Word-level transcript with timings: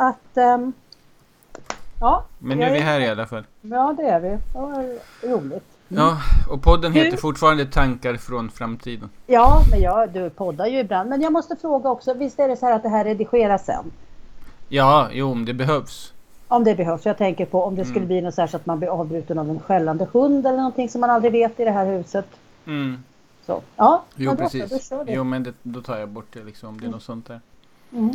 att... 0.00 0.36
Um, 0.58 0.72
ja. 2.00 2.24
Men 2.38 2.58
nu 2.58 2.64
är 2.64 2.72
vi 2.72 2.78
här 2.78 3.00
i 3.00 3.08
alla 3.08 3.26
fall. 3.26 3.44
Ja, 3.60 3.94
det 3.96 4.02
är 4.02 4.20
vi. 4.20 4.28
Det 4.28 4.58
var 4.58 4.98
roligt. 5.22 5.64
Mm. 5.88 6.02
Ja, 6.02 6.18
och 6.48 6.62
podden 6.62 6.92
heter 6.92 7.16
fortfarande 7.16 7.66
Tankar 7.66 8.16
från 8.16 8.50
framtiden. 8.50 9.10
Ja, 9.26 9.62
men 9.70 9.80
jag, 9.80 10.12
du 10.12 10.30
poddar 10.30 10.66
ju 10.66 10.78
ibland. 10.78 11.08
Men 11.08 11.20
jag 11.20 11.32
måste 11.32 11.56
fråga 11.56 11.90
också, 11.90 12.14
visst 12.14 12.38
är 12.38 12.48
det 12.48 12.56
så 12.56 12.66
här 12.66 12.76
att 12.76 12.82
det 12.82 12.88
här 12.88 13.04
redigeras 13.04 13.64
sen? 13.64 13.90
Ja, 14.68 15.08
jo, 15.12 15.30
om 15.30 15.44
det 15.44 15.54
behövs. 15.54 16.12
Om 16.48 16.64
det 16.64 16.74
behövs. 16.74 17.06
Jag 17.06 17.18
tänker 17.18 17.46
på 17.46 17.64
om 17.64 17.74
det 17.76 17.84
skulle 17.84 17.96
mm. 17.96 18.08
bli 18.08 18.20
något 18.20 18.34
så, 18.34 18.46
så 18.46 18.56
att 18.56 18.66
man 18.66 18.78
blir 18.78 18.88
avbruten 18.88 19.38
av 19.38 19.50
en 19.50 19.60
skällande 19.60 20.06
hund 20.12 20.46
eller 20.46 20.56
någonting 20.56 20.88
som 20.88 21.00
man 21.00 21.10
aldrig 21.10 21.32
vet 21.32 21.60
i 21.60 21.64
det 21.64 21.70
här 21.70 21.86
huset. 21.86 22.26
Mm. 22.66 23.02
Så. 23.46 23.62
Ja, 23.76 24.02
jo, 24.16 24.36
precis. 24.36 24.88
Då, 24.88 25.04
jo, 25.06 25.24
men 25.24 25.42
det, 25.42 25.52
då 25.62 25.80
tar 25.80 25.98
jag 25.98 26.08
bort 26.08 26.26
det 26.32 26.44
liksom 26.44 26.68
om 26.68 26.80
det 26.80 26.84
är 26.84 26.86
mm. 26.86 26.92
något 26.92 27.02
sånt 27.02 27.26
där. 27.26 27.40
Mm. 27.92 28.12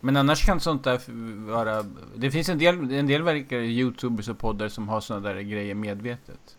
Men 0.00 0.16
annars 0.16 0.46
kan 0.46 0.60
sånt 0.60 0.84
där 0.84 1.00
vara... 1.50 1.84
Det 2.16 2.30
finns 2.30 2.48
en 2.48 2.58
del, 2.58 2.90
en 2.92 3.06
del 3.06 3.22
verkar 3.22 3.56
youtubers 3.56 4.28
och 4.28 4.38
poddar 4.38 4.68
som 4.68 4.88
har 4.88 5.00
såna 5.00 5.20
där 5.20 5.40
grejer 5.40 5.74
medvetet. 5.74 6.56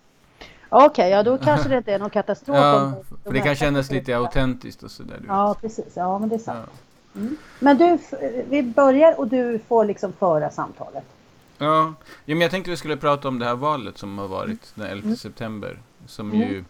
Okej, 0.69 0.87
okay, 0.87 1.09
ja 1.09 1.23
då 1.23 1.37
kanske 1.37 1.69
det 1.69 1.77
inte 1.77 1.93
är 1.93 1.99
någon 1.99 2.09
katastrof. 2.09 2.57
ja, 2.57 2.93
för 3.23 3.33
det 3.33 3.39
kan 3.39 3.55
kännas 3.55 3.91
lite 3.91 4.17
autentiskt 4.17 4.83
och 4.83 4.91
sådär. 4.91 5.21
Ja, 5.27 5.55
precis. 5.61 5.93
Ja, 5.93 6.19
men 6.19 6.29
det 6.29 6.35
är 6.35 6.39
sant. 6.39 6.69
Ja. 7.13 7.19
Mm. 7.21 7.37
Men 7.59 7.77
du, 7.77 7.97
vi 8.49 8.63
börjar 8.63 9.19
och 9.19 9.27
du 9.27 9.59
får 9.67 9.85
liksom 9.85 10.13
föra 10.13 10.49
samtalet. 10.49 11.03
Ja, 11.57 11.93
ja 12.25 12.35
men 12.35 12.41
jag 12.41 12.51
tänkte 12.51 12.71
vi 12.71 12.77
skulle 12.77 12.97
prata 12.97 13.27
om 13.27 13.39
det 13.39 13.45
här 13.45 13.55
valet 13.55 13.97
som 13.97 14.17
har 14.17 14.27
varit 14.27 14.71
den 14.75 14.85
11 14.85 15.05
mm. 15.05 15.17
september. 15.17 15.79
Som 16.07 16.31
mm. 16.31 16.49
ju... 16.49 16.63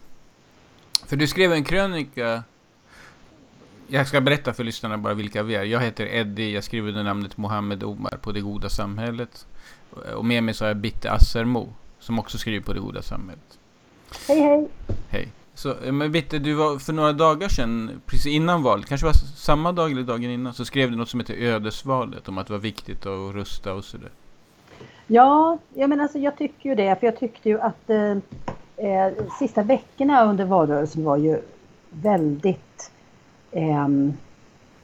För 1.06 1.16
du 1.16 1.26
skrev 1.26 1.52
en 1.52 1.64
krönika 1.64 2.42
jag 3.90 4.08
ska 4.08 4.20
berätta 4.20 4.52
för 4.52 4.64
lyssnarna 4.64 4.98
bara 4.98 5.14
vilka 5.14 5.42
vi 5.42 5.54
är. 5.54 5.64
Jag 5.64 5.80
heter 5.80 6.06
Eddie, 6.06 6.54
jag 6.54 6.64
skriver 6.64 6.88
under 6.88 7.04
namnet 7.04 7.36
Mohammed 7.36 7.84
Omar 7.84 8.18
på 8.22 8.32
Det 8.32 8.40
Goda 8.40 8.68
Samhället. 8.68 9.46
Och 10.14 10.24
med 10.24 10.42
mig 10.42 10.54
så 10.54 10.64
har 10.64 10.68
jag 10.68 10.76
Bitte 10.76 11.10
Assermo, 11.10 11.68
som 11.98 12.18
också 12.18 12.38
skriver 12.38 12.64
på 12.64 12.72
Det 12.72 12.80
Goda 12.80 13.02
Samhället. 13.02 13.58
Hej 14.28 14.40
hej! 14.40 14.68
Hej. 15.08 15.28
Så, 15.54 15.74
eh, 15.84 15.92
men 15.92 16.12
Bitte, 16.12 16.38
du 16.38 16.54
var 16.54 16.78
för 16.78 16.92
några 16.92 17.12
dagar 17.12 17.48
sedan, 17.48 18.00
precis 18.06 18.26
innan 18.26 18.62
valet, 18.62 18.86
kanske 18.86 19.06
var 19.06 19.12
samma 19.36 19.72
dag 19.72 19.92
eller 19.92 20.02
dagen 20.02 20.30
innan, 20.30 20.54
så 20.54 20.64
skrev 20.64 20.90
du 20.90 20.96
något 20.96 21.08
som 21.08 21.20
heter 21.20 21.34
Ödesvalet, 21.34 22.28
om 22.28 22.38
att 22.38 22.46
det 22.46 22.52
var 22.52 22.60
viktigt 22.60 23.06
att 23.06 23.34
rösta 23.34 23.74
och 23.74 23.84
sådär. 23.84 24.10
Ja, 25.06 25.58
jag 25.74 25.90
menar 25.90 26.02
alltså 26.02 26.18
jag 26.18 26.38
tycker 26.38 26.68
ju 26.68 26.74
det, 26.74 27.00
för 27.00 27.06
jag 27.06 27.18
tyckte 27.18 27.48
ju 27.48 27.60
att 27.60 27.90
eh, 27.90 28.10
eh 28.76 29.12
sista 29.38 29.62
veckorna 29.62 30.24
under 30.24 30.44
valrörelsen 30.44 31.04
var 31.04 31.16
ju 31.16 31.40
väldigt 31.90 32.90
eh, 33.52 33.88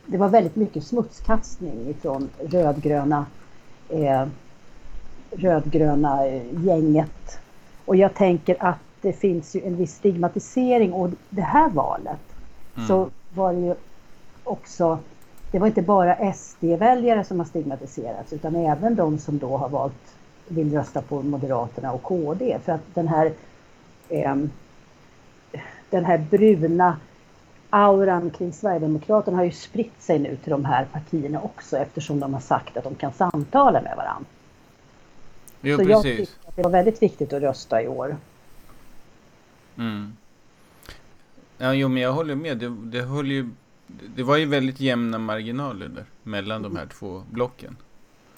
det 0.06 0.18
var 0.18 0.28
väldigt 0.28 0.56
mycket 0.56 0.84
smutskastning 0.84 1.88
ifrån 1.88 2.30
rödgröna 2.38 3.26
eh, 3.88 4.26
rödgröna 5.30 6.26
gänget. 6.50 7.38
Och 7.84 7.96
jag 7.96 8.14
tänker 8.14 8.56
att 8.58 8.78
det 9.00 9.12
finns 9.12 9.56
ju 9.56 9.60
en 9.66 9.76
viss 9.76 9.94
stigmatisering 9.94 10.92
och 10.92 11.10
det 11.30 11.42
här 11.42 11.70
valet 11.70 12.20
mm. 12.76 12.88
så 12.88 13.08
var 13.34 13.52
det 13.52 13.60
ju 13.60 13.74
också 14.44 14.98
det 15.50 15.58
var 15.58 15.66
inte 15.66 15.82
bara 15.82 16.32
SD-väljare 16.32 17.24
som 17.24 17.38
har 17.38 17.46
stigmatiserats 17.46 18.32
utan 18.32 18.56
även 18.56 18.94
de 18.94 19.18
som 19.18 19.38
då 19.38 19.56
har 19.56 19.68
valt 19.68 20.16
vill 20.48 20.72
rösta 20.72 21.02
på 21.02 21.22
Moderaterna 21.22 21.92
och 21.92 22.02
KD 22.02 22.58
för 22.64 22.72
att 22.72 22.94
den 22.94 23.08
här 23.08 23.32
eh, 24.08 24.34
den 25.90 26.04
här 26.04 26.18
bruna 26.30 26.96
auran 27.76 28.30
kring 28.30 28.52
Sverigedemokraterna 28.52 29.36
har 29.36 29.44
ju 29.44 29.50
spritt 29.50 30.02
sig 30.02 30.18
nu 30.18 30.36
till 30.36 30.50
de 30.50 30.64
här 30.64 30.84
partierna 30.92 31.40
också 31.40 31.76
eftersom 31.76 32.20
de 32.20 32.34
har 32.34 32.40
sagt 32.40 32.76
att 32.76 32.84
de 32.84 32.94
kan 32.94 33.12
samtala 33.12 33.82
med 33.82 33.96
varandra. 33.96 34.26
Jo, 35.60 35.76
Så 35.76 35.84
precis. 35.84 35.94
jag 35.94 36.02
tycker 36.02 36.48
att 36.48 36.56
det 36.56 36.62
var 36.62 36.70
väldigt 36.70 37.02
viktigt 37.02 37.32
att 37.32 37.42
rösta 37.42 37.82
i 37.82 37.88
år. 37.88 38.16
Mm. 39.78 40.16
Ja, 41.58 41.74
jo, 41.74 41.88
men 41.88 42.02
jag 42.02 42.12
håller 42.12 42.34
med. 42.34 42.58
Det, 42.58 42.68
det, 42.68 43.02
höll 43.02 43.30
ju, 43.30 43.48
det 43.86 44.22
var 44.22 44.36
ju 44.36 44.46
väldigt 44.46 44.80
jämna 44.80 45.18
marginaler 45.18 45.88
där 45.88 46.04
mellan 46.22 46.62
de 46.62 46.76
här 46.76 46.86
två 46.86 47.22
blocken. 47.30 47.76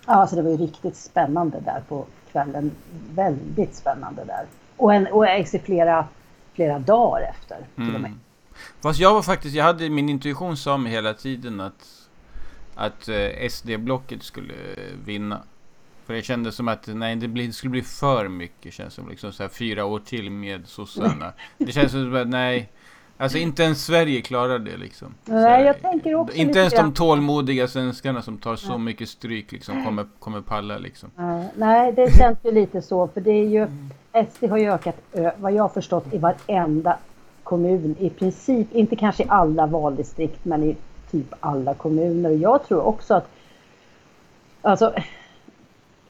Ja, 0.07 0.13
alltså 0.13 0.37
det 0.37 0.43
var 0.43 0.51
ju 0.51 0.57
riktigt 0.57 0.97
spännande 0.97 1.61
där 1.61 1.83
på 1.89 2.07
kvällen. 2.33 2.71
Väldigt 3.15 3.75
spännande 3.75 4.25
där. 4.25 4.47
Och, 4.77 4.95
en, 4.95 5.07
och 5.07 5.27
i 5.27 5.45
flera, 5.45 6.09
flera 6.53 6.79
dagar 6.79 7.23
efter 7.31 7.57
till 7.75 7.85
mm. 7.85 7.95
och 7.95 8.01
med. 8.01 8.13
Fast 8.81 9.01
jag 9.01 9.15
var 9.15 9.23
faktiskt, 9.23 9.55
jag 9.55 9.65
hade 9.65 9.91
min 9.91 10.09
intuition 10.09 10.57
sa 10.57 10.77
mig 10.77 10.93
hela 10.93 11.15
tiden 11.15 11.61
att, 11.61 12.09
att 12.75 13.09
eh, 13.09 13.49
SD-blocket 13.49 14.23
skulle 14.23 14.55
vinna. 15.05 15.43
För 16.07 16.15
det 16.15 16.23
kändes 16.23 16.55
som 16.55 16.69
att 16.69 16.87
nej, 16.87 17.17
det, 17.17 17.29
blir, 17.29 17.47
det 17.47 17.53
skulle 17.53 17.71
bli 17.71 17.83
för 17.83 18.29
mycket. 18.29 18.75
Känns 18.75 18.95
som 18.95 19.09
liksom 19.09 19.33
så 19.33 19.43
här 19.43 19.51
fyra 19.51 19.85
år 19.85 19.99
till 19.99 20.31
med 20.31 20.69
sossarna. 20.69 21.33
Det 21.59 21.73
känns 21.73 21.93
som 21.93 22.17
att 22.17 22.29
nej. 22.29 22.71
Alltså 23.21 23.39
inte 23.39 23.63
ens 23.63 23.85
Sverige 23.85 24.21
klarar 24.21 24.59
det 24.59 24.77
liksom. 24.77 25.15
Nej, 25.25 25.65
jag 25.65 25.81
tänker 25.81 26.15
också 26.15 26.37
Inte 26.37 26.59
ens 26.59 26.75
de 26.75 26.95
tålmodiga 26.95 27.69
svenskarna 27.69 28.23
som 28.23 28.39
tar 28.39 28.57
så 28.57 28.79
mycket 28.79 29.09
stryk 29.09 29.53
liksom 29.53 29.85
kommer, 29.85 30.07
kommer 30.19 30.41
palla 30.41 30.79
liksom. 30.79 31.11
Nej, 31.55 31.93
det 31.93 32.17
känns 32.17 32.39
ju 32.45 32.53
lite 32.53 32.83
så. 32.83 33.09
För 33.09 33.21
det 33.21 33.31
är 33.31 33.49
ju, 33.49 33.67
SD 34.31 34.45
har 34.45 34.59
ju 34.59 34.73
ökat, 34.73 34.97
vad 35.37 35.53
jag 35.53 35.63
har 35.63 35.69
förstått, 35.69 36.07
i 36.13 36.19
varenda 36.19 36.99
kommun. 37.49 37.97
I 37.99 38.11
princip, 38.11 38.73
inte 38.73 38.97
kanske 38.97 39.23
i 39.23 39.27
alla 39.29 39.67
valdistrikt, 39.67 40.45
men 40.45 40.63
i 40.63 40.77
typ 41.11 41.35
alla 41.41 41.75
kommuner. 41.75 42.31
Och 42.31 42.37
jag 42.37 42.65
tror 42.65 42.81
också 42.81 43.15
att, 43.15 43.29
alltså, 44.63 44.95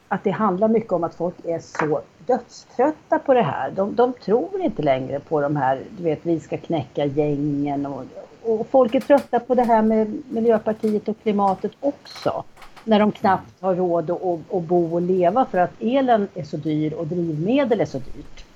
att 0.09 0.25
det 0.25 0.31
handlar 0.31 0.69
mycket 0.69 0.93
om 0.93 1.05
att 1.05 1.15
folk 1.15 1.35
är 1.45 1.59
så 1.59 2.01
dödströtta 2.27 3.19
på 3.19 3.35
det 3.35 3.43
här. 3.43 3.71
De, 3.71 3.95
de 3.95 4.13
tror 4.13 4.61
inte 4.61 4.83
längre 4.83 5.21
på 5.21 5.41
de 5.41 5.57
här, 5.57 5.83
du 5.97 6.03
vet, 6.03 6.19
vi 6.23 6.41
ska 6.41 6.59
knäcka 6.59 7.05
gängen 7.05 7.87
och, 7.87 8.05
och 8.43 8.67
folk 8.71 8.95
är 8.95 9.01
trötta 9.01 9.41
på 9.41 9.55
det 9.55 9.63
här 9.63 9.83
med 9.83 10.23
Miljöpartiet 10.31 11.09
och 11.09 11.17
klimatet 11.23 11.73
också. 11.81 12.45
När 12.85 12.99
de 12.99 13.13
knappt 13.13 13.61
har 13.61 13.75
råd 13.75 14.11
att, 14.11 14.23
att, 14.23 14.55
att 14.55 14.63
bo 14.63 14.95
och 14.95 15.03
leva 15.03 15.45
för 15.45 15.59
att 15.59 15.81
elen 15.81 16.29
är 16.35 16.45
så 16.45 16.57
dyr 16.57 16.93
och 16.93 17.07
drivmedel 17.07 17.81
är 17.81 17.85
så 17.85 17.99
dyrt. 17.99 18.48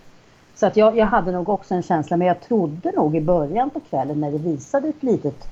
Så 0.54 0.66
att 0.66 0.76
jag, 0.76 0.96
jag 0.98 1.06
hade 1.06 1.32
nog 1.32 1.48
också 1.48 1.74
en 1.74 1.82
känsla, 1.82 2.16
men 2.16 2.26
jag 2.26 2.40
trodde 2.40 2.92
nog 2.92 3.16
i 3.16 3.20
början 3.20 3.70
på 3.70 3.80
kvällen 3.80 4.20
när 4.20 4.32
det 4.32 4.38
visade 4.38 4.88
ett 4.88 5.02
litet 5.02 5.48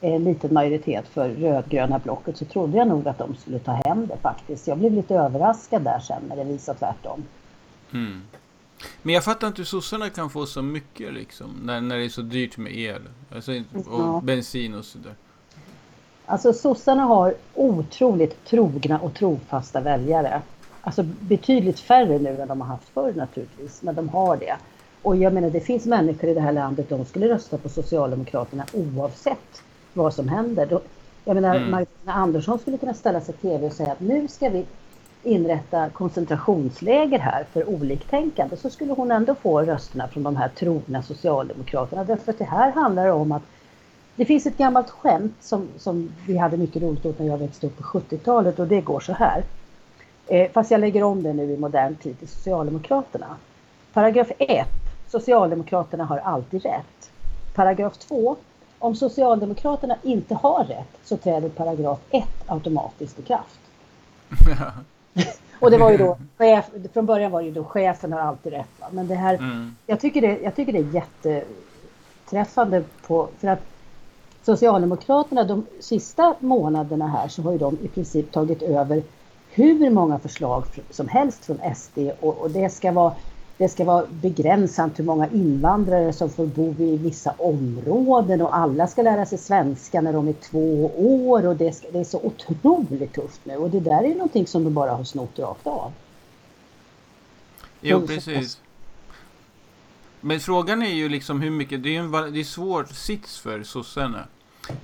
eh, 0.00 0.20
liten 0.20 0.54
majoritet 0.54 1.08
för 1.08 1.28
rödgröna 1.28 1.98
blocket 1.98 2.36
så 2.36 2.44
trodde 2.44 2.78
jag 2.78 2.88
nog 2.88 3.08
att 3.08 3.18
de 3.18 3.36
skulle 3.36 3.58
ta 3.58 3.72
hem 3.72 4.06
det 4.06 4.16
faktiskt. 4.16 4.66
Jag 4.66 4.78
blev 4.78 4.92
lite 4.92 5.14
överraskad 5.14 5.82
där 5.82 5.98
sen 5.98 6.22
när 6.28 6.36
det 6.36 6.44
visade 6.44 6.78
tvärtom. 6.78 7.22
Mm. 7.92 8.22
Men 9.02 9.14
jag 9.14 9.24
fattar 9.24 9.46
inte 9.46 9.60
hur 9.60 9.66
sossarna 9.66 10.10
kan 10.10 10.30
få 10.30 10.46
så 10.46 10.62
mycket 10.62 11.14
liksom, 11.14 11.60
när, 11.62 11.80
när 11.80 11.98
det 11.98 12.04
är 12.04 12.08
så 12.08 12.22
dyrt 12.22 12.56
med 12.56 12.76
el 12.76 13.02
alltså, 13.34 13.52
och 13.52 13.84
ja. 13.86 14.20
bensin 14.24 14.74
och 14.74 14.84
sådär. 14.84 15.14
Alltså 16.26 16.52
sossarna 16.52 17.02
har 17.02 17.34
otroligt 17.54 18.44
trogna 18.44 18.98
och 18.98 19.14
trofasta 19.14 19.80
väljare. 19.80 20.42
Alltså 20.84 21.02
betydligt 21.02 21.80
färre 21.80 22.18
nu 22.18 22.40
än 22.40 22.48
de 22.48 22.60
har 22.60 22.68
haft 22.68 22.88
förr 22.88 23.12
naturligtvis, 23.16 23.82
men 23.82 23.94
de 23.94 24.08
har 24.08 24.36
det. 24.36 24.56
Och 25.02 25.16
jag 25.16 25.32
menar 25.32 25.50
det 25.50 25.60
finns 25.60 25.86
människor 25.86 26.30
i 26.30 26.34
det 26.34 26.40
här 26.40 26.52
landet, 26.52 26.88
de 26.88 27.04
skulle 27.04 27.28
rösta 27.28 27.58
på 27.58 27.68
Socialdemokraterna 27.68 28.66
oavsett 28.72 29.62
vad 29.92 30.14
som 30.14 30.28
händer. 30.28 30.80
Jag 31.24 31.34
menar, 31.34 31.56
mm. 31.56 31.70
Magdalena 31.70 32.12
Andersson 32.12 32.58
skulle 32.58 32.78
kunna 32.78 32.94
ställa 32.94 33.20
sig 33.20 33.34
i 33.34 33.38
TV 33.38 33.66
och 33.66 33.72
säga 33.72 33.92
att 33.92 34.00
nu 34.00 34.28
ska 34.28 34.48
vi 34.48 34.64
inrätta 35.22 35.90
koncentrationsläger 35.90 37.18
här 37.18 37.44
för 37.52 37.68
oliktänkande 37.68 38.56
så 38.56 38.70
skulle 38.70 38.92
hon 38.92 39.10
ändå 39.10 39.34
få 39.34 39.62
rösterna 39.62 40.08
från 40.08 40.22
de 40.22 40.36
här 40.36 40.48
trogna 40.48 41.02
Socialdemokraterna. 41.02 42.04
Därför 42.04 42.32
att 42.32 42.38
det 42.38 42.44
här 42.44 42.72
handlar 42.72 43.08
om 43.08 43.32
att 43.32 43.42
det 44.16 44.24
finns 44.24 44.46
ett 44.46 44.58
gammalt 44.58 44.90
skämt 44.90 45.36
som, 45.40 45.68
som 45.78 46.12
vi 46.26 46.36
hade 46.36 46.56
mycket 46.56 46.82
roligt 46.82 47.06
åt 47.06 47.18
när 47.18 47.26
jag 47.26 47.38
växte 47.38 47.66
upp 47.66 47.76
på 47.76 47.82
70-talet 47.82 48.58
och 48.58 48.66
det 48.66 48.80
går 48.80 49.00
så 49.00 49.12
här. 49.12 49.44
Eh, 50.26 50.50
fast 50.52 50.70
jag 50.70 50.80
lägger 50.80 51.02
om 51.02 51.22
det 51.22 51.32
nu 51.32 51.52
i 51.52 51.56
modern 51.56 51.96
tid 51.96 52.18
till 52.18 52.28
Socialdemokraterna. 52.28 53.36
Paragraf 53.92 54.28
1. 54.38 54.66
Socialdemokraterna 55.08 56.04
har 56.04 56.18
alltid 56.18 56.62
rätt. 56.62 57.10
Paragraf 57.54 57.98
2. 57.98 58.36
Om 58.78 58.96
Socialdemokraterna 58.96 59.96
inte 60.02 60.34
har 60.34 60.64
rätt 60.64 60.98
så 61.04 61.16
träder 61.16 61.48
paragraf 61.48 61.98
1 62.10 62.24
automatiskt 62.46 63.18
i 63.18 63.22
kraft. 63.22 63.60
och 65.60 65.70
det 65.70 65.78
var 65.78 65.90
ju 65.90 65.96
då, 65.96 66.18
chef, 66.36 66.70
från 66.92 67.06
början 67.06 67.30
var 67.30 67.40
det 67.40 67.46
ju 67.46 67.54
då 67.54 67.64
chefen 67.64 68.12
har 68.12 68.20
alltid 68.20 68.52
rätt. 68.52 68.80
Va? 68.80 68.86
Men 68.90 69.08
det 69.08 69.14
här, 69.14 69.34
mm. 69.34 69.76
jag, 69.86 70.00
tycker 70.00 70.20
det, 70.20 70.38
jag 70.42 70.56
tycker 70.56 70.72
det 70.72 70.78
är 70.78 71.04
jätteträffande 72.24 72.84
på, 73.06 73.28
för 73.38 73.48
att 73.48 73.62
Socialdemokraterna 74.42 75.44
de 75.44 75.66
sista 75.80 76.34
månaderna 76.40 77.08
här 77.08 77.28
så 77.28 77.42
har 77.42 77.52
ju 77.52 77.58
de 77.58 77.78
i 77.82 77.88
princip 77.88 78.32
tagit 78.32 78.62
över 78.62 79.02
hur 79.54 79.90
många 79.90 80.18
förslag 80.18 80.64
som 80.90 81.08
helst 81.08 81.44
från 81.44 81.58
SD 81.74 81.98
och, 82.20 82.38
och 82.38 82.50
det 82.50 82.70
ska 82.70 82.92
vara 82.92 83.14
det 83.58 83.68
ska 83.68 83.84
vara 83.84 84.06
begränsat 84.10 84.98
hur 84.98 85.04
många 85.04 85.28
invandrare 85.28 86.12
som 86.12 86.30
får 86.30 86.46
bo 86.46 86.74
i 86.78 86.96
vissa 86.96 87.34
områden 87.38 88.40
och 88.40 88.56
alla 88.56 88.86
ska 88.86 89.02
lära 89.02 89.26
sig 89.26 89.38
svenska 89.38 90.00
när 90.00 90.12
de 90.12 90.28
är 90.28 90.32
två 90.32 90.90
år 90.96 91.46
och 91.46 91.56
det, 91.56 91.72
ska, 91.72 91.90
det 91.90 91.98
är 91.98 92.04
så 92.04 92.20
otroligt 92.22 93.12
tufft 93.12 93.40
nu 93.44 93.56
och 93.56 93.70
det 93.70 93.80
där 93.80 94.04
är 94.04 94.14
någonting 94.14 94.46
som 94.46 94.64
de 94.64 94.74
bara 94.74 94.90
har 94.90 95.04
snott 95.04 95.38
rakt 95.38 95.66
av. 95.66 95.92
Jo, 97.80 98.06
precis. 98.06 98.60
Men 100.20 100.40
frågan 100.40 100.82
är 100.82 100.94
ju 100.94 101.08
liksom 101.08 101.42
hur 101.42 101.50
mycket, 101.50 101.82
det 101.82 101.96
är 101.96 102.00
en 102.00 102.32
det 102.32 102.40
är 102.40 102.44
svår 102.44 102.84
sits 102.84 103.38
för 103.38 103.62
sossarna. 103.62 104.26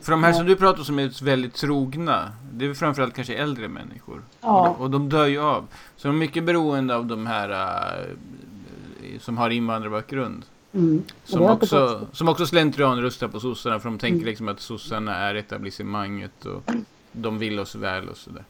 För 0.00 0.12
de 0.12 0.24
här 0.24 0.32
som 0.32 0.46
du 0.46 0.56
pratar 0.56 0.78
om 0.78 0.84
som 0.84 0.98
är 0.98 1.24
väldigt 1.24 1.54
trogna, 1.54 2.32
det 2.52 2.66
är 2.66 2.74
framförallt 2.74 3.14
kanske 3.14 3.34
äldre 3.34 3.68
människor. 3.68 4.22
Ja. 4.40 4.68
Och, 4.68 4.76
de, 4.76 4.82
och 4.82 4.90
de 4.90 5.08
dör 5.08 5.26
ju 5.26 5.40
av. 5.40 5.66
Så 5.96 6.08
de 6.08 6.16
är 6.16 6.18
mycket 6.18 6.44
beroende 6.44 6.96
av 6.96 7.06
de 7.06 7.26
här 7.26 7.50
uh, 7.50 8.16
som 9.20 9.38
har 9.38 9.50
invandrarbakgrund. 9.50 10.44
Mm. 10.72 11.02
Som, 11.24 11.42
också, 11.42 12.06
som 12.12 12.28
också 12.28 12.46
slentrian 12.46 13.02
röstar 13.02 13.28
på 13.28 13.40
sossarna 13.40 13.80
för 13.80 13.88
de 13.88 13.98
tänker 13.98 14.16
mm. 14.16 14.26
liksom 14.26 14.48
att 14.48 14.60
sossarna 14.60 15.16
är 15.16 15.34
etablissemanget 15.34 16.46
och 16.46 16.70
de 17.12 17.38
vill 17.38 17.58
oss 17.58 17.74
väl 17.74 18.08
och 18.08 18.16
sådär. 18.16 18.44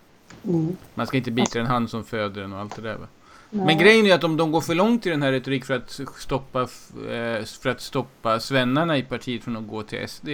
Mm. 0.44 0.76
Man 0.94 1.06
ska 1.06 1.17
inte 1.17 1.31
bita 1.31 1.61
en 1.61 1.67
hand 1.67 1.91
som 1.91 2.05
föder 2.05 2.43
en 2.43 2.53
och 2.53 2.59
allt 2.59 2.76
det 2.76 2.83
där 2.83 2.97
va. 2.97 3.06
Nej. 3.50 3.67
Men 3.67 3.79
grejen 3.79 4.06
är 4.06 4.15
att 4.15 4.25
om 4.25 4.37
de 4.37 4.53
går 4.53 4.61
för 4.61 4.75
långt 4.75 5.06
i 5.06 5.11
den 5.11 5.23
här 5.23 5.33
retorik 5.33 5.65
för 5.65 5.75
att 5.75 6.00
stoppa, 6.19 6.61
eh, 6.61 7.44
för 7.44 7.69
att 7.69 7.81
stoppa 7.81 8.41
svennarna 8.41 8.99
i 8.99 9.03
partiet 9.03 9.44
från 9.44 9.56
att 9.56 9.69
gå 9.69 9.83
till 9.83 10.09
SD. 10.09 10.29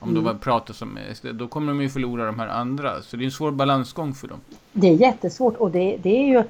Om 0.00 0.10
mm. 0.10 0.24
de 0.24 0.38
pratar 0.38 0.74
som 0.74 0.98
då 1.32 1.48
kommer 1.48 1.72
de 1.72 1.82
ju 1.82 1.88
förlora 1.88 2.26
de 2.26 2.38
här 2.38 2.48
andra. 2.48 3.02
Så 3.02 3.16
det 3.16 3.22
är 3.22 3.24
en 3.24 3.30
svår 3.30 3.50
balansgång 3.50 4.14
för 4.14 4.28
dem. 4.28 4.40
Det 4.72 4.88
är 4.88 4.94
jättesvårt 4.94 5.56
och 5.56 5.70
det, 5.70 5.96
det 6.02 6.16
är 6.16 6.26
ju 6.26 6.44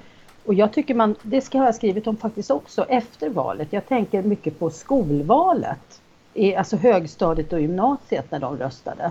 och 0.48 0.54
jag 0.54 0.72
tycker 0.72 0.94
man, 0.94 1.14
det 1.22 1.40
ska 1.40 1.58
jag 1.58 1.64
ha 1.64 1.72
skrivit 1.72 2.06
om 2.06 2.16
faktiskt 2.16 2.50
också 2.50 2.84
efter 2.84 3.30
valet. 3.30 3.68
Jag 3.70 3.86
tänker 3.86 4.22
mycket 4.22 4.58
på 4.58 4.70
skolvalet, 4.70 6.00
i, 6.34 6.54
alltså 6.54 6.76
högstadiet 6.76 7.52
och 7.52 7.60
gymnasiet 7.60 8.30
när 8.30 8.38
de 8.38 8.56
röstade. 8.56 9.10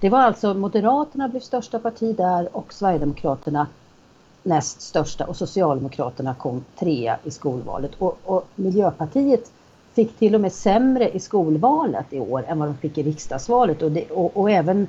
Det 0.00 0.08
var 0.08 0.18
alltså 0.18 0.54
Moderaterna 0.54 1.28
blev 1.28 1.40
största 1.40 1.78
parti 1.78 2.16
där 2.16 2.56
och 2.56 2.72
Sverigedemokraterna 2.72 3.66
näst 4.42 4.80
största 4.80 5.24
och 5.24 5.36
Socialdemokraterna 5.36 6.34
kom 6.34 6.64
trea 6.78 7.18
i 7.24 7.30
skolvalet. 7.30 7.90
Och, 7.98 8.18
och, 8.24 8.48
Miljöpartiet 8.54 9.52
fick 9.98 10.18
till 10.18 10.34
och 10.34 10.40
med 10.40 10.52
sämre 10.52 11.10
i 11.10 11.20
skolvalet 11.20 12.06
i 12.10 12.20
år 12.20 12.44
än 12.48 12.58
vad 12.58 12.68
de 12.68 12.76
fick 12.76 12.98
i 12.98 13.02
riksdagsvalet 13.02 13.82
och, 13.82 13.92
det, 13.92 14.10
och, 14.10 14.36
och 14.36 14.50
även 14.50 14.86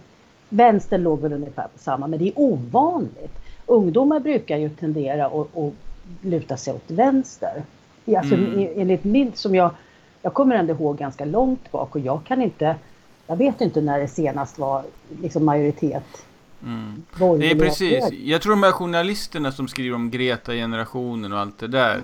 vänstern 0.50 1.04
låg 1.04 1.22
väl 1.22 1.34
ungefär 1.34 1.64
på 1.64 1.80
samma, 1.80 2.08
men 2.08 2.20
det 2.20 2.28
är 2.28 2.34
ovanligt. 2.36 3.40
Ungdomar 3.66 4.20
brukar 4.20 4.58
ju 4.58 4.70
tendera 4.70 5.26
att 5.26 5.74
luta 6.22 6.58
sig 6.58 6.74
åt 6.74 6.92
vänster. 6.92 7.64
Alltså, 8.18 8.36
mm. 8.36 8.70
Enligt 8.76 9.04
min, 9.04 9.32
som 9.34 9.56
jag, 9.56 9.72
jag 10.22 10.34
kommer 10.34 10.56
ändå 10.56 10.74
ihåg 10.74 10.98
ganska 10.98 11.26
långt 11.26 11.72
bak 11.72 11.96
och 11.96 12.02
jag 12.02 12.24
kan 12.24 12.42
inte, 12.42 12.76
jag 13.28 13.36
vet 13.36 13.62
inte 13.62 13.82
när 13.82 14.00
det 14.00 14.08
senast 14.08 14.60
var 14.60 14.84
liksom 15.22 15.46
majoritet 15.46 16.26
Mm. 16.64 17.04
Det 17.40 17.52
är 17.52 17.56
precis. 17.56 18.12
Jag 18.12 18.42
tror 18.42 18.52
de 18.52 18.64
här 18.64 18.72
journalisterna 18.72 19.52
som 19.52 19.68
skriver 19.68 19.96
om 19.96 20.12
Greta-generationen 20.12 21.34
och 21.34 21.40
allt 21.40 21.60
det 21.60 21.68
där. 21.68 22.04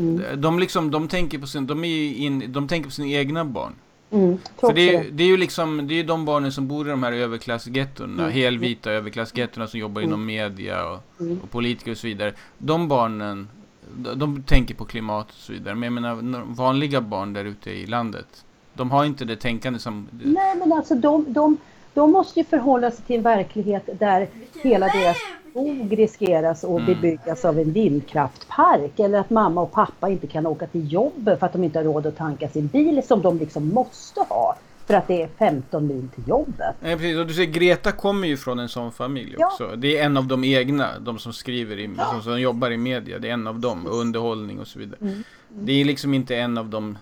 Mm. 0.00 0.40
De, 0.40 0.58
liksom, 0.58 0.90
de, 0.90 1.08
tänker 1.08 1.38
på 1.38 1.46
sin, 1.46 1.66
de, 1.66 1.84
är 1.84 2.14
in, 2.14 2.52
de 2.52 2.68
tänker 2.68 2.88
på 2.88 2.94
sina 2.94 3.08
egna 3.08 3.44
barn. 3.44 3.72
Mm, 4.10 4.38
För 4.56 4.72
det 4.72 4.94
är, 4.94 5.10
det 5.10 5.22
är 5.22 5.26
ju 5.26 5.36
liksom, 5.36 5.86
det 5.86 5.94
är 5.94 6.04
de 6.04 6.24
barnen 6.24 6.52
som 6.52 6.68
bor 6.68 6.86
i 6.86 6.90
de 6.90 7.02
här 7.02 7.12
överklassgettona, 7.12 8.22
mm. 8.22 8.34
helvita 8.34 8.90
överklassgettona 8.90 9.66
som 9.66 9.80
jobbar 9.80 10.02
inom 10.02 10.22
mm. 10.22 10.26
media 10.26 10.90
och, 10.90 11.20
mm. 11.20 11.40
och 11.42 11.50
politiker 11.50 11.90
och 11.90 11.98
så 11.98 12.06
vidare. 12.06 12.32
De 12.58 12.88
barnen, 12.88 13.48
de, 13.96 14.18
de, 14.18 14.42
tänker 14.42 14.74
på 14.74 14.84
klimat 14.84 15.28
och 15.28 15.34
så 15.34 15.52
vidare. 15.52 15.74
Men 15.74 15.82
jag 15.82 15.92
menar, 15.92 16.42
vanliga 16.46 17.00
barn 17.00 17.32
där 17.32 17.44
ute 17.44 17.70
i 17.70 17.86
landet, 17.86 18.44
de 18.74 18.90
har 18.90 19.04
inte 19.04 19.24
det 19.24 19.36
tänkande 19.36 19.78
som... 19.78 20.08
Nej, 20.24 20.56
men 20.56 20.72
alltså 20.72 20.94
de, 20.94 21.32
de, 21.32 21.56
de 21.94 22.12
måste 22.12 22.40
ju 22.40 22.44
förhålla 22.44 22.90
sig 22.90 23.04
till 23.04 23.16
en 23.16 23.22
verklighet 23.22 23.88
där 23.98 24.28
hela 24.62 24.86
deras 24.86 25.16
skog 25.50 25.98
riskeras 25.98 26.64
att 26.64 26.70
mm. 26.70 26.86
bebyggas 26.86 27.44
av 27.44 27.58
en 27.58 27.72
vindkraftpark 27.72 28.98
eller 28.98 29.18
att 29.18 29.30
mamma 29.30 29.60
och 29.60 29.72
pappa 29.72 30.08
inte 30.08 30.26
kan 30.26 30.46
åka 30.46 30.66
till 30.66 30.92
jobbet 30.92 31.38
för 31.38 31.46
att 31.46 31.52
de 31.52 31.64
inte 31.64 31.78
har 31.78 31.84
råd 31.84 32.06
att 32.06 32.16
tanka 32.16 32.48
sin 32.48 32.66
bil 32.66 33.02
som 33.06 33.22
de 33.22 33.38
liksom 33.38 33.68
måste 33.68 34.20
ha 34.20 34.56
för 34.86 34.94
att 34.94 35.08
det 35.08 35.22
är 35.22 35.28
15 35.38 35.86
mil 35.86 36.08
till 36.14 36.28
jobbet. 36.28 36.76
Nej, 36.80 36.96
precis. 36.96 37.18
Och 37.18 37.26
du 37.26 37.34
ser, 37.34 37.44
Greta 37.44 37.92
kommer 37.92 38.28
ju 38.28 38.36
från 38.36 38.58
en 38.58 38.68
sån 38.68 38.92
familj 38.92 39.36
också. 39.36 39.64
Ja. 39.70 39.76
Det 39.76 39.98
är 39.98 40.04
en 40.04 40.16
av 40.16 40.26
de 40.26 40.44
egna, 40.44 40.98
de 40.98 41.18
som 41.18 41.32
skriver, 41.32 41.78
i, 41.78 41.90
ja. 41.98 42.04
som, 42.04 42.22
som 42.22 42.40
jobbar 42.40 42.70
i 42.70 42.76
media. 42.76 43.18
Det 43.18 43.28
är 43.28 43.32
en 43.32 43.46
av 43.46 43.60
dem, 43.60 43.86
och 43.86 44.00
underhållning 44.00 44.60
och 44.60 44.66
så 44.66 44.78
vidare. 44.78 44.98
Mm. 45.00 45.12
Mm. 45.12 45.24
Det 45.50 45.72
är 45.72 45.84
liksom 45.84 46.14
inte 46.14 46.36
en 46.36 46.58
av 46.58 46.68
de 46.68 46.98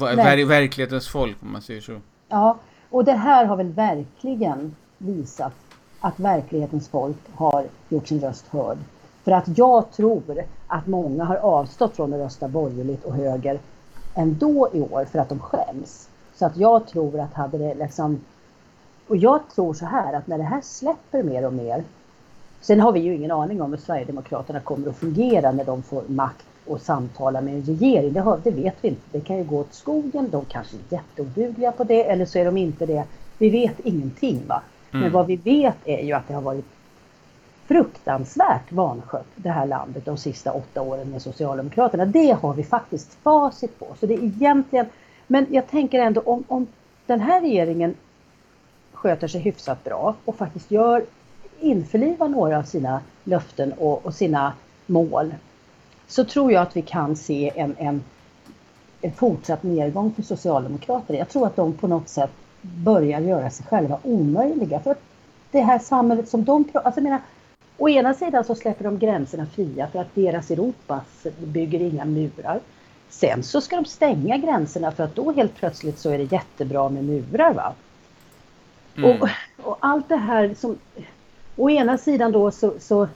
ver 0.00 0.44
verklighetens 0.44 1.08
folk 1.08 1.36
om 1.40 1.52
man 1.52 1.62
säger 1.62 1.80
så. 1.80 2.00
Ja, 2.28 2.58
och 2.94 3.04
det 3.04 3.12
här 3.12 3.44
har 3.44 3.56
väl 3.56 3.72
verkligen 3.72 4.76
visat 4.98 5.52
att 6.00 6.20
verklighetens 6.20 6.88
folk 6.88 7.16
har 7.34 7.64
gjort 7.88 8.08
sin 8.08 8.20
röst 8.20 8.46
hörd. 8.48 8.78
För 9.24 9.32
att 9.32 9.58
jag 9.58 9.92
tror 9.92 10.44
att 10.66 10.86
många 10.86 11.24
har 11.24 11.36
avstått 11.36 11.96
från 11.96 12.12
att 12.12 12.20
rösta 12.20 12.48
borgerligt 12.48 13.04
och 13.04 13.14
höger 13.14 13.58
ändå 14.14 14.68
i 14.72 14.80
år 14.80 15.04
för 15.04 15.18
att 15.18 15.28
de 15.28 15.38
skäms. 15.38 16.08
Så 16.34 16.46
att 16.46 16.56
jag 16.56 16.86
tror 16.86 17.20
att 17.20 17.34
hade 17.34 17.58
det 17.58 17.74
liksom... 17.74 18.20
Och 19.08 19.16
jag 19.16 19.40
tror 19.54 19.74
så 19.74 19.86
här 19.86 20.12
att 20.12 20.26
när 20.26 20.38
det 20.38 20.44
här 20.44 20.60
släpper 20.60 21.22
mer 21.22 21.46
och 21.46 21.52
mer. 21.52 21.84
Sen 22.60 22.80
har 22.80 22.92
vi 22.92 23.00
ju 23.00 23.14
ingen 23.14 23.30
aning 23.30 23.62
om 23.62 23.70
hur 23.70 23.78
Sverigedemokraterna 23.78 24.60
kommer 24.60 24.88
att 24.88 24.96
fungera 24.96 25.52
när 25.52 25.64
de 25.64 25.82
får 25.82 26.02
makt 26.08 26.46
och 26.66 26.80
samtala 26.80 27.40
med 27.40 27.54
en 27.54 27.62
regering. 27.62 28.12
Det, 28.12 28.20
har, 28.20 28.40
det 28.44 28.50
vet 28.50 28.76
vi 28.80 28.88
inte. 28.88 29.02
Det 29.12 29.20
kan 29.20 29.36
ju 29.36 29.44
gå 29.44 29.58
åt 29.58 29.74
skogen. 29.74 30.28
De 30.30 30.44
kanske 30.44 30.76
är 30.76 30.94
jätteodugliga 30.96 31.72
på 31.72 31.84
det 31.84 32.04
eller 32.04 32.26
så 32.26 32.38
är 32.38 32.44
de 32.44 32.56
inte 32.56 32.86
det. 32.86 33.04
Vi 33.38 33.50
vet 33.50 33.80
ingenting. 33.80 34.42
Va? 34.46 34.62
Mm. 34.90 35.02
Men 35.02 35.12
vad 35.12 35.26
vi 35.26 35.36
vet 35.36 35.76
är 35.84 36.04
ju 36.04 36.12
att 36.12 36.28
det 36.28 36.34
har 36.34 36.42
varit 36.42 36.64
fruktansvärt 37.66 38.72
vanskött 38.72 39.26
det 39.36 39.50
här 39.50 39.66
landet 39.66 40.04
de 40.04 40.16
sista 40.16 40.52
åtta 40.52 40.82
åren 40.82 41.10
med 41.10 41.22
Socialdemokraterna. 41.22 42.04
Det 42.04 42.36
har 42.42 42.54
vi 42.54 42.64
faktiskt 42.64 43.14
facit 43.14 43.78
på. 43.78 43.86
Så 44.00 44.06
det 44.06 44.14
är 44.14 44.24
egentligen, 44.24 44.86
men 45.26 45.46
jag 45.50 45.68
tänker 45.68 45.98
ändå 45.98 46.20
om, 46.20 46.44
om 46.48 46.66
den 47.06 47.20
här 47.20 47.40
regeringen 47.40 47.94
sköter 48.92 49.28
sig 49.28 49.40
hyfsat 49.40 49.84
bra 49.84 50.14
och 50.24 50.36
faktiskt 50.36 50.70
gör 50.70 51.04
införlivar 51.60 52.28
några 52.28 52.58
av 52.58 52.62
sina 52.62 53.00
löften 53.24 53.72
och, 53.72 54.06
och, 54.06 54.14
sina 54.14 54.52
mål 54.86 55.34
så 56.06 56.24
tror 56.24 56.52
jag 56.52 56.62
att 56.62 56.76
vi 56.76 56.82
kan 56.82 57.16
se 57.16 57.52
en, 57.56 57.76
en, 57.78 58.04
en 59.00 59.12
fortsatt 59.12 59.62
nedgång 59.62 60.12
för 60.14 60.22
Socialdemokraterna. 60.22 61.18
Jag 61.18 61.28
tror 61.28 61.46
att 61.46 61.56
de 61.56 61.72
på 61.72 61.88
något 61.88 62.08
sätt 62.08 62.30
börjar 62.62 63.20
göra 63.20 63.50
sig 63.50 63.66
själva 63.66 63.98
omöjliga. 64.02 64.80
För 64.80 64.90
att 64.90 65.00
det 65.50 65.60
här 65.60 65.78
samhället 65.78 66.28
som 66.28 66.44
de... 66.44 66.64
Alltså 66.72 67.00
menar, 67.00 67.20
å 67.76 67.88
ena 67.88 68.14
sidan 68.14 68.44
så 68.44 68.54
släpper 68.54 68.84
de 68.84 68.98
gränserna 68.98 69.46
fria 69.46 69.88
för 69.92 69.98
att 69.98 70.14
deras 70.14 70.50
Europa 70.50 71.00
bygger 71.38 71.80
inga 71.80 72.04
murar. 72.04 72.60
Sen 73.08 73.42
så 73.42 73.60
ska 73.60 73.76
de 73.76 73.84
stänga 73.84 74.36
gränserna 74.36 74.92
för 74.92 75.04
att 75.04 75.14
då 75.14 75.32
helt 75.32 75.54
plötsligt 75.54 75.98
så 75.98 76.10
är 76.10 76.18
det 76.18 76.32
jättebra 76.32 76.88
med 76.88 77.04
murar. 77.04 77.52
Va? 77.54 77.72
Mm. 78.96 79.10
Och, 79.10 79.28
och, 79.62 79.76
allt 79.80 80.08
det 80.08 80.16
här 80.16 80.54
som... 80.54 80.78
Å 81.56 81.70
ena 81.70 81.98
sidan 81.98 82.32
då 82.32 82.50
så, 82.50 82.74
så, 82.80 83.08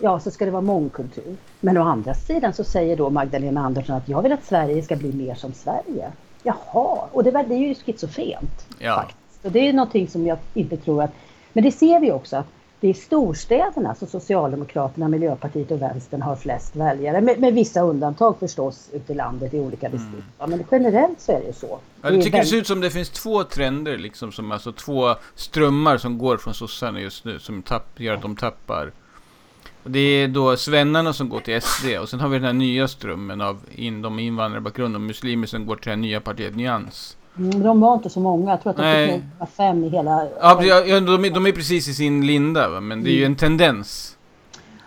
ja, 0.00 0.20
så 0.20 0.30
ska 0.30 0.44
det 0.44 0.50
vara 0.50 0.62
mångkultur. 0.62 1.36
Men 1.60 1.78
å 1.78 1.82
andra 1.82 2.14
sidan 2.14 2.52
så 2.52 2.64
säger 2.64 2.96
då 2.96 3.10
Magdalena 3.10 3.60
Andersson 3.60 3.96
att 3.96 4.08
jag 4.08 4.22
vill 4.22 4.32
att 4.32 4.44
Sverige 4.44 4.82
ska 4.82 4.96
bli 4.96 5.12
mer 5.12 5.34
som 5.34 5.52
Sverige. 5.52 6.12
Jaha, 6.42 7.08
och 7.12 7.24
det, 7.24 7.30
det 7.30 7.54
är 7.54 7.68
ju 7.68 7.74
schizofrent. 7.74 8.66
Ja. 8.78 8.96
Faktiskt. 8.96 9.44
Och 9.44 9.52
det 9.52 9.68
är 9.68 9.72
någonting 9.72 10.08
som 10.08 10.26
jag 10.26 10.38
inte 10.54 10.76
tror 10.76 11.02
att... 11.02 11.10
Men 11.52 11.64
det 11.64 11.72
ser 11.72 12.00
vi 12.00 12.12
också 12.12 12.36
att 12.36 12.46
det 12.80 12.88
är 12.88 12.94
storstäderna 12.94 13.94
som 13.94 14.08
Socialdemokraterna, 14.08 15.08
Miljöpartiet 15.08 15.70
och 15.70 15.82
Vänstern 15.82 16.22
har 16.22 16.36
flest 16.36 16.76
väljare. 16.76 17.20
Med, 17.20 17.40
med 17.40 17.54
vissa 17.54 17.80
undantag 17.80 18.38
förstås 18.38 18.88
ute 18.92 19.12
i 19.12 19.16
landet 19.16 19.54
i 19.54 19.60
olika 19.60 19.86
mm. 19.86 19.98
distrikt. 19.98 20.26
Mm. 20.38 20.50
men 20.50 20.66
generellt 20.70 21.20
så 21.20 21.32
är 21.32 21.40
det 21.46 21.52
så. 21.52 21.78
Ja, 22.02 22.10
det, 22.10 22.16
tycker 22.16 22.30
väldigt... 22.30 22.32
det 22.32 22.46
ser 22.46 22.56
ut 22.56 22.66
som 22.66 22.80
det 22.80 22.90
finns 22.90 23.10
två 23.10 23.44
trender, 23.44 23.98
liksom, 23.98 24.32
som, 24.32 24.52
alltså 24.52 24.72
två 24.72 25.14
strömmar 25.34 25.96
som 25.96 26.18
går 26.18 26.36
från 26.36 26.54
sossarna 26.54 27.00
just 27.00 27.24
nu, 27.24 27.38
som 27.38 27.62
tapp, 27.62 28.00
gör 28.00 28.14
att 28.14 28.22
de 28.22 28.36
tappar 28.36 28.92
och 29.82 29.90
det 29.90 29.98
är 29.98 30.28
då 30.28 30.56
svennarna 30.56 31.12
som 31.12 31.28
går 31.28 31.40
till 31.40 31.62
SD 31.62 31.86
och 32.00 32.08
sen 32.08 32.20
har 32.20 32.28
vi 32.28 32.38
den 32.38 32.46
här 32.46 32.52
nya 32.52 32.88
strömmen 32.88 33.40
av 33.40 33.58
in, 33.74 34.02
de 34.02 34.18
invandrarbakgrund 34.18 34.94
och 34.94 35.00
muslimer 35.00 35.46
som 35.46 35.66
går 35.66 35.76
till 35.76 35.90
det 35.90 35.96
nya 35.96 36.20
partiet 36.20 36.56
Nyans. 36.56 37.16
Mm, 37.38 37.62
de 37.62 37.80
var 37.80 37.94
inte 37.94 38.10
så 38.10 38.20
många, 38.20 38.50
jag 38.50 38.62
tror 38.62 38.70
att 38.70 38.76
de 38.76 39.22
fick 39.40 39.56
fem 39.56 39.84
i 39.84 39.88
hela... 39.88 40.28
Ja, 40.40 40.64
ja 40.64 41.00
de, 41.00 41.24
är, 41.24 41.30
de 41.30 41.46
är 41.46 41.52
precis 41.52 41.88
i 41.88 41.94
sin 41.94 42.26
linda, 42.26 42.68
va? 42.68 42.80
men 42.80 43.04
det 43.04 43.10
är 43.10 43.14
ju 43.14 43.24
en 43.24 43.36
tendens. 43.36 44.16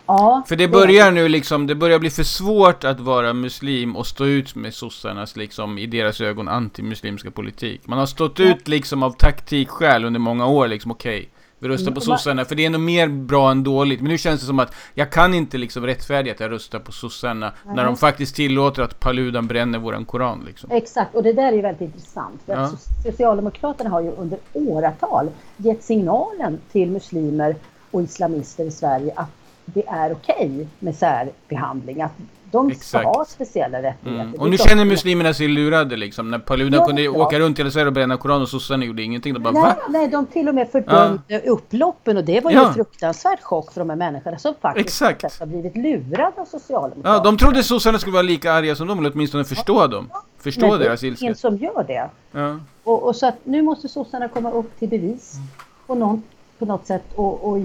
Ja, 0.08 0.44
för 0.48 0.56
det 0.56 0.68
börjar 0.68 1.12
nu 1.12 1.30
liksom, 1.30 1.68
det 1.68 1.76
börjar 1.76 2.00
bli 2.00 2.10
för 2.10 2.24
svårt 2.24 2.84
att 2.84 3.00
vara 3.00 3.34
muslim 3.34 3.96
och 3.96 4.08
stå 4.08 4.26
ut 4.26 4.56
med 4.56 4.74
sossarnas 4.74 5.36
liksom, 5.36 5.78
i 5.78 5.86
deras 5.86 6.22
ögon 6.22 6.48
antimuslimska 6.48 7.32
politik. 7.32 7.82
Man 7.88 8.00
har 8.00 8.06
stått 8.06 8.40
ja. 8.40 8.46
ut 8.46 8.68
liksom 8.68 9.04
av 9.04 9.12
taktikskäl 9.12 10.06
under 10.06 10.20
många 10.20 10.48
år 10.48 10.68
liksom, 10.68 10.92
okej. 10.92 11.20
Okay, 11.20 11.30
vi 11.60 11.68
röstar 11.68 11.86
på 11.86 11.90
Mm, 11.92 12.02
sossarna. 12.02 12.46
För 12.46 12.56
det 12.56 12.64
är 12.64 12.66
ändå 12.66 12.80
mer 12.80 13.08
bra 13.08 13.52
än 13.52 13.64
dåligt. 13.64 14.02
Men 14.02 14.10
nu 14.10 14.18
känns 14.18 14.42
det 14.42 14.48
som 14.48 14.60
att 14.60 14.74
jag 14.94 15.12
kan 15.12 15.34
inte 15.34 15.58
liksom 15.58 15.86
rättfärdiga 15.86 16.34
att 16.34 16.40
jag 16.40 16.52
röstar 16.52 16.80
på 16.80 16.92
sossarna. 16.92 17.54
När 17.66 17.76
de 17.84 17.86
Nej. 17.86 17.96
faktiskt 17.96 18.36
tillåter 18.36 18.82
att 18.84 19.00
Paludan 19.00 19.48
bränner 19.48 19.80
våran 19.80 20.06
koran 20.06 20.44
liksom. 20.46 20.72
Exakt, 20.72 21.16
och 21.16 21.24
det 21.24 21.34
där 21.34 21.48
är 21.48 21.52
ju 21.56 21.62
väldigt 21.62 21.82
intressant. 21.82 22.42
För 22.46 22.54
Ja. 22.54 22.72
Socialdemokraterna 23.04 23.90
har 23.90 24.02
ju 24.02 24.12
under 24.12 24.40
åratal 24.54 25.30
gett 25.58 25.84
signalen 25.84 26.60
till 26.72 26.92
muslimer 26.92 27.56
och 27.92 28.02
islamister 28.02 28.66
i 28.66 28.72
Sverige 28.72 29.14
att 29.16 29.30
det 29.66 29.88
är 29.88 30.12
okej 30.12 30.68
med 30.80 30.96
särbehandling. 30.96 32.02
Att 32.02 32.12
de 32.52 32.70
ska 32.70 32.78
Exakt. 32.78 33.06
ha 33.06 33.26
speciella 33.26 33.78
rättigheter. 33.78 34.10
Mm. 34.22 34.32
Det 34.32 34.38
Och 34.38 34.46
är 34.48 34.52
nu 34.52 34.58
känner 34.58 34.86
muslimerna 34.86 35.34
sig 35.34 35.48
lurade 35.48 35.96
liksom. 35.96 36.32
När 36.32 36.40
Paludan 36.40 36.80
Ja, 36.80 36.86
kunde 36.86 37.02
ja. 37.02 37.12
åka 37.12 37.40
runt 37.40 37.60
i 37.60 37.62
hela 37.62 37.72
Sverige 37.72 37.88
och 37.88 37.94
bränna 37.94 38.18
koran 38.18 38.42
och 38.42 38.50
sossarna 38.50 38.86
gjorde 38.86 39.02
ingenting. 39.04 39.34
De 39.34 39.40
bara 39.44 39.54
Nej, 39.54 39.62
va? 39.64 39.76
nej, 39.90 40.08
de 40.08 40.26
till 40.26 40.50
och 40.50 40.56
med 40.56 40.70
fördömde 40.72 41.40
upploppen 41.46 42.18
och 42.18 42.24
det 42.24 42.42
var 42.44 42.52
ju 42.52 42.58
Ja. 42.58 42.68
en 42.68 42.74
fruktansvärd 42.74 43.40
chock 43.42 43.72
för 43.72 43.82
de 43.82 43.90
här 43.90 43.98
människorna 43.98 44.38
som 44.38 44.54
faktiskt 44.62 44.88
Exakt. 45.02 45.40
har 45.40 45.46
blivit 45.46 45.76
lurade 45.78 46.32
av 46.38 46.46
Socialdemokraterna. 46.46 47.16
Ja, 47.16 47.24
de 47.24 47.38
trodde 47.38 47.64
sossarna 47.64 48.00
skulle 48.00 48.14
vara 48.14 48.24
lika 48.24 48.52
arga 48.54 48.76
som 48.76 48.88
dem, 48.88 49.00
eller 49.00 49.12
åtminstone 49.14 49.44
förstå 49.46 49.88
dem. 49.88 50.10
Förstå 50.40 50.62
Men 50.68 50.80
det 50.80 50.86
deras 50.86 51.04
är 51.04 51.08
ilska. 51.08 51.26
ingen 51.26 51.36
som 51.36 51.58
gör 51.58 51.84
det. 51.88 52.10
Ja. 52.32 52.60
Och, 52.84 53.04
och 53.04 53.16
så 53.16 53.28
att 53.28 53.36
nu 53.44 53.62
måste 53.62 53.88
sossarna 53.88 54.28
komma 54.28 54.52
upp 54.52 54.80
till 54.80 54.90
bevis 54.90 55.34
Mm. 55.34 55.48
på, 55.88 55.96
någon, 55.96 56.24
på 56.60 56.66
något 56.66 56.86
sätt. 56.88 57.04
Och, 57.16 57.50
och 57.50 57.58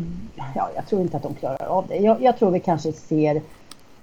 ja, 0.54 0.70
jag 0.74 0.86
tror 0.88 1.00
inte 1.02 1.16
att 1.16 1.22
de 1.22 1.34
klarar 1.34 1.66
av 1.66 1.86
det. 1.88 1.96
Jag, 1.96 2.22
jag 2.22 2.38
tror 2.38 2.50
vi 2.50 2.60
kanske 2.60 2.92
ser 2.92 3.42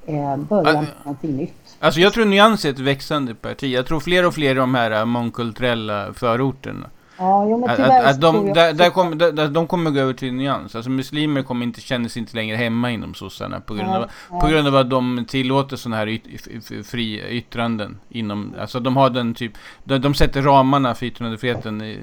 eh, 0.07 0.37
början 0.37 0.77
Alltså- 0.77 0.93
på 0.93 1.03
någonting 1.03 1.37
nytt. 1.37 1.53
Alltså 1.79 1.99
jag 1.99 2.13
tror 2.13 2.25
Nyans 2.25 2.65
är 2.65 2.69
ett 2.69 2.79
växande 2.79 3.35
parti. 3.35 3.63
Jag 3.73 3.85
tror 3.85 3.99
fler 3.99 4.25
och 4.25 4.33
fler 4.33 4.51
i 4.51 4.53
de 4.53 4.75
här 4.75 4.91
äh, 4.91 5.05
mångkulturella 5.05 6.13
förorterna. 6.13 6.89
Ja, 7.19 7.47
jo, 7.49 7.57
men 7.59 7.69
Att, 7.69 7.79
att, 7.79 8.05
att 8.05 8.21
de, 8.21 8.53
där, 8.53 8.73
där 8.73 8.89
kommer, 8.89 9.15
där, 9.31 9.47
de 9.47 9.67
kommer 9.67 9.91
gå 9.91 9.99
över 9.99 10.13
till 10.13 10.33
Nyans. 10.33 10.75
Alltså 10.75 10.89
muslimer 10.89 11.43
kommer 11.43 11.65
inte 11.65 11.81
känna 11.81 12.09
sig 12.09 12.19
inte 12.19 12.35
längre 12.35 12.55
hemma 12.57 12.91
inom 12.91 13.13
sossarna 13.13 13.59
på 13.59 13.73
grund, 13.73 13.89
av, 13.89 13.99
Nej, 14.01 14.09
nej. 14.31 14.41
på 14.41 14.47
grund 14.47 14.67
av 14.67 14.75
att 14.75 14.89
de 14.89 15.25
tillåter 15.27 15.75
sådana 15.75 15.97
här 15.97 16.07
yt, 16.07 16.87
fri 16.87 17.21
yttranden 17.29 17.99
inom, 18.09 18.53
alltså 18.59 18.79
de 18.79 18.97
har 18.97 19.09
den 19.09 19.33
typ, 19.33 19.51
de, 19.83 19.97
de 19.97 20.13
sätter 20.13 20.41
ramarna 20.41 20.95
för 20.95 21.05
yttrandefriheten 21.05 21.81
i, 21.81 21.99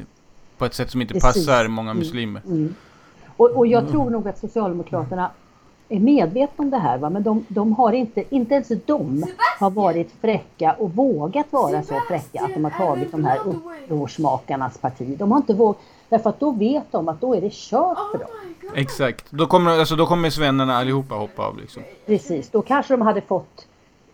på 0.58 0.64
ett 0.64 0.74
sätt 0.74 0.90
som 0.90 1.00
inte 1.00 1.14
Precis. 1.14 1.46
passar 1.46 1.68
många 1.68 1.90
Mm. 1.90 1.98
muslimer. 2.02 2.42
Mm. 2.46 2.74
Och, 3.36 3.50
och 3.56 3.66
jag 3.66 3.88
tror 3.88 4.10
nog 4.10 4.28
att 4.28 4.38
Socialdemokraterna 4.38 5.30
är 5.88 6.00
medvetna 6.00 6.62
om 6.64 6.70
det 6.70 6.78
här. 6.78 6.98
Va? 6.98 7.10
Men 7.10 7.22
de, 7.22 7.44
de 7.48 7.72
har 7.72 7.92
inte, 7.92 8.24
inte 8.34 8.54
ens 8.54 8.68
de 8.86 9.24
har 9.60 9.70
varit 9.70 10.12
fräcka 10.20 10.72
och 10.78 10.90
vågat 10.94 11.46
vara 11.50 11.82
så 11.82 12.00
fräcka 12.08 12.44
att 12.44 12.54
de 12.54 12.64
har 12.64 12.70
tagit 12.70 13.12
de 13.12 13.24
här 13.24 13.38
upprorsmakarnas 13.46 14.78
parti. 14.78 15.18
De 15.18 15.30
har 15.32 15.38
inte 15.38 15.54
vågat, 15.54 15.78
därför 16.08 16.30
att 16.30 16.40
då 16.40 16.50
vet 16.50 16.92
de 16.92 17.08
att 17.08 17.20
då 17.20 17.34
är 17.34 17.40
det 17.40 17.52
kört 17.52 17.98
för 18.12 18.18
dem. 18.18 18.28
Exakt. 18.74 19.30
Då 19.30 19.46
kommer, 19.46 19.78
alltså, 19.78 19.96
då 19.96 20.06
kommer 20.06 20.30
svennarna 20.30 20.76
allihopa 20.76 21.14
hoppa 21.14 21.42
av 21.46 21.58
liksom. 21.58 21.82
Precis, 22.06 22.50
då 22.50 22.62
kanske 22.62 22.94
de 22.94 23.00
hade 23.02 23.20
fått 23.20 23.66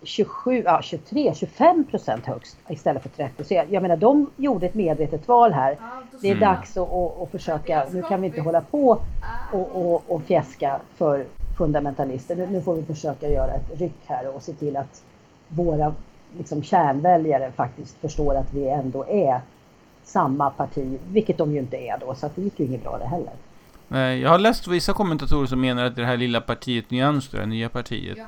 27, 0.02 0.62
ja, 0.64 0.80
23, 0.82 1.34
25 1.34 1.84
procent 1.84 2.26
högst 2.26 2.56
istället 2.68 3.02
för 3.02 3.08
30. 3.08 3.44
Så 3.44 3.54
jag, 3.54 3.72
jag 3.72 3.82
menar, 3.82 3.96
de 3.96 4.26
gjorde 4.36 4.66
ett 4.66 4.74
medvetet 4.74 5.28
val 5.28 5.52
här. 5.52 5.78
Det 6.20 6.28
är 6.28 6.34
Mm. 6.36 6.48
dags 6.48 6.76
att, 6.76 6.92
att, 6.92 7.22
att 7.22 7.30
försöka, 7.30 7.86
nu 7.92 8.02
kan 8.02 8.20
vi 8.20 8.26
inte 8.26 8.40
hålla 8.40 8.60
på 8.60 8.98
och, 9.52 9.68
och, 9.72 10.02
och 10.08 10.22
fjäska 10.22 10.80
för 10.96 11.24
fundamentalister. 11.60 12.46
Nu, 12.50 12.62
får 12.62 12.74
vi 12.74 12.82
försöka 12.82 13.28
göra 13.28 13.52
ett 13.54 13.80
ryck 13.80 14.00
här 14.06 14.36
och 14.36 14.42
se 14.42 14.52
till 14.52 14.76
att 14.76 15.02
våra 15.48 15.94
liksom, 16.38 16.62
kärnväljare 16.62 17.52
faktiskt 17.52 17.96
förstår 18.00 18.34
att 18.34 18.54
vi 18.54 18.68
ändå 18.68 19.06
är 19.08 19.40
samma 20.04 20.50
parti, 20.50 20.98
vilket 21.12 21.38
de 21.38 21.52
ju 21.52 21.58
inte 21.58 21.76
är 21.76 21.98
då, 21.98 22.14
så 22.14 22.26
att 22.26 22.36
det 22.36 22.42
gick 22.42 22.60
ju 22.60 22.66
inget 22.66 22.82
bra 22.82 22.98
det 22.98 23.06
heller. 23.06 23.32
Nej, 23.88 24.20
jag 24.20 24.30
har 24.30 24.38
läst 24.38 24.68
vissa 24.68 24.92
kommentatorer 24.92 25.46
som 25.46 25.60
menar 25.60 25.84
att 25.84 25.96
det 25.96 26.04
här 26.04 26.16
lilla 26.16 26.40
partiet 26.40 26.90
Nyans, 26.90 27.28
det 27.28 27.38
här 27.38 27.46
nya 27.46 27.68
partiet, 27.68 28.18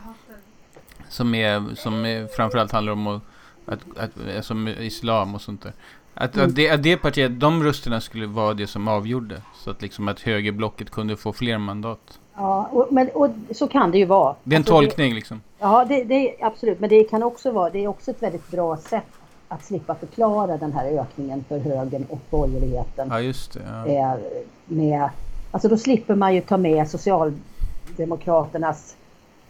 som, 1.09 1.35
är, 1.35 1.75
som 1.75 2.05
är, 2.05 2.27
framförallt 2.27 2.73
handlar 2.73 2.93
om 2.93 3.07
att, 3.07 3.23
att, 3.67 4.11
att, 4.39 4.45
som 4.45 4.69
islam 4.69 5.35
och 5.35 5.41
sånt 5.41 5.63
där. 5.63 5.73
Att, 6.15 6.35
Mm. 6.35 6.49
att, 6.49 6.55
det, 6.55 6.71
att 6.71 6.83
det 6.83 6.97
partiet, 6.97 7.41
de 7.41 7.63
rösterna 7.65 8.01
skulle 8.01 8.27
vara 8.27 8.55
det 8.55 8.67
som 8.67 8.89
avgjorde. 8.89 9.43
Så 9.55 9.71
att 9.71 9.83
liksom 9.83 10.09
att 10.09 10.21
högerblocket 10.21 10.91
kunde 10.91 11.17
få 11.17 11.33
fler 11.33 11.59
mandat. 11.59 12.19
Ja, 12.35 12.69
och, 12.73 12.87
men, 12.91 13.09
och 13.09 13.29
så 13.51 13.69
kan 13.69 13.91
det 13.91 13.99
ju 13.99 14.05
vara. 14.05 14.35
Det 14.45 14.55
är 14.55 14.57
en 14.57 14.61
Alltså, 14.61 14.75
tolkning 14.75 15.15
liksom. 15.15 15.41
Ja, 15.59 15.85
det, 15.89 16.05
det 16.05 16.15
är 16.15 16.47
absolut. 16.47 16.81
Men 16.81 16.91
det 16.91 17.05
kan 17.05 17.23
också 17.23 17.51
vara, 17.51 17.71
det 17.71 17.85
är 17.85 17.89
också 17.89 18.11
ett 18.11 18.23
väldigt 18.23 18.51
bra 18.51 18.77
sätt 18.77 19.05
att 19.49 19.65
slippa 19.65 19.95
förklara 19.95 20.57
den 20.57 20.73
här 20.73 20.87
ökningen 20.87 21.45
för 21.49 21.59
högern 21.59 22.07
och 22.09 22.19
borgerligheten. 22.31 23.09
Ja, 23.11 23.21
just 23.21 23.53
det. 23.53 23.93
Ja. 23.93 24.17
Med, 24.65 25.09
alltså 25.51 25.69
då 25.69 25.77
slipper 25.77 26.15
man 26.15 26.35
ju 26.35 26.41
ta 26.41 26.57
med 26.57 26.91
Socialdemokraternas 26.91 28.97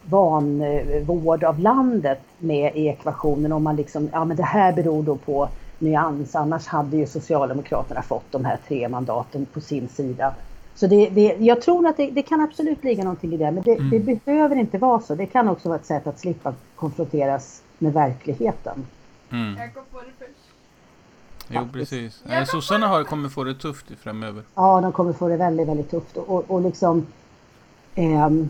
vanvård 0.02 1.44
av 1.44 1.58
landet 1.58 2.20
med 2.38 2.76
i 2.76 2.88
ekvationen 2.88 3.52
om 3.52 3.62
man 3.62 3.76
liksom, 3.76 4.08
ja 4.12 4.24
men 4.24 4.36
det 4.36 4.42
här 4.42 4.72
beror 4.72 5.02
då 5.02 5.16
på 5.16 5.48
nyans, 5.78 6.36
annars 6.36 6.66
hade 6.66 6.96
ju 6.96 7.06
Socialdemokraterna 7.06 8.02
fått 8.02 8.32
de 8.32 8.44
här 8.44 8.58
tre 8.68 8.88
mandaten 8.88 9.46
på 9.52 9.60
sin 9.60 9.88
sida. 9.88 10.34
Så 10.75 10.87
det, 10.87 11.09
det, 11.09 11.37
jag 11.38 11.62
tror 11.62 11.87
att 11.87 11.97
det, 11.97 12.11
det 12.11 12.23
kan 12.23 12.41
absolut 12.41 12.85
ligga 12.85 13.05
någonting 13.05 13.33
i 13.33 13.37
det, 13.37 13.50
men 13.50 13.62
det, 13.62 13.75
Mm. 13.79 14.05
det 14.07 14.25
behöver 14.25 14.57
inte 14.57 14.79
vara 14.79 15.00
så. 15.00 15.14
Det 15.14 15.26
kan 15.26 15.49
också 15.49 15.69
vara 15.69 15.79
ett 15.79 15.87
sätt 15.87 16.07
att 16.07 16.21
slippa 16.21 16.55
konfronteras 16.76 17.62
med 17.79 17.93
verkligheten. 17.93 18.87
Mm. 19.31 19.57
Jag 19.59 19.75
går 19.75 19.83
på 19.93 19.99
det 20.00 20.12
först. 20.19 20.38
Jo, 21.49 21.69
precis. 21.73 22.23
Nej, 22.26 22.47
sossarna 22.47 22.87
har, 22.87 23.05
kommer 23.05 23.29
få 23.29 23.45
det 23.45 23.55
tufft 23.55 23.87
framöver. 24.02 24.43
Ja, 24.55 24.81
de 24.81 24.93
kommer 24.93 25.12
få 25.12 25.29
det 25.29 25.37
väldigt, 25.37 25.69
väldigt 25.69 25.91
tufft 25.91 26.17
och, 26.17 26.29
och, 26.31 26.50
och 26.50 26.62
liksom 26.62 27.07
ehm, 27.95 28.49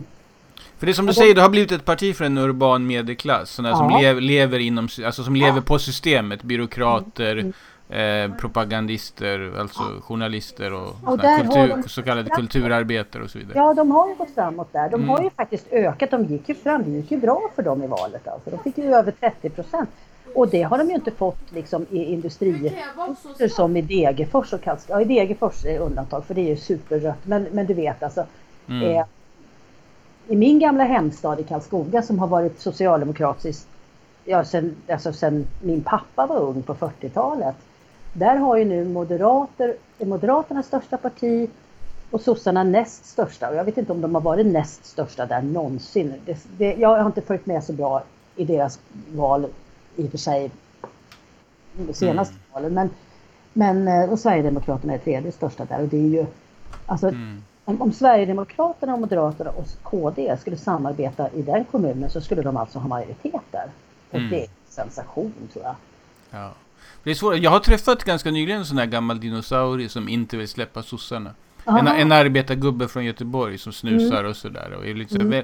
För 0.77 0.85
det 0.85 0.91
är 0.91 0.93
som 0.93 1.05
du 1.05 1.13
säger, 1.13 1.35
det 1.35 1.41
har 1.41 1.49
blivit 1.49 1.71
ett 1.71 1.85
parti 1.85 2.15
för 2.15 2.25
en 2.25 2.37
urban 2.37 2.87
medelklass. 2.87 3.49
Sådana 3.51 3.77
som 3.77 3.89
lev, 4.01 4.21
lever 4.21 4.59
inom, 4.59 4.87
alltså 5.05 5.23
som 5.23 5.35
lever 5.35 5.57
Ja. 5.57 5.61
på 5.61 5.79
systemet. 5.79 6.43
Byråkrater, 6.43 7.37
Mm. 7.37 7.53
Eh, 7.89 8.31
propagandister, 8.39 9.59
alltså 9.59 9.83
journalister 10.01 10.73
och, 10.73 10.87
Och 11.03 11.19
kultur, 11.19 11.59
har 11.59 11.67
de- 11.67 11.89
så 11.89 12.03
kallade 12.03 12.29
kulturarbetare 12.29 13.23
och 13.23 13.29
så 13.29 13.37
vidare. 13.39 13.57
Ja, 13.57 13.73
de 13.73 13.91
har 13.91 14.09
ju 14.09 14.15
gått 14.15 14.31
framåt 14.35 14.73
där. 14.73 14.89
De 14.89 15.09
har 15.09 15.15
Mm. 15.17 15.23
ju 15.23 15.29
faktiskt 15.29 15.67
ökat. 15.71 16.11
De 16.11 16.23
gick 16.25 16.49
ju 16.49 16.55
fram. 16.55 16.83
Det 16.83 16.89
gick 16.91 17.11
ju 17.11 17.17
bra 17.17 17.49
för 17.55 17.63
dem 17.63 17.83
i 17.83 17.87
valet. 17.87 18.27
Alltså. 18.27 18.49
De 18.49 18.57
fick 18.59 18.77
ju 18.77 18.93
över 18.95 19.11
30 19.11 19.49
procent. 19.49 19.89
Och 20.35 20.47
det 20.47 20.61
har 20.63 20.77
de 20.77 20.89
ju 20.89 20.95
inte 20.95 21.11
fått 21.11 21.51
liksom, 21.51 21.85
i 21.89 22.03
industriorter 22.03 23.47
som 23.47 23.77
i 23.77 23.81
Degerfors 23.81 24.53
och 24.53 24.61
Karlskoga. 24.63 24.99
Ja, 24.99 25.01
i 25.01 25.05
Degerfors 25.05 25.65
är 25.65 25.79
undantag 25.79 26.25
för 26.25 26.33
det 26.33 26.41
är 26.41 26.49
ju 26.49 26.57
superrött. 26.57 27.17
Men, 27.25 27.43
men 27.51 27.65
du 27.65 27.73
vet 27.73 28.03
alltså. 28.03 28.25
Mm. 28.69 28.83
Eh, 28.95 29.05
I 30.27 30.35
min 30.35 30.59
gamla 30.59 30.83
hemstad 30.83 31.39
i 31.39 31.43
Karlskoga 31.43 32.01
som 32.01 32.19
har 32.19 32.27
varit 32.27 32.59
socialdemokratisk 32.59 33.67
ja, 34.25 34.45
sen, 34.45 34.75
alltså 34.91 35.13
sen 35.13 35.47
min 35.61 35.81
pappa 35.83 36.25
var 36.25 36.39
ung 36.39 36.61
på 36.63 36.75
40-talet. 36.75 37.55
Där 38.13 38.35
har 38.35 38.57
ju 38.57 38.65
nu 38.65 38.85
moderater, 38.85 39.75
Moderaternas 39.97 40.65
största 40.67 40.97
parti 40.97 41.49
och 42.11 42.21
sossarna 42.21 42.63
näst 42.63 43.05
största. 43.05 43.49
Och 43.49 43.55
jag 43.55 43.63
vet 43.63 43.77
inte 43.77 43.91
om 43.91 44.01
de 44.01 44.15
har 44.15 44.21
varit 44.21 44.45
näst 44.45 44.85
största 44.85 45.25
där 45.25 45.41
någonsin. 45.41 46.13
Det, 46.25 46.37
det, 46.57 46.73
jag 46.73 46.97
har 46.97 47.05
inte 47.05 47.21
följt 47.21 47.45
med 47.45 47.63
så 47.63 47.73
bra 47.73 48.03
i 48.35 48.45
deras 48.45 48.79
val 49.15 49.47
i 49.95 50.07
och 50.07 50.11
för 50.11 50.17
sig 50.17 50.51
senaste 51.93 52.35
valen. 52.53 52.73
Men, 52.73 52.89
men 53.53 53.87
eh, 53.87 54.09
och 54.11 54.19
Sverigedemokraterna 54.19 54.93
är 54.93 54.97
tredje 54.97 55.31
största 55.31 55.65
där 55.65 55.81
och 55.81 55.87
det 55.87 55.97
är 55.97 56.07
ju 56.07 56.25
alltså 56.85 57.07
Mm. 57.07 57.43
om, 57.65 57.81
om 57.81 57.91
Sverigedemokraterna 57.91 58.93
och 58.93 58.99
Moderaterna 58.99 59.49
och 59.49 59.65
KD 59.83 60.37
skulle 60.37 60.57
samarbeta 60.57 61.29
i 61.29 61.41
den 61.41 61.65
kommunen 61.65 62.09
så 62.09 62.21
skulle 62.21 62.41
de 62.41 62.57
alltså 62.57 62.79
ha 62.79 62.87
majoritet 62.87 63.41
där. 63.51 63.67
Och 64.09 64.15
Mm. 64.17 64.29
det 64.29 64.37
är 64.37 64.41
en 64.43 64.47
sensation 64.69 65.33
tror 65.53 65.65
jag. 65.65 65.75
Ja. 66.31 66.51
Det 67.03 67.11
är 67.11 67.15
svårt. 67.15 67.37
Jag 67.37 67.51
har 67.51 67.59
träffat 67.59 68.03
ganska 68.03 68.31
nyligen 68.31 68.59
en 68.59 68.65
sån 68.65 68.77
här 68.77 68.85
gammal 68.85 69.19
dinosaurie 69.19 69.89
som 69.89 70.09
inte 70.09 70.37
vill 70.37 70.47
släppa 70.47 70.83
sossarna. 70.83 71.29
En, 71.65 71.73
Aha. 71.73 71.79
Mm. 71.79 72.01
en 72.01 72.11
arbetargubbe 72.11 72.87
från 72.87 73.05
Göteborg 73.05 73.57
som 73.57 73.73
snusar 73.73 74.23
och 74.23 74.35
sådär. 74.35 74.73
Och 74.77 74.87
är 74.87 75.07
sådär 75.07 75.25
väl, 75.25 75.43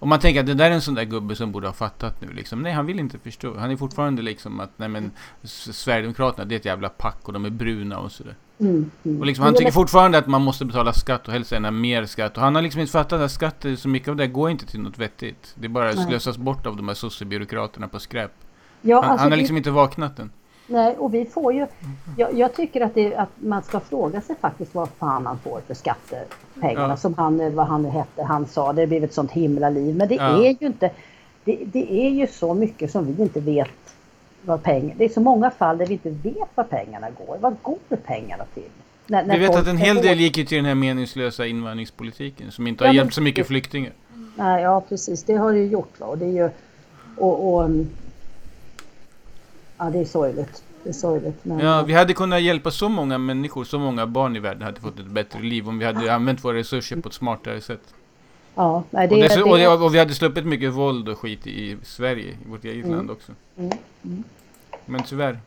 man 0.00 0.20
tänker 0.20 0.40
att 0.40 0.46
det 0.46 0.54
där 0.54 0.70
är 0.70 0.74
en 0.74 0.80
sån 0.80 0.94
där 0.94 1.04
gubbe 1.04 1.36
som 1.36 1.52
borde 1.52 1.66
ha 1.66 1.74
fattat 1.74 2.20
nu 2.20 2.32
liksom. 2.32 2.62
Nej, 2.62 2.72
han 2.72 2.86
vill 2.86 2.98
inte 2.98 3.18
förstå. 3.18 3.54
Han 3.58 3.70
är 3.70 3.76
fortfarande 3.76 4.22
liksom 4.22 4.60
att, 4.60 4.70
nej 4.76 4.88
men, 4.88 5.10
Sverigedemokraterna 5.42 6.44
det 6.44 6.54
är 6.54 6.58
ett 6.58 6.64
jävla 6.64 6.88
pack 6.88 7.18
och 7.22 7.32
de 7.32 7.44
är 7.44 7.50
bruna 7.50 7.98
och 7.98 8.12
sådär. 8.12 8.34
Mm, 8.60 8.90
mm. 9.04 9.20
Och 9.20 9.26
liksom, 9.26 9.44
han 9.44 9.54
tycker 9.54 9.72
fortfarande 9.72 10.18
att 10.18 10.26
man 10.26 10.42
måste 10.42 10.64
betala 10.64 10.92
skatt 10.92 11.26
och 11.26 11.32
helst 11.32 11.52
gärna 11.52 11.70
mer 11.70 12.06
skatt. 12.06 12.36
Och 12.36 12.42
han 12.42 12.54
har 12.54 12.62
liksom 12.62 12.80
inte 12.80 12.92
fattat 12.92 13.20
att 13.20 13.32
skatt, 13.32 13.66
så 13.76 13.88
mycket 13.88 14.08
av 14.08 14.16
det 14.16 14.26
går 14.26 14.50
inte 14.50 14.66
till 14.66 14.80
något 14.80 14.98
vettigt. 14.98 15.54
Det 15.54 15.68
bara 15.68 15.92
slösas 15.92 16.38
bort 16.38 16.66
av 16.66 16.76
de 16.76 16.88
här 16.88 16.94
sossebyråkraterna 16.94 17.88
på 17.88 18.00
skräp. 18.00 18.32
Ja, 18.82 19.02
Han, 19.02 19.10
alltså 19.10 19.22
han 19.22 19.32
har 19.32 19.38
liksom 19.38 19.56
inte 19.56 19.70
vaknat 19.70 20.18
än. 20.18 20.30
Nej, 20.70 20.96
och 20.98 21.14
vi 21.14 21.24
får 21.24 21.52
ju... 21.52 21.66
Jag, 22.16 22.34
jag 22.34 22.54
tycker 22.54 22.80
att, 22.80 22.94
det, 22.94 23.14
att 23.16 23.28
man 23.36 23.62
ska 23.62 23.80
fråga 23.80 24.20
sig 24.20 24.36
faktiskt 24.40 24.74
vad 24.74 24.88
fan 24.88 25.22
man 25.22 25.38
får 25.38 25.60
för 25.66 25.74
skattepengarna. 25.74 26.88
Ja. 26.88 26.96
Som 26.96 27.14
han, 27.14 27.54
vad 27.54 27.66
han 27.66 27.84
hette, 27.84 28.22
han 28.22 28.46
sa, 28.46 28.72
det 28.72 28.86
blev 28.86 29.04
ett 29.04 29.14
sånt 29.14 29.30
himla 29.32 29.70
liv. 29.70 29.96
Men 29.96 30.08
det 30.08 30.14
Ja. 30.14 30.44
är 30.44 30.56
ju 30.60 30.66
inte... 30.66 30.90
Det, 31.44 31.58
det 31.72 31.92
är 31.92 32.10
ju 32.10 32.26
så 32.26 32.54
mycket 32.54 32.90
som 32.90 33.14
vi 33.14 33.22
inte 33.22 33.40
vet 33.40 33.68
vad 34.42 34.62
pengar... 34.62 34.94
Det 34.98 35.04
är 35.04 35.08
så 35.08 35.20
många 35.20 35.50
fall 35.50 35.78
där 35.78 35.86
vi 35.86 35.92
inte 35.92 36.10
vet 36.10 36.48
vad 36.54 36.70
pengarna 36.70 37.06
går. 37.10 37.36
Vad 37.40 37.56
går 37.62 37.96
pengarna 38.06 38.44
till? 38.54 38.62
När, 39.06 39.24
när 39.24 39.38
Vi 39.38 39.46
vet 39.46 39.56
att 39.56 39.66
en 39.66 39.76
hel 39.76 39.96
del 39.96 40.20
gick 40.20 40.36
ju 40.38 40.44
till 40.44 40.56
den 40.56 40.64
här 40.64 40.74
meningslösa 40.74 41.46
invandringspolitiken 41.46 42.50
som 42.50 42.66
inte 42.66 42.84
har 42.84 42.88
Ja, 42.88 42.94
hjälpt 42.94 43.14
så 43.14 43.22
mycket 43.22 43.46
flyktingar. 43.46 43.92
Nej, 44.36 44.62
ja 44.62 44.80
precis, 44.88 45.22
det 45.24 45.34
har 45.34 45.52
det 45.52 45.58
ju 45.58 45.66
gjort. 45.66 46.00
Va? 46.00 46.06
Och 46.06 46.18
det 46.18 46.24
är 46.24 46.32
ju... 46.44 46.50
Och, 47.18 47.54
och, 47.54 47.64
mm, 47.64 47.88
ja, 49.80 49.90
det 49.90 49.98
är 49.98 50.04
sorgligt. 50.04 50.62
Det 50.82 50.88
är 50.88 50.92
sorgligt. 50.92 51.44
Men, 51.44 51.58
Ja, 51.58 51.82
vi 51.82 51.92
hade 51.92 52.14
kunnat 52.14 52.42
hjälpa 52.42 52.70
så 52.70 52.88
många 52.88 53.18
människor, 53.18 53.64
så 53.64 53.78
många 53.78 54.06
barn 54.06 54.36
i 54.36 54.38
världen 54.38 54.62
hade 54.62 54.80
fått 54.80 54.98
ett 54.98 55.06
bättre 55.06 55.40
liv 55.42 55.68
om 55.68 55.78
vi 55.78 55.84
hade 55.84 56.14
använt 56.14 56.44
våra 56.44 56.56
resurser 56.56 56.96
på 56.96 57.08
ett 57.08 57.14
smartare 57.14 57.60
sätt. 57.60 57.94
ja, 58.54 58.82
det, 58.90 58.98
och, 58.98 59.16
dess- 59.18 59.42
och, 59.42 59.58
det, 59.58 59.68
och 59.68 59.94
vi 59.94 59.98
hade 59.98 60.14
sluppit 60.14 60.46
mycket 60.46 60.72
våld 60.72 61.08
och 61.08 61.18
skit 61.18 61.46
i 61.46 61.76
Sverige, 61.82 62.30
i 62.46 62.48
vårt 62.50 62.64
eget 62.64 62.84
Mm. 62.84 62.96
land 62.96 63.10
också. 63.10 63.32
Mm, 63.58 63.70
mm. 64.04 64.24
Men 64.86 65.02
tyvärr. 65.02 65.38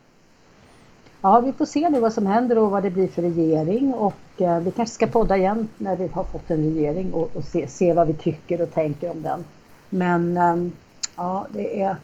Ja, 1.20 1.40
vi 1.40 1.52
får 1.52 1.66
se 1.66 1.88
nu 1.90 2.00
vad 2.00 2.12
som 2.12 2.26
händer 2.26 2.58
och 2.58 2.70
vad 2.70 2.82
det 2.82 2.90
blir 2.90 3.08
för 3.08 3.22
regering 3.22 3.94
och 3.94 4.14
eh, 4.42 4.58
vi 4.60 4.70
kanske 4.70 4.94
ska 4.94 5.06
podda 5.06 5.36
igen 5.36 5.68
när 5.78 5.96
vi 5.96 6.06
har 6.08 6.24
fått 6.24 6.50
en 6.50 6.62
regering 6.74 7.12
och, 7.12 7.36
och 7.36 7.44
se, 7.44 7.68
se 7.68 7.92
vad 7.92 8.06
vi 8.06 8.14
tycker 8.14 8.60
och 8.62 8.74
tänker 8.74 9.10
om 9.10 9.22
den. 9.22 9.44
Men 9.90 10.36
ehm, 10.36 10.72
ja, 11.16 11.46
det 11.50 11.82
är... 11.82 11.96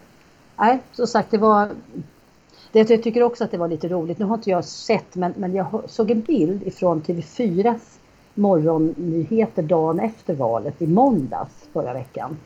Nej, 0.57 0.79
som 0.93 1.07
sagt, 1.07 1.31
det 1.31 1.39
var... 1.39 1.69
Det, 2.73 2.91
jag 2.91 3.03
tycker 3.03 3.23
också 3.23 3.45
att 3.45 3.51
det 3.51 3.59
var 3.59 3.69
lite 3.69 3.89
roligt. 3.89 4.19
Nu 4.19 4.25
har 4.25 4.35
inte 4.35 4.51
jag 4.51 4.65
sett, 4.65 5.15
men, 5.15 5.35
men 5.37 5.55
jag 5.55 5.83
såg 5.87 6.11
en 6.11 6.21
bild 6.21 6.63
ifrån 6.63 7.03
TV4s 7.03 7.99
morgonnyheter 8.35 9.63
dagen 9.63 10.01
efter 10.01 10.35
valet 10.35 10.83
i 10.83 10.87
måndags 10.87 11.69
förra 11.73 11.93
veckan. 11.93 12.37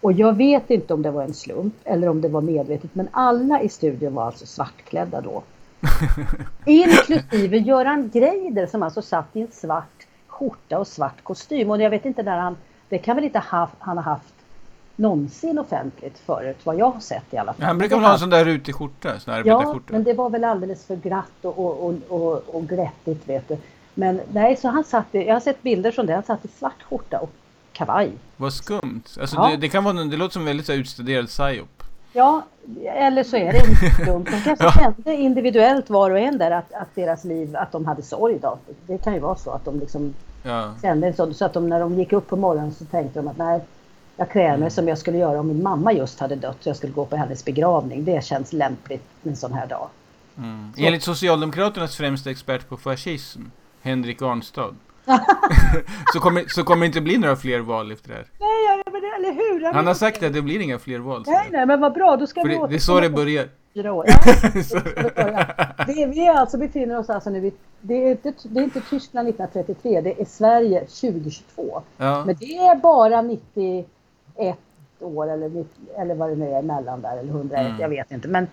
Och 0.00 0.12
jag 0.12 0.36
vet 0.36 0.70
inte 0.70 0.94
om 0.94 1.02
det 1.02 1.10
var 1.10 1.22
en 1.22 1.34
slump 1.34 1.74
eller 1.84 2.08
om 2.08 2.20
det 2.20 2.28
var 2.28 2.40
medvetet, 2.40 2.94
men 2.94 3.08
alla 3.10 3.62
i 3.62 3.68
studion 3.68 4.14
var 4.14 4.26
alltså 4.26 4.46
svartklädda 4.46 5.20
då. 5.20 5.42
Inklusive 6.66 7.58
Göran 7.58 8.10
Greider 8.12 8.66
som 8.66 8.82
alltså 8.82 9.02
satt 9.02 9.36
i 9.36 9.40
en 9.40 9.50
svart 9.52 10.06
skjorta 10.26 10.78
och 10.78 10.86
svart 10.86 11.22
kostym. 11.22 11.70
Och 11.70 11.82
jag 11.82 11.90
vet 11.90 12.04
inte 12.04 12.22
när 12.22 12.38
han, 12.38 12.56
det 12.88 12.98
kan 12.98 13.16
väl 13.16 13.24
inte 13.24 13.38
ha, 13.38 13.68
han 13.78 13.98
ha 13.98 14.04
haft 14.04 14.34
någonsin 15.00 15.58
offentligt 15.58 16.18
förut, 16.18 16.56
vad 16.64 16.76
jag 16.76 16.90
har 16.90 17.00
sett 17.00 17.24
i 17.34 17.36
alla 17.36 17.52
fall. 17.52 17.66
Han 17.66 17.78
brukar 17.78 17.96
väl 17.96 18.04
ha 18.04 18.10
det 18.10 18.14
en 18.14 18.18
sån 18.20 18.30
där 18.30 18.44
rutig 18.44 18.74
skjorta, 18.74 19.18
sån 19.20 19.42
Ja, 19.44 19.78
men 19.88 20.04
det 20.04 20.12
var 20.12 20.30
väl 20.30 20.44
alldeles 20.44 20.84
för 20.84 20.96
glatt 20.96 21.26
och, 21.42 21.58
och, 21.58 21.94
och, 22.08 22.42
och, 22.54 22.68
glättigt 22.68 23.28
vet 23.28 23.48
du. 23.48 23.56
Men 23.94 24.20
nej, 24.32 24.56
så 24.56 24.68
han 24.68 24.84
satt, 24.84 25.14
i- 25.14 25.26
jag 25.26 25.34
har 25.34 25.40
sett 25.40 25.62
bilder 25.62 25.90
från 25.92 26.06
det, 26.06 26.14
han 26.14 26.22
satt 26.22 26.44
i 26.44 26.48
svart 26.48 26.82
skjorta 26.82 27.18
och 27.20 27.30
kavaj. 27.72 28.10
Vad 28.36 28.52
skumt. 28.52 29.02
Alltså 29.20 29.36
Ja. 29.36 29.48
det, 29.50 29.56
det 29.56 29.68
kan 29.68 29.84
vara, 29.84 29.94
det 30.04 30.16
låter 30.16 30.32
som 30.32 30.44
väldigt 30.44 30.66
så 30.66 30.72
här 30.72 30.78
utstuderad 30.78 31.26
psyop. 31.26 31.82
Ja, 32.12 32.42
eller 32.84 33.24
så 33.24 33.36
är 33.36 33.52
det 33.52 33.58
inte 33.58 34.04
dumt. 34.12 34.24
De 34.24 34.40
kanske 34.40 34.64
Ja. 34.64 34.72
kände 34.72 35.14
individuellt 35.16 35.90
var 35.90 36.10
och 36.10 36.18
en 36.18 36.38
där 36.38 36.50
att, 36.50 36.72
att 36.72 36.94
deras 36.94 37.24
liv, 37.24 37.56
att 37.56 37.72
de 37.72 37.84
hade 37.84 38.02
sorg 38.02 38.38
då. 38.42 38.58
Det 38.86 38.98
kan 38.98 39.14
ju 39.14 39.20
vara 39.20 39.36
så 39.36 39.50
att 39.50 39.64
de 39.64 39.80
liksom 39.80 40.14
Ja. 40.42 40.72
kände 40.82 41.12
så, 41.12 41.34
så 41.34 41.44
att 41.44 41.52
de 41.52 41.68
när 41.68 41.80
de 41.80 41.94
gick 41.98 42.12
upp 42.12 42.26
på 42.28 42.36
morgonen 42.36 42.74
så 42.74 42.84
tänkte 42.84 43.18
de 43.20 43.28
att 43.28 43.38
nej, 43.38 43.60
jag 44.20 44.30
klär 44.30 44.56
mig 44.56 44.70
som 44.70 44.88
jag 44.88 44.98
skulle 44.98 45.18
göra 45.18 45.40
om 45.40 45.46
min 45.48 45.62
mamma 45.62 45.92
just 45.92 46.20
hade 46.20 46.36
dött 46.36 46.56
så 46.60 46.68
jag 46.68 46.76
skulle 46.76 46.92
gå 46.92 47.04
på 47.04 47.16
hennes 47.16 47.44
begravning. 47.44 48.04
Det 48.04 48.24
känns 48.24 48.52
lämpligt 48.52 49.02
en 49.22 49.36
sån 49.36 49.52
här 49.52 49.66
dag. 49.66 49.88
Mm. 50.38 50.72
Enligt 50.78 51.02
Socialdemokraternas 51.02 51.96
främsta 51.96 52.30
expert 52.30 52.68
på 52.68 52.76
fascism, 52.76 53.40
Henrik 53.82 54.22
Arnstad, 54.22 54.74
så, 56.12 56.20
kommer, 56.20 56.44
så 56.48 56.64
kommer 56.64 56.80
det 56.80 56.86
inte 56.86 57.00
bli 57.00 57.18
några 57.18 57.36
fler 57.36 57.60
val 57.60 57.92
efter 57.92 58.08
det 58.08 58.14
här. 58.14 58.26
Nej, 58.40 58.82
men 58.92 59.00
det, 59.00 59.08
eller 59.08 59.32
hur? 59.32 59.72
Han 59.74 59.86
har 59.86 59.94
sagt 59.94 60.22
att 60.22 60.32
det 60.32 60.42
blir 60.42 60.60
inga 60.60 60.78
fler 60.78 60.98
val. 60.98 61.24
så 61.24 61.30
Nej, 61.30 61.48
nej, 61.52 61.66
men 61.66 61.80
vad 61.80 61.92
bra. 61.92 62.16
Då 62.16 62.26
ska 62.26 62.40
För 62.40 62.48
vi 62.48 62.54
det, 62.54 62.66
det 62.68 62.74
är 62.74 62.78
så 62.78 63.00
det 63.00 63.10
börjar. 63.10 63.48
Ja, 63.72 64.04
Så- 64.64 64.74
det 65.86 65.94
så 65.94 66.08
vi 66.10 66.26
är 66.26 66.34
alltså 66.34 66.58
befinner 66.58 66.98
oss 66.98 67.10
alltså 67.10 67.30
nu 67.30 67.46
i, 67.46 67.52
det 67.80 67.94
är, 67.94 68.10
inte, 68.10 68.32
det 68.42 68.60
är 68.60 68.64
inte 68.64 68.80
Tyskland 68.80 69.28
1933, 69.28 70.00
det 70.00 70.20
är 70.20 70.24
Sverige 70.24 70.80
2022. 70.80 71.82
ja. 71.96 72.24
Men 72.26 72.36
det 72.40 72.56
är 72.56 72.76
bara 72.76 73.22
91 74.36 74.56
år 75.00 75.30
eller, 75.30 75.48
90 75.48 75.66
eller 75.98 76.14
vad 76.14 76.30
det 76.30 76.36
nu 76.36 76.48
är 76.50 76.58
emellan 76.58 77.00
där, 77.02 77.16
eller 77.18 77.30
101, 77.32 77.66
Mm. 77.66 77.80
jag 77.80 77.88
vet 77.88 78.10
inte. 78.12 78.28
Men 78.28 78.46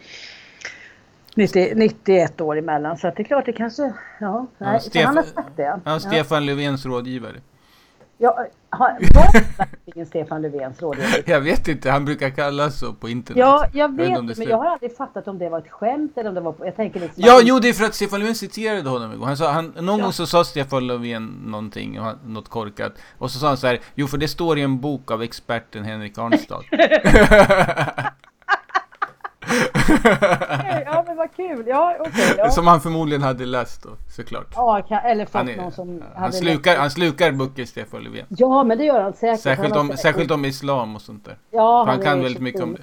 90, 1.36 1.74
91 1.76 2.42
år 2.42 2.58
emellan, 2.58 2.98
så 2.98 3.08
att 3.08 3.16
det 3.16 3.22
är 3.22 3.26
klart 3.26 3.46
det 3.46 3.54
kanske, 3.54 3.94
ja, 4.20 4.46
nej, 4.58 4.80
så 4.80 4.90
Stefan- 4.90 5.06
han 5.06 5.18
har 5.18 5.24
sagt 5.24 5.56
det. 5.58 5.80
Ja, 5.86 6.00
Stefan 6.00 6.46
Löfvens 6.46 6.86
rådgivare. 6.86 7.36
Ja, 8.20 8.46
har- 8.70 8.90
var 9.16 9.58
verkligen 9.58 10.06
Stefan 10.06 10.42
Löfvens 10.42 10.82
rådgivare? 10.82 11.24
Jag 11.26 11.42
vet 11.42 11.68
inte, 11.68 11.92
han 11.92 12.06
brukar 12.06 12.30
kallas 12.30 12.80
så 12.80 12.94
på 12.94 13.10
internet. 13.10 13.40
Ja, 13.40 13.66
jag 13.74 13.96
vet 13.98 14.10
inte 14.10 14.22
vet 14.22 14.38
men 14.38 14.48
jag 14.48 14.58
har 14.58 14.66
aldrig 14.66 14.98
fattat 14.98 15.28
om 15.28 15.38
det 15.40 15.50
var 15.50 15.60
ett 15.60 15.70
skämt 15.72 16.18
eller 16.18 16.30
om 16.30 16.36
det 16.36 16.42
var, 16.42 16.56
jag 16.60 16.76
tänker 16.76 17.00
liksom 17.00 17.24
Ja, 17.26 17.40
jo 17.44 17.60
det 17.60 17.70
är 17.70 17.74
för 17.74 17.86
att 17.86 17.96
Stefan 17.96 18.20
Löfven 18.20 18.36
citerade 18.36 18.90
honom 18.90 19.12
igår. 19.14 19.26
Han 19.26 19.38
sa, 19.38 19.52
han, 19.52 19.66
någon 19.80 19.98
Ja. 20.00 20.04
gång 20.04 20.14
så 20.14 20.28
sa 20.28 20.44
Stefan 20.44 20.88
Löfven 20.88 21.26
någonting, 21.46 22.00
något 22.26 22.50
korkat. 22.50 22.94
Och 23.18 23.32
så 23.32 23.40
sa 23.40 23.48
han 23.48 23.58
så 23.58 23.68
här, 23.68 23.80
jo 23.96 24.08
för 24.08 24.18
det 24.18 24.28
står 24.28 24.58
i 24.58 24.62
en 24.62 24.80
bok 24.82 25.12
av 25.12 25.24
experten 25.24 25.84
Henrik 25.84 26.18
Arnstad. 26.18 26.62
Ja 30.86 31.04
men 31.08 31.18
vad 31.18 31.36
kul, 31.36 31.64
ja 31.68 31.96
okej. 32.00 32.34
ja. 32.38 32.50
Som 32.52 32.68
han 32.68 32.82
förmodligen 32.82 33.22
hade 33.22 33.46
läst 33.46 33.84
då, 33.84 33.90
såklart. 34.16 34.48
Ja, 34.56 34.82
kan, 34.88 34.98
eller 34.98 35.26
fått 35.26 35.34
Han, 35.34 35.50
är, 35.50 35.58
någon 35.58 35.72
som 35.72 36.04
han, 36.14 36.22
hade 36.24 36.34
slukar, 36.34 36.72
läst- 36.72 36.80
han 36.80 36.92
slukar 36.92 37.32
böcker, 37.32 37.66
Stefan 37.66 38.04
Löfven. 38.04 38.26
Ja 38.30 38.64
men 38.64 38.78
det 38.78 38.84
gör 38.86 39.02
han 39.02 39.14
säkert. 39.14 39.40
Särskilt 39.40 39.70
Han 39.76 39.80
om, 39.82 39.88
säkert- 39.88 40.02
särskilt 40.02 40.32
om 40.32 40.46
islam 40.46 40.96
och 40.96 41.02
sånt 41.02 41.26
där. 41.26 41.38
Ja, 41.52 41.86
han 41.88 42.00
är 42.00 42.04
kan 42.04 42.22
väldigt 42.22 42.42
mycket 42.42 42.62
om 42.64 42.74
det. 42.74 42.82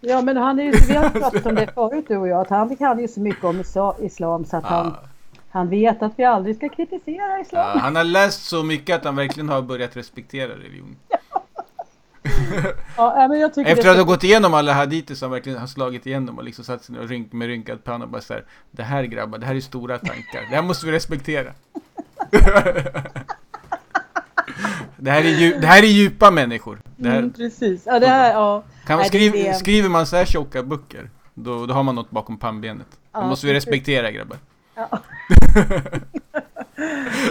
Ja 0.00 0.22
men 0.22 0.36
han 0.36 0.58
är 0.58 0.64
ju, 0.64 0.72
vi 0.88 0.94
har 0.96 1.08
pratat 1.20 1.46
om 1.46 1.54
det 1.54 1.66
förut 1.74 2.04
du 2.08 2.16
och 2.16 2.28
jag, 2.28 2.40
att 2.40 2.50
han 2.50 2.76
kan 2.76 2.98
ju 2.98 3.08
så 3.08 3.20
mycket 3.20 3.44
om 3.44 3.62
islam 4.00 4.44
så 4.44 4.56
att 4.56 4.64
han, 4.64 4.86
Ja. 4.86 5.08
han 5.50 5.68
vet 5.68 6.02
att 6.02 6.12
vi 6.16 6.24
aldrig 6.24 6.56
ska 6.56 6.68
kritisera 6.68 7.40
islam. 7.40 7.66
Ja, 7.74 7.80
han 7.80 7.96
har 7.96 8.04
läst 8.04 8.44
så 8.48 8.62
mycket 8.62 8.96
att 8.96 9.04
han 9.04 9.16
verkligen 9.16 9.48
har 9.48 9.62
börjat 9.62 9.96
respektera 9.96 10.48
religion. 10.52 10.96
Ja, 11.08 11.16
nej, 12.98 13.28
men 13.28 13.40
jag 13.40 13.54
tycker 13.54 13.70
Efter 13.70 13.84
det 13.84 13.90
att 13.90 13.96
ha 13.96 14.04
gått 14.04 14.24
igenom 14.24 14.54
alla 14.54 14.72
haditer 14.72 15.14
som 15.14 15.30
verkligen 15.30 15.58
har 15.58 15.66
slagit 15.66 16.06
igenom 16.06 16.38
och 16.38 16.44
liksom 16.44 16.64
satt 16.64 16.84
sig 16.84 16.98
och 16.98 17.08
rynk, 17.08 17.32
med 17.32 17.48
rynkad 17.48 17.84
panna 17.84 18.04
och 18.04 18.10
bara 18.10 18.22
såhär 18.22 18.44
Det 18.70 18.82
här 18.82 19.04
grabbar, 19.04 19.38
det 19.38 19.46
här 19.46 19.54
är 19.54 19.60
stora 19.60 19.98
tankar. 19.98 20.40
Det 20.50 20.56
här 20.56 20.62
måste 20.62 20.86
vi 20.86 20.92
respektera. 20.92 21.52
det, 24.96 25.10
här 25.10 25.20
är 25.24 25.60
det 25.60 25.66
här 25.66 25.82
är 25.82 25.86
djupa 25.86 26.30
människor. 26.30 26.80
Det 26.96 27.08
här, 27.08 27.18
Mm, 27.18 27.32
precis. 27.32 27.82
Ja, 27.86 27.98
det 27.98 28.06
här, 28.06 28.32
ja. 28.32 28.62
kan 28.86 28.96
man 28.96 29.02
det 29.02 29.08
skriv, 29.08 29.34
är- 29.36 29.52
Skriver 29.52 29.88
man 29.88 30.06
så 30.06 30.16
här 30.16 30.24
tjocka 30.24 30.62
böcker, 30.62 31.10
då, 31.34 31.66
då 31.66 31.74
har 31.74 31.82
man 31.82 31.94
något 31.94 32.10
bakom 32.10 32.36
pannbenet. 32.38 32.86
Det 32.90 32.96
Ja, 33.12 33.26
måste 33.26 33.46
vi 33.46 33.54
respektera 33.54 34.10
grabbar. 34.10 34.38
Ja. 34.74 34.88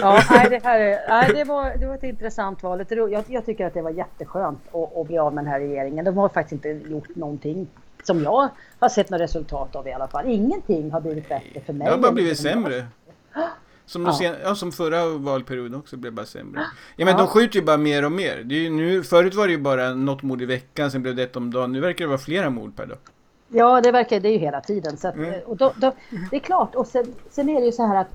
ja, 0.04 0.22
nej, 0.30 0.46
det, 0.50 0.64
här 0.64 0.80
är, 0.80 1.08
nej, 1.08 1.30
det, 1.34 1.44
var, 1.44 1.76
det 1.76 1.86
var 1.86 1.94
ett 1.94 2.02
intressant 2.02 2.62
val. 2.62 2.84
Jag, 2.88 3.24
jag 3.28 3.46
tycker 3.46 3.66
att 3.66 3.74
det 3.74 3.82
var 3.82 3.90
jätteskönt 3.90 4.58
att, 4.72 4.96
att 4.96 5.06
bli 5.06 5.18
av 5.18 5.34
med 5.34 5.44
den 5.44 5.52
här 5.52 5.60
regeringen. 5.60 6.04
De 6.04 6.16
har 6.16 6.28
faktiskt 6.28 6.52
inte 6.52 6.90
gjort 6.90 7.16
någonting 7.16 7.66
som 8.02 8.22
jag 8.22 8.48
har 8.78 8.88
sett 8.88 9.10
något 9.10 9.20
resultat 9.20 9.76
av 9.76 9.88
i 9.88 9.92
alla 9.92 10.08
fall. 10.08 10.24
Ingenting 10.30 10.90
har 10.90 11.00
blivit 11.00 11.28
bättre 11.28 11.60
för 11.66 11.72
mig. 11.72 11.84
Det 11.86 11.90
har 11.92 11.98
bara 11.98 12.12
blivit 12.12 12.38
sämre. 12.38 12.86
Som, 13.86 14.06
Ja. 14.06 14.12
sen, 14.12 14.34
ja, 14.44 14.54
som 14.54 14.72
förra 14.72 15.06
valperioden 15.18 15.74
också 15.74 15.96
blev 15.96 16.12
bara 16.12 16.26
sämre. 16.26 16.60
Ja 16.96 17.04
men 17.04 17.08
Ja. 17.14 17.18
de 17.18 17.26
skjuter 17.26 17.58
ju 17.58 17.64
bara 17.64 17.76
mer 17.76 18.04
och 18.04 18.12
mer. 18.12 18.42
Det 18.44 18.54
ju 18.54 18.70
nu, 18.70 19.02
förut 19.02 19.34
var 19.34 19.46
det 19.46 19.52
ju 19.52 19.58
bara 19.58 19.94
något 19.94 20.22
mord 20.22 20.42
i 20.42 20.46
veckan, 20.46 20.90
sen 20.90 21.02
blev 21.02 21.14
det 21.16 21.22
ett 21.22 21.36
om 21.36 21.52
dagen. 21.52 21.72
Nu 21.72 21.80
verkar 21.80 22.04
det 22.04 22.08
vara 22.08 22.18
flera 22.18 22.50
mord 22.50 22.76
per 22.76 22.86
dag. 22.86 22.98
Ja, 23.48 23.80
det 23.80 23.92
verkar 23.92 24.20
det 24.20 24.28
är 24.28 24.32
ju 24.32 24.38
hela 24.38 24.60
tiden. 24.60 24.96
Så 24.96 25.08
att, 25.08 25.14
Mm. 25.14 25.40
och 25.46 25.56
då, 25.56 25.72
då, 25.76 25.92
det 26.30 26.36
är 26.36 26.40
klart. 26.40 26.74
Och 26.74 26.86
sen, 26.86 27.04
sen 27.30 27.48
är 27.48 27.60
det 27.60 27.66
ju 27.66 27.72
så 27.72 27.86
här 27.86 27.96
att 28.00 28.08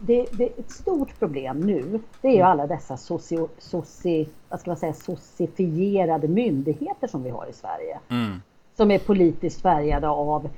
det, 0.00 0.26
det 0.32 0.44
är 0.44 0.60
ett 0.60 0.70
stort 0.70 1.18
problem 1.18 1.60
nu. 1.60 2.00
Det 2.20 2.28
är 2.28 2.34
ju 2.34 2.42
alla 2.42 2.66
dessa 2.66 2.96
socio, 2.96 3.48
soci, 3.58 4.28
vad 4.48 4.60
ska 4.60 4.70
man 4.70 4.76
säga, 4.76 4.94
socifierade 4.94 6.28
myndigheter 6.28 7.06
som 7.06 7.22
vi 7.22 7.30
har 7.30 7.46
i 7.46 7.52
Sverige. 7.52 7.98
Mm. 8.08 8.42
Som 8.76 8.90
är 8.90 8.98
politiskt 8.98 9.62
färgade 9.62 10.08
av 10.08 10.48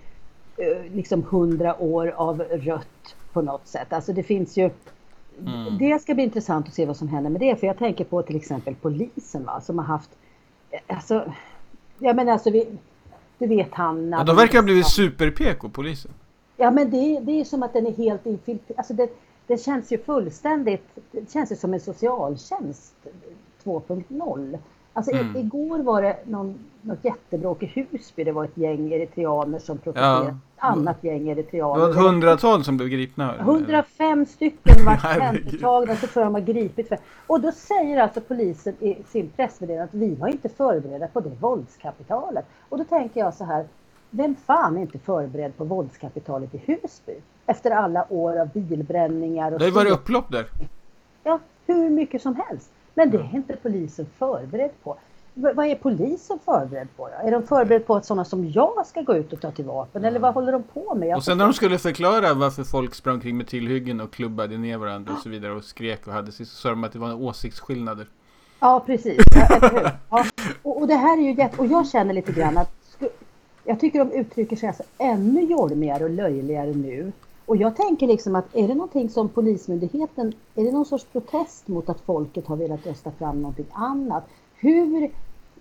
eh, 0.57 0.93
liksom 0.95 1.25
hundra 1.31 1.83
år 1.83 2.09
av 2.17 2.41
rött 2.43 3.17
på 3.33 3.43
något 3.43 3.67
sätt. 3.67 3.93
Alltså 3.93 4.13
det 4.13 4.23
finns 4.23 4.57
ju 4.57 4.71
Mm. 5.47 5.79
Det 5.79 6.03
ska 6.03 6.15
bli 6.15 6.25
intressant 6.25 6.69
att 6.69 6.75
se 6.75 6.87
vad 6.87 6.97
som 6.97 7.09
händer 7.09 7.31
med 7.31 7.41
det. 7.41 7.57
För 7.57 7.67
jag 7.67 7.79
tänker 7.79 8.05
på 8.05 8.23
till 8.23 8.37
exempel 8.37 8.75
polisen 8.75 9.45
va, 9.45 9.61
som 9.61 9.79
har 9.79 9.85
haft 9.85 10.11
eh, 10.71 10.81
Alltså, 10.87 11.33
ja 11.99 12.15
men 12.15 12.29
alltså 12.29 12.51
vi, 12.51 12.67
du 13.39 13.47
vet 13.47 13.75
han 13.75 14.11
Ja, 14.11 14.25
de 14.25 14.37
verkar 14.37 14.59
ha 14.59 14.63
blivit 14.63 14.87
super-PK, 14.87 15.69
polisen. 15.69 16.11
Ja 16.57 16.71
men 16.71 16.91
det, 16.91 17.21
det 17.21 17.41
är 17.41 17.45
som 17.45 17.63
att 17.63 17.73
den 17.73 17.87
är 17.87 17.93
helt 17.93 18.27
infiltrerad. 18.27 18.79
Alltså 18.79 18.95
det, 18.95 19.09
det 19.47 19.59
känns 19.59 19.93
ju 19.93 19.99
fullständigt, 19.99 20.89
det 21.11 21.31
känns 21.33 21.53
ju 21.53 21.57
som 21.57 21.75
en 21.75 21.81
socialtjänst 21.81 22.95
2.0. 23.65 24.59
Alltså 24.95 25.13
Mm. 25.13 25.37
i, 25.37 25.41
igår 25.41 25.79
var 25.79 26.03
det 26.03 26.17
någon, 26.27 26.55
något 26.83 27.05
jättebråk 27.05 27.63
i 27.63 27.67
Husby. 27.93 28.25
Det 28.25 28.33
var 28.33 28.45
ett 28.45 28.57
gäng 28.57 28.93
eritreaner 28.93 29.59
som 29.59 29.79
protesterade. 29.79 30.25
Ja. 30.27 30.31
Ett 30.69 30.77
annat 30.77 31.05
gäng 31.05 31.25
Det 31.25 31.31
eritreaner. 31.31 31.81
var 31.81 31.91
ett 31.91 31.97
hundratal 31.97 32.65
som 32.65 32.77
blev 32.77 32.89
gripna. 32.89 33.27
här. 33.27 33.39
105 33.39 34.27
stycken 34.27 34.85
var 34.85 34.93
Herregud. 34.93 35.51
hemtagna 35.51 35.97
så 35.97 36.07
tror 36.07 36.25
jag 36.25 36.27
de 36.27 36.35
har 36.35 36.41
gripit 36.55 36.89
för. 36.89 36.99
Och 37.27 37.41
då 37.41 37.53
säger 37.53 38.03
alltså 38.03 38.21
polisen 38.21 38.75
i 38.81 38.97
sin 39.09 39.29
pressmeddelande 39.37 39.85
att 39.85 39.95
vi 39.95 40.15
var 40.15 40.29
inte 40.29 40.49
förberedda 40.49 41.07
på 41.09 41.21
det 41.21 41.31
våldskapitalet. 41.41 42.47
Och 42.69 42.79
då 42.79 42.85
tänker 42.85 43.21
jag 43.21 43.35
så 43.35 43.45
här, 43.45 43.67
vem 44.15 44.37
fan 44.47 44.77
är 44.77 44.81
inte 44.81 44.99
förberedd 44.99 45.57
på 45.57 45.65
våldskapitalet 45.65 46.55
i 46.55 46.59
Husby? 46.67 47.13
Efter 47.47 47.71
alla 47.71 48.07
år 48.13 48.41
av 48.41 48.49
bilbränningar. 48.49 49.53
Och 49.53 49.59
Det 49.59 49.65
har 49.65 49.69
ju 49.71 49.75
varit 49.75 49.87
stor- 49.89 49.99
upplopp 50.01 50.33
där. 50.33 50.47
Ja, 51.25 51.39
hur 51.67 51.91
mycket 51.91 52.23
som 52.23 52.37
helst. 52.49 52.71
Men 52.95 53.11
det 53.11 53.19
är 53.19 53.31
inte 53.35 53.57
polisen 53.57 54.07
förberedd 54.19 54.71
på. 54.83 54.97
V- 55.35 55.53
vad 55.55 55.67
är 55.67 55.75
polisen 55.75 56.39
förberedd 56.45 56.89
på 56.97 57.09
då? 57.09 57.27
Är 57.29 57.31
de 57.31 57.43
förberedda 57.43 57.85
på 57.87 57.95
att 57.97 58.05
sådana 58.07 58.25
som 58.25 58.49
jag 58.51 58.87
ska 58.87 59.03
gå 59.03 59.15
ut 59.17 59.33
och 59.33 59.41
ta 59.41 59.51
till 59.51 59.65
vapen? 59.65 60.05
Eller 60.05 60.21
vad 60.21 60.35
håller 60.35 60.53
de 60.53 60.63
på 60.63 60.95
med? 60.95 61.09
Jag 61.09 61.17
Och 61.17 61.25
sen 61.25 61.39
när 61.39 61.45
de 61.45 61.53
skulle 61.55 61.79
förklara 61.79 62.35
varför 62.35 62.65
folk 62.65 62.95
sprang 62.95 63.21
kring 63.21 63.37
med 63.37 63.47
tillhyggen 63.47 64.01
och 64.01 64.13
klubbade 64.13 64.59
ner 64.59 64.77
varandra 64.79 65.13
och 65.13 65.19
så 65.19 65.29
vidare 65.29 65.53
och 65.53 65.65
skrek 65.65 66.07
och 66.07 66.13
hade 66.13 66.33
sig 66.33 66.47
så 66.47 66.55
sa 66.57 66.71
de 66.71 66.85
att 66.85 66.93
det 66.93 66.99
var 66.99 67.23
åsiktsskillnader. 67.23 68.07
Ja, 68.61 68.83
precis. 68.87 69.23
Ja, 69.35 69.71
ja. 70.11 70.25
och, 70.63 70.81
och 70.81 70.89
det 70.89 70.95
här 70.95 71.19
är 71.19 71.23
ju 71.23 71.33
jätte... 71.35 71.61
Och 71.61 71.67
jag 71.67 71.89
känner 71.89 72.15
lite 72.15 72.33
grann 72.33 72.59
att... 72.59 72.71
Jag 73.65 73.81
tycker 73.81 73.99
de 73.99 74.13
uttrycker 74.13 74.57
sig 74.57 74.69
alltså 74.69 74.83
ännu 74.99 75.41
jolmigare 75.43 76.05
och 76.05 76.11
löjligare 76.11 76.73
nu. 76.75 77.13
Och 77.47 77.57
jag 77.57 77.77
tänker 77.77 78.07
liksom 78.07 78.37
att 78.37 78.57
är 78.57 78.69
det 78.69 78.75
någonting 78.75 79.11
som 79.11 79.29
Polismyndigheten... 79.29 80.33
Är 80.55 80.65
det 80.65 80.73
någon 80.73 80.87
sorts 80.87 81.05
protest 81.05 81.69
mot 81.69 81.89
att 81.89 82.01
folket 82.01 82.47
har 82.47 82.57
velat 82.57 82.87
rösta 82.87 83.11
fram 83.11 83.43
någonting 83.43 83.67
annat? 83.73 84.25
Hur, 84.55 85.11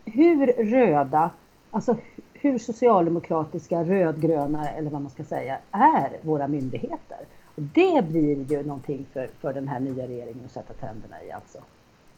hur 0.05 0.47
röda, 0.47 1.29
alltså 1.71 1.95
hur 2.33 2.57
socialdemokratiska, 2.57 3.83
rödgröna 3.83 4.69
eller 4.69 4.89
vad 4.89 5.01
man 5.01 5.11
ska 5.11 5.23
säga, 5.23 5.57
är 5.71 6.17
våra 6.21 6.47
myndigheter? 6.47 7.17
Och 7.55 7.61
det 7.61 8.05
blir 8.09 8.51
ju 8.51 8.63
någonting 8.63 9.05
för, 9.13 9.29
för 9.41 9.53
den 9.53 9.67
här 9.67 9.79
nya 9.79 10.07
regeringen 10.07 10.45
att 10.45 10.51
sätta 10.51 10.73
tänderna 10.73 11.23
i 11.23 11.31
alltså. 11.31 11.59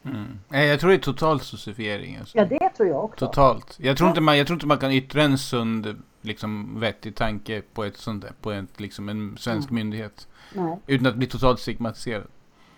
Mm. 0.06 0.26
Nej, 0.50 0.68
jag 0.68 0.80
tror 0.80 0.90
det 0.90 0.96
är 0.96 1.00
total 1.00 1.40
socifiering. 1.40 2.18
Alltså. 2.18 2.38
Ja, 2.38 2.46
det 2.46 2.70
tror 2.70 2.90
jag 2.90 3.04
också. 3.06 3.26
Totalt. 3.28 3.76
Jag 3.82 3.98
tror, 3.98 4.10
inte 4.10 4.22
man, 4.22 4.38
jag 4.38 4.48
tror 4.48 4.56
inte 4.56 4.68
man 4.68 4.78
kan 4.78 4.92
yttra 4.92 5.24
en 5.24 5.38
sund, 5.38 6.02
liksom, 6.22 6.80
vettig 6.80 7.16
tanke 7.16 7.62
på, 7.74 7.84
ett 7.84 7.98
sånt 7.98 8.26
på 8.42 8.52
ett, 8.52 8.80
liksom, 8.80 9.10
en 9.10 9.38
svensk 9.38 9.70
Mm. 9.70 9.76
myndighet. 9.84 10.28
Nej. 10.54 10.78
Utan 10.88 11.08
att 11.08 11.16
bli 11.16 11.28
totalt 11.28 11.60
stigmatiserad. 11.60 12.24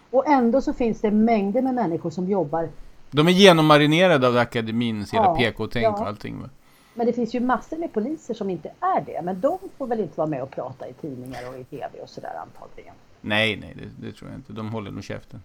Och 0.10 0.28
ändå 0.28 0.62
så 0.62 0.74
finns 0.74 1.02
det 1.02 1.12
mängder 1.12 1.62
med 1.62 1.74
människor 1.74 2.10
som 2.10 2.30
jobbar. 2.30 2.70
De 3.12 3.28
är 3.28 3.32
genommarinerade 3.32 4.28
av 4.28 4.38
akademins 4.38 5.14
hela 5.14 5.24
Ja, 5.26 5.36
PK-tänk 5.36 5.86
ja. 5.86 5.90
och 6.02 6.08
allting. 6.08 6.42
Va? 6.42 6.50
Men 6.94 7.08
det 7.08 7.14
finns 7.14 7.36
ju 7.36 7.40
massor 7.40 7.78
med 7.78 7.94
poliser 7.94 8.34
som 8.34 8.50
inte 8.50 8.70
är 8.80 9.02
det. 9.06 9.22
Men 9.24 9.42
de 9.42 9.58
får 9.78 9.88
väl 9.88 10.00
inte 10.00 10.18
vara 10.18 10.28
med 10.28 10.44
och 10.44 10.52
prata 10.52 10.88
i 10.88 10.94
tidningar 10.94 11.50
och 11.50 11.60
i 11.60 11.64
TV 11.64 12.00
och 12.02 12.10
sådär 12.10 12.34
antagligen. 12.42 12.94
Nej, 13.22 13.58
nej, 13.58 13.76
det, 13.76 14.08
det 14.08 14.14
tror 14.14 14.30
jag 14.30 14.38
inte. 14.40 14.54
De 14.54 14.70
håller 14.70 14.92
nog 14.92 15.04
käften. 15.04 15.42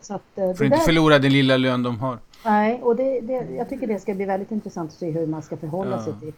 Så 0.00 0.14
att, 0.14 0.22
eh, 0.34 0.34
För 0.34 0.44
det 0.44 0.50
att 0.52 0.60
inte 0.60 0.76
där, 0.76 0.84
förlora 0.84 1.18
den 1.18 1.32
lilla 1.32 1.56
lön 1.56 1.82
de 1.82 1.98
har. 2.00 2.18
nej, 2.44 2.80
och 2.82 2.96
det, 2.96 3.20
det, 3.20 3.32
jag 3.56 3.68
tycker 3.68 3.86
det 3.86 3.98
ska 3.98 4.14
bli 4.14 4.24
väldigt 4.24 4.50
intressant 4.50 4.90
att 4.90 4.96
se 4.98 5.10
hur 5.10 5.26
man 5.26 5.42
ska 5.42 5.56
förhålla 5.56 5.90
Ja. 5.96 6.04
sig 6.04 6.12
till, 6.20 6.32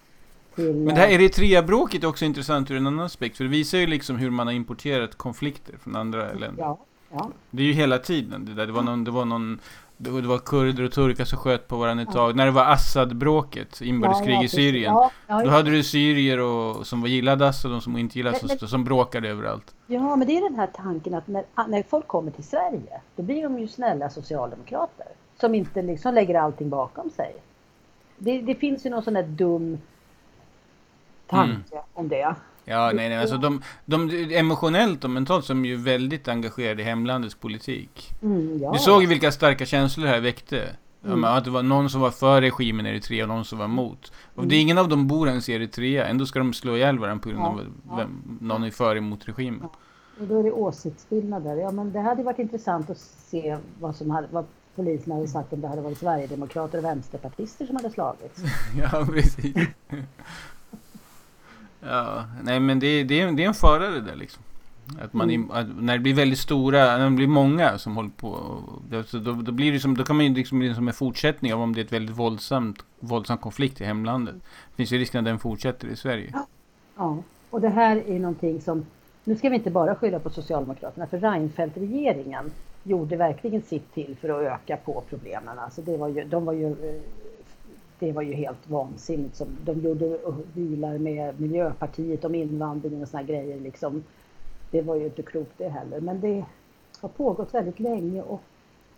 till 0.55 0.75
Men 0.77 0.95
det 0.95 1.01
här 1.01 1.09
eh, 1.09 1.15
Eritrea-bråket 1.15 2.05
är 2.05 2.09
också 2.09 2.25
intressant 2.25 2.71
ur 2.71 2.77
en 2.77 2.87
annan 2.87 3.07
aspekt. 3.07 3.37
För 3.37 3.45
det 3.45 3.51
visar 3.51 3.79
ju 3.79 3.87
liksom 3.87 4.17
hur 4.17 4.31
man 4.31 4.47
har 4.47 4.55
importerat 4.55 5.15
konflikter 5.15 5.75
från 5.83 5.97
andra 5.97 6.33
länder. 6.33 6.55
Ja, 6.63 6.79
ja. 7.13 7.31
Det 7.51 7.63
är 7.63 7.67
ju 7.67 7.73
hela 7.73 7.99
tiden. 7.99 8.45
Det, 8.45 8.55
där. 8.55 8.67
det 8.67 8.73
var 8.73 8.83
någon, 8.83 9.05
det 9.05 9.11
var 9.11 9.25
någon 9.25 9.59
det 9.97 10.11
var, 10.11 10.39
kurder 10.39 10.85
och 10.85 10.93
turkar 10.93 11.25
som 11.25 11.39
sköt 11.39 11.69
på 11.69 11.77
varandra 11.77 12.03
ett 12.03 12.13
tag. 12.13 12.37
När 12.37 12.45
det 12.45 12.51
var 12.51 12.65
Assad-bråket, 12.65 13.81
inbördeskrig 13.81 14.35
ja, 14.35 14.39
i 14.39 14.43
precis. 14.43 14.57
Syrien. 14.57 14.93
Ja, 14.93 15.11
ja, 15.27 15.43
Då 15.45 15.51
hade 15.51 15.71
du 15.71 15.83
syrier 15.83 16.41
och, 16.41 16.87
som 16.87 17.01
var 17.01 17.09
gillade 17.09 17.49
Assad 17.49 17.71
och 17.71 17.77
de 17.77 17.81
som 17.81 17.97
inte 17.97 18.19
gillade 18.19 18.37
Assad 18.37 18.69
som 18.69 18.85
bråkade 18.85 19.29
överallt. 19.29 19.75
ja, 19.87 20.17
men 20.17 20.29
det 20.29 20.37
är 20.37 20.43
den 20.43 20.59
här 20.59 20.71
tanken 20.75 21.15
att 21.15 21.27
när, 21.27 21.45
när 21.69 21.83
folk 21.83 22.07
kommer 22.07 22.31
till 22.31 22.45
Sverige, 22.45 23.01
då 23.17 23.23
blir 23.23 23.43
de 23.43 23.59
ju 23.59 23.69
snälla 23.69 24.11
socialdemokrater. 24.11 25.07
Som 25.41 25.55
inte 25.55 25.83
liksom 25.83 26.15
lägger 26.15 26.35
allting 26.35 26.71
bakom 26.71 27.11
sig. 27.11 27.35
Det, 28.19 28.41
det 28.41 28.55
finns 28.55 28.87
ju 28.87 28.91
någon 28.91 29.03
sån 29.03 29.15
där 29.15 29.23
dum 29.23 29.79
tanke 31.27 31.81
om 31.93 32.09
det. 32.09 32.35
Ja, 32.65 32.93
nej, 32.95 33.09
nej. 33.09 33.19
Alltså 33.19 33.37
de, 33.37 33.63
de, 33.85 34.11
emotionellt 34.31 35.05
och 35.05 35.11
mentalt 35.11 35.45
så 35.45 35.53
är 35.53 35.65
ju 35.65 35.77
väldigt 35.77 36.29
engagerade 36.29 36.83
i 36.83 36.85
hemlandets 36.85 37.35
politik. 37.35 38.13
Mm, 38.23 38.59
ja. 38.63 38.73
Du 38.73 38.79
såg 38.79 39.03
ju 39.03 39.09
vilka 39.09 39.33
starka 39.33 39.67
känslor 39.67 40.05
det 40.05 40.11
här 40.11 40.21
väckte. 40.21 40.57
Ja, 40.57 41.13
Mm. 41.13 41.25
Att 41.25 41.45
det 41.45 41.51
var 41.51 41.63
någon 41.63 41.91
som 41.91 42.01
var 42.01 42.11
för 42.11 42.41
regimen 42.41 42.87
i 42.87 42.89
Eritrea 42.89 43.25
och 43.25 43.29
någon 43.29 43.45
som 43.45 43.59
var 43.59 43.65
emot. 43.65 44.13
Och 44.35 44.47
det 44.47 44.57
är 44.57 44.61
ingen 44.61 44.79
av 44.79 44.89
dem 44.89 45.07
bor 45.07 45.29
ens 45.29 45.49
i 45.49 45.53
Eritrea. 45.53 46.07
Ändå 46.07 46.27
ska 46.27 46.39
de 46.39 46.53
slå 46.53 46.77
ihjäl 46.77 46.99
varandra 46.99 47.23
på 47.23 47.29
grund 47.29 47.43
Ja, 47.43 47.49
av 47.49 47.67
ja. 47.89 47.97
vem, 47.97 48.39
någon 48.41 48.65
är 48.65 48.71
för 48.71 48.97
emot 48.97 49.29
regimen. 49.29 49.69
Och 50.21 50.27
då 50.27 50.39
är 50.39 50.43
det 50.43 50.53
åsiktsskillnader. 50.53 51.57
Ja, 51.57 51.71
men 51.71 51.93
det 51.93 52.01
hade 52.01 52.23
varit 52.23 52.39
intressant 52.39 52.91
att 52.91 52.99
se 52.99 53.57
vad, 53.81 53.97
som 53.97 54.11
hade, 54.11 54.29
vad 54.31 54.45
polisen 54.77 55.13
hade 55.13 55.29
sagt 55.29 55.53
om 55.53 55.61
det 55.61 55.69
hade 55.69 55.83
varit 55.83 55.99
Sverigedemokrater 55.99 56.79
och 56.79 56.85
vänsterpartister 56.85 57.67
som 57.67 57.77
hade 57.77 57.91
slagits. 57.91 58.43
Ja, 58.79 59.07
precis. 59.07 59.57
Ja, 61.87 62.25
nej 62.43 62.61
men 62.61 62.79
det, 62.79 62.87
är- 62.87 63.05
det, 63.05 63.31
det 63.31 63.45
är 63.45 63.49
en 63.49 63.55
fara 63.55 63.91
det 63.91 64.01
där 64.01 64.17
liksom. 64.17 64.43
Att 65.03 65.13
man, 65.13 65.31
Mm. 65.31 65.51
att 65.51 65.67
när 65.83 65.93
det 65.93 65.99
blir 65.99 66.15
väldigt 66.15 66.39
stora, 66.39 66.79
när 66.99 67.05
det 67.05 67.11
blir 67.17 67.27
många 67.27 67.79
som 67.79 67.97
håller 67.97 68.11
på. 68.11 68.59
så 69.07 69.19
Då, 69.19 69.33
då 69.33 69.53
blir 69.53 69.73
det 69.73 69.81
som, 69.81 69.97
då 69.97 70.05
kan 70.05 70.17
man 70.17 70.27
ju 70.27 70.35
liksom 70.35 70.59
bli 70.59 70.75
som 70.75 70.89
en 70.89 70.95
fortsättning 70.95 71.55
av 71.55 71.61
om 71.63 71.75
det 71.75 71.81
är 71.81 71.85
ett 71.85 71.93
väldigt 71.93 72.17
våldsamt, 72.17 72.85
våldsam 73.01 73.39
konflikt 73.39 73.81
i 73.81 73.85
hemlandet. 73.85 74.35
Det 74.35 74.77
finns 74.77 74.93
ju 74.93 74.99
risken 74.99 75.19
att 75.19 75.25
den 75.25 75.39
fortsätter 75.39 75.89
i 75.89 75.97
Sverige. 75.97 76.35
Ja, 76.97 77.19
och 77.51 77.61
det 77.61 77.69
här 77.69 77.97
är 77.97 78.19
någonting 78.19 78.61
som, 78.61 78.87
nu 79.25 79.37
ska 79.37 79.49
vi 79.49 79.57
inte 79.57 79.71
bara 79.71 79.95
skylla 79.95 80.19
på 80.19 80.31
Socialdemokraterna, 80.31 81.07
för 81.07 81.19
Reinfeldt-regeringen 81.19 82.51
gjorde 82.83 83.17
verkligen 83.17 83.63
sitt 83.63 83.95
till 83.95 84.17
för 84.21 84.29
att 84.29 84.53
öka 84.53 84.77
på 84.77 85.03
problemen. 85.11 85.59
Alltså 85.59 85.83
det 85.83 85.97
var 85.97 86.09
ju, 86.09 86.25
de 86.25 86.45
var 86.45 86.53
ju, 86.53 86.67
eh, 86.67 87.01
det 88.05 88.13
var 88.13 88.23
ju 88.23 88.35
helt 88.35 88.71
vansinnigt. 88.71 89.37
Som, 89.37 89.49
de 89.65 89.81
gjorde 89.81 90.19
bilar 90.55 90.99
med 90.99 91.41
Miljöpartiet 91.41 92.25
om 92.25 92.35
invandringen 92.35 93.03
och 93.03 93.09
såna 93.09 93.23
grejer. 93.23 93.61
Liksom. 93.61 94.05
Det 94.71 94.83
var 94.83 94.97
ju 94.97 95.05
inte 95.05 95.23
klokt 95.23 95.53
det 95.57 95.69
heller. 95.69 96.01
Men 96.01 96.21
det 96.21 96.45
har 97.01 97.09
pågått 97.09 97.55
väldigt 97.55 97.81
länge. 97.81 98.23
Och, 98.23 98.43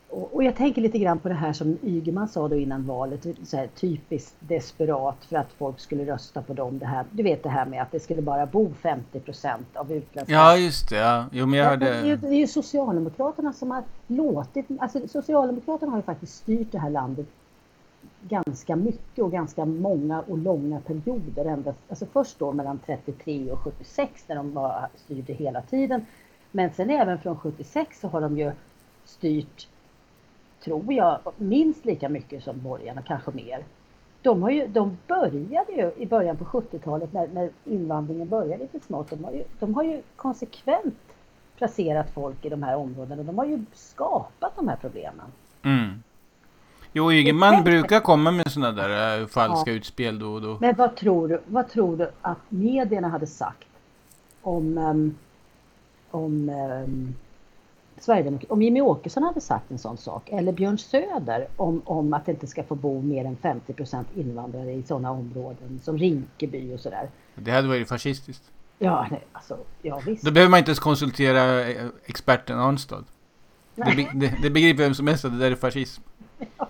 och, 0.09 0.35
och 0.35 0.45
jag 0.45 0.57
tänker 0.57 0.83
lite 0.83 0.99
grann 0.99 1.19
på 1.19 1.29
det 1.29 1.35
här 1.35 1.53
som 1.53 1.79
Ygeman 1.83 2.29
sa 2.29 2.49
då 2.49 2.57
innan 2.57 2.87
valet. 2.87 3.27
Så 3.43 3.57
här, 3.57 3.67
typiskt 3.67 4.35
desperat 4.39 5.25
för 5.25 5.37
att 5.37 5.53
folk 5.53 5.81
skulle 5.81 6.07
rösta 6.07 6.43
på 6.43 6.53
dem. 6.53 6.79
Det 6.79 6.87
här, 6.87 7.05
du 7.11 7.23
vet 7.23 7.43
det 7.43 7.49
här 7.49 7.67
med 7.67 7.83
att 7.83 7.93
det 7.93 8.01
skulle 8.01 8.23
bara 8.23 8.47
bo 8.47 8.73
50 8.83 9.21
procent 9.21 9.67
av 9.77 9.93
utländska 9.93 10.35
Ja, 10.35 10.57
just 10.57 10.89
det. 10.89 10.97
Ja. 10.97 11.27
Jo, 11.33 11.47
men 11.47 11.59
jag 11.59 11.67
Ja, 11.67 11.71
men 11.71 11.81
Det 11.81 11.89
är, 11.89 12.05
ju, 12.05 12.11
hörde... 12.11 12.29
det 12.29 12.35
är 12.35 12.39
ju 12.39 12.47
Socialdemokraterna 12.47 13.53
som 13.53 13.71
har 13.71 13.83
låtit, 14.07 14.67
alltså 14.79 15.09
Socialdemokraterna 15.09 15.91
har 15.91 15.99
ju 15.99 16.03
faktiskt 16.03 16.35
styrt 16.35 16.73
det 16.73 16.79
här 16.79 16.91
landet 16.91 17.27
ganska 18.29 18.77
mycket 18.77 19.25
och 19.25 19.33
ganska 19.33 19.65
många 19.65 20.21
och 20.21 20.39
långa 20.39 20.81
perioder. 20.81 21.45
Ända, 21.45 21.75
alltså 21.89 22.07
först 22.07 22.39
då 22.39 22.53
mellan 22.53 22.79
33 22.87 23.51
och 23.51 23.59
76 23.59 24.25
när 24.29 24.37
de 24.37 24.53
var, 24.53 24.89
styrde 24.95 25.33
hela 25.33 25.63
tiden. 25.63 26.07
Men 26.51 26.73
sen 26.73 26.91
även 26.91 27.19
från 27.19 27.39
76 27.39 28.01
så 28.01 28.09
har 28.09 28.21
de 28.21 28.39
ju 28.39 28.53
styrt, 29.05 29.69
tror 30.65 30.93
jag, 30.93 31.19
minst 31.37 31.85
lika 31.85 32.09
mycket 32.09 32.45
som 32.45 32.63
borgarna, 32.63 33.03
kanske 33.03 33.31
mer. 33.31 33.65
De, 34.23 34.43
har 34.43 34.51
ju, 34.51 34.67
de 34.67 34.99
började 35.07 35.73
ju 35.73 35.93
i 35.97 36.07
början 36.07 36.37
på 36.37 36.45
70-talet 36.45 37.13
när, 37.13 37.29
när 37.29 37.51
invandringen 37.65 38.29
började 38.29 38.63
lite 38.63 38.87
smått. 38.87 39.11
De 39.11 39.25
har, 39.25 39.33
ju, 39.33 39.45
de 39.59 39.75
har 39.75 39.83
ju 39.83 40.03
konsekvent 40.17 40.95
placerat 41.57 42.11
folk 42.11 42.45
i 42.45 42.49
de 42.49 42.63
här 42.63 42.77
områdena. 42.77 43.23
De 43.23 43.39
har 43.39 43.47
ju 43.47 43.65
skapat 43.73 44.57
de 44.57 44.69
här 44.69 44.77
problemen. 44.77 45.27
Mm. 45.63 46.03
Jo, 46.97 47.13
Ygeman 47.13 47.65
brukar 47.65 48.01
komma 48.01 48.31
med 48.31 48.53
sådana 48.53 48.73
där 48.73 49.21
äh, 49.21 49.27
falska 49.27 49.73
utspel 49.73 50.19
då 50.19 50.33
och 50.33 50.43
då. 50.43 50.59
Men 50.61 50.75
vad 50.77 50.97
tror 50.97 51.29
du, 51.29 51.41
vad 51.47 51.69
tror 51.69 51.97
du 51.97 52.11
att 52.23 52.39
medierna 52.49 53.09
hade 53.09 53.27
sagt 53.27 53.69
om, 54.43 54.79
um, 54.79 55.15
om 56.11 56.49
um, 56.49 57.15
Sverigedemokraterna, 57.99 58.55
om 58.55 58.63
Jimmy 58.63 58.81
Åkesson 58.81 59.23
hade 59.23 59.41
sagt 59.41 59.71
en 59.71 59.79
sån 59.79 59.97
sak, 59.97 60.29
eller 60.29 60.53
Björn 60.53 60.79
Söder 60.79 61.49
om, 61.57 61.83
om 61.85 62.13
att 62.13 62.27
det 62.27 62.33
inte 62.33 62.47
ska 62.47 62.63
få 62.63 62.75
bo 62.75 63.03
mer 63.03 63.25
än 63.25 63.37
50 63.37 63.73
procent 63.73 64.09
invandrare 64.15 64.73
i 64.73 64.83
sådana 64.83 65.11
områden 65.11 65.81
som 65.83 65.99
Rinkeby 65.99 66.75
och 66.75 66.81
sådär. 66.81 67.09
Det 67.35 67.51
hade 67.51 67.69
varit 67.69 67.89
fascistiskt. 67.89 68.43
Ja, 68.79 69.07
nej, 69.11 69.25
alltså, 69.33 69.59
ja 69.83 70.01
visst. 70.07 70.25
Då 70.25 70.31
behöver 70.31 70.51
man 70.51 70.59
inte 70.59 70.71
ens 70.71 70.81
konsultera 70.81 71.69
eh, 71.69 71.87
experten 72.05 72.59
Arnstad. 72.59 73.05
Det, 73.75 73.97
be, 73.97 74.11
det, 74.15 74.35
det 74.43 74.51
begriper 74.51 74.83
vem 74.83 74.95
som 74.95 75.07
helst 75.07 75.25
att 75.25 75.33
det 75.33 75.39
där 75.39 75.51
är 75.51 75.57
fascism. 75.57 76.03
Ja, 76.59 76.69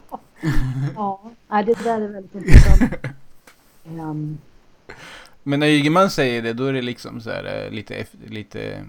nej, 1.49 1.65
det 1.65 1.85
där 1.85 2.01
är 2.01 2.09
väldigt 2.09 2.35
intressant. 2.35 2.93
Ehm, 3.89 4.39
Men 5.43 5.61
när 5.61 5.67
Ygeman 5.67 6.11
säger 6.11 6.43
det, 6.43 6.53
då 6.53 6.65
är 6.65 6.73
det 6.73 6.83
liksom 6.83 7.21
så 7.21 7.31
här 7.31 7.65
eh, 7.65 7.71
lite, 7.71 8.07
lite 8.27 8.85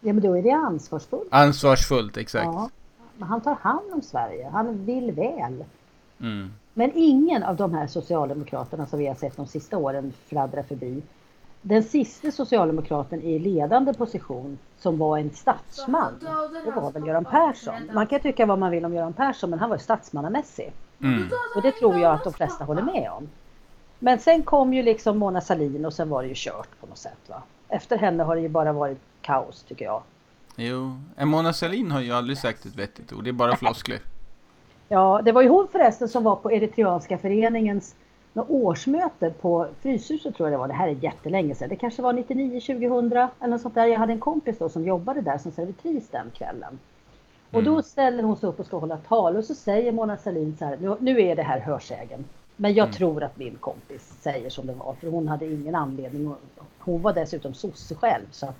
ja, 0.00 0.12
men 0.12 0.20
då 0.20 0.36
är 0.36 0.42
det 0.42 0.50
ansvarsfullt. 0.50 1.28
ansvarsfullt, 1.30 2.16
exakt. 2.16 2.44
Ja, 2.44 2.70
men 3.16 3.28
han 3.28 3.40
tar 3.40 3.54
hand 3.54 3.92
om 3.92 4.02
Sverige. 4.02 4.48
Han 4.52 4.84
vill 4.84 5.12
väl. 5.12 5.64
Mm. 6.20 6.50
Men 6.74 6.92
ingen 6.94 7.42
av 7.42 7.56
de 7.56 7.74
här 7.74 7.86
socialdemokraterna 7.86 8.86
som 8.86 8.98
vi 8.98 9.06
har 9.06 9.14
sett 9.14 9.36
de 9.36 9.46
sista 9.46 9.78
åren 9.78 10.12
fladdra 10.26 10.62
förbi. 10.62 11.02
Den 11.62 11.82
sista 11.82 12.30
socialdemokraten 12.30 13.22
i 13.22 13.38
ledande 13.38 13.94
position 13.94 14.58
som 14.78 14.98
var 14.98 15.18
en 15.18 15.30
statsman, 15.30 16.12
det 16.64 16.70
var 16.70 16.92
väl 16.92 17.06
Göran 17.06 17.24
Persson. 17.24 17.90
Man 17.94 18.06
kan 18.06 18.20
tycka 18.20 18.46
vad 18.46 18.58
man 18.58 18.70
vill 18.70 18.84
om 18.84 18.94
Göran 18.94 19.12
Persson, 19.12 19.50
men 19.50 19.58
han 19.58 19.68
var 19.70 19.76
ju 19.76 19.82
statsmannamässig. 19.82 20.72
Mm. 21.02 21.28
Och 21.56 21.62
det 21.62 21.72
tror 21.72 21.98
jag 21.98 22.12
att 22.12 22.24
de 22.24 22.32
flesta 22.32 22.64
håller 22.64 22.82
med 22.82 23.10
om. 23.10 23.28
Men 23.98 24.18
sen 24.18 24.42
kom 24.42 24.74
ju 24.74 24.82
liksom 24.82 25.18
Mona 25.18 25.40
Sahlin 25.40 25.84
och 25.84 25.92
sen 25.92 26.08
var 26.08 26.22
det 26.22 26.28
ju 26.28 26.34
kört 26.36 26.80
på 26.80 26.86
något 26.86 26.98
sätt. 26.98 27.18
Va? 27.28 27.42
Efter 27.68 27.98
henne 27.98 28.22
har 28.22 28.36
det 28.36 28.42
ju 28.42 28.48
bara 28.48 28.72
varit 28.72 28.98
kaos 29.20 29.62
tycker 29.62 29.84
jag. 29.84 30.02
Jo, 30.56 31.00
Mona 31.16 31.52
Sahlin 31.52 31.90
har 31.90 32.00
ju 32.00 32.12
aldrig 32.12 32.38
sagt 32.38 32.66
ett 32.66 32.74
vettigt 32.74 33.12
ord, 33.12 33.24
det 33.24 33.30
är 33.30 33.32
bara 33.32 33.56
floskler. 33.56 33.98
Ja, 34.88 35.20
det 35.24 35.32
var 35.32 35.42
ju 35.42 35.48
hon 35.48 35.68
förresten 35.72 36.08
som 36.08 36.24
var 36.24 36.36
på 36.36 36.52
Eritreanska 36.52 37.18
föreningens 37.18 37.94
årsmöte 38.34 39.30
på 39.30 39.66
Fryshuset 39.82 40.36
tror 40.36 40.48
jag 40.48 40.52
det 40.52 40.60
var. 40.60 40.68
Det 40.68 40.74
här 40.74 40.88
är 40.88 40.92
jättelänge 40.92 41.54
sedan. 41.54 41.68
Det 41.68 41.76
kanske 41.76 42.02
var 42.02 42.12
99, 42.12 42.60
2000 42.60 43.12
eller 43.12 43.30
något 43.46 43.60
sånt 43.60 43.74
där. 43.74 43.86
Jag 43.86 43.98
hade 43.98 44.12
en 44.12 44.20
kompis 44.20 44.58
då 44.58 44.68
som 44.68 44.84
jobbade 44.84 45.20
där 45.20 45.38
som 45.38 45.52
servitris 45.52 46.08
den 46.10 46.30
kvällen. 46.34 46.78
Och 47.56 47.64
då 47.64 47.70
mm. 47.70 47.82
ställer 47.82 48.22
hon 48.22 48.36
sig 48.36 48.48
upp 48.48 48.60
och 48.60 48.66
ska 48.66 48.78
hålla 48.78 48.96
tal 48.96 49.36
och 49.36 49.44
så 49.44 49.54
säger 49.54 49.92
Mona 49.92 50.16
Sahlin 50.16 50.56
så 50.58 50.64
här, 50.64 50.96
nu 51.00 51.22
är 51.22 51.36
det 51.36 51.42
här 51.42 51.60
hörsägen. 51.60 52.24
Men 52.56 52.74
jag 52.74 52.84
mm. 52.84 52.94
tror 52.94 53.22
att 53.22 53.38
min 53.38 53.56
kompis 53.56 54.12
säger 54.20 54.50
som 54.50 54.66
det 54.66 54.72
var, 54.72 54.94
för 54.94 55.08
hon 55.08 55.28
hade 55.28 55.46
ingen 55.46 55.74
anledning. 55.74 56.34
Hon 56.78 57.02
var 57.02 57.12
dessutom 57.12 57.54
sosse 57.54 57.94
själv. 57.94 58.24
Så 58.30 58.46
att, 58.46 58.56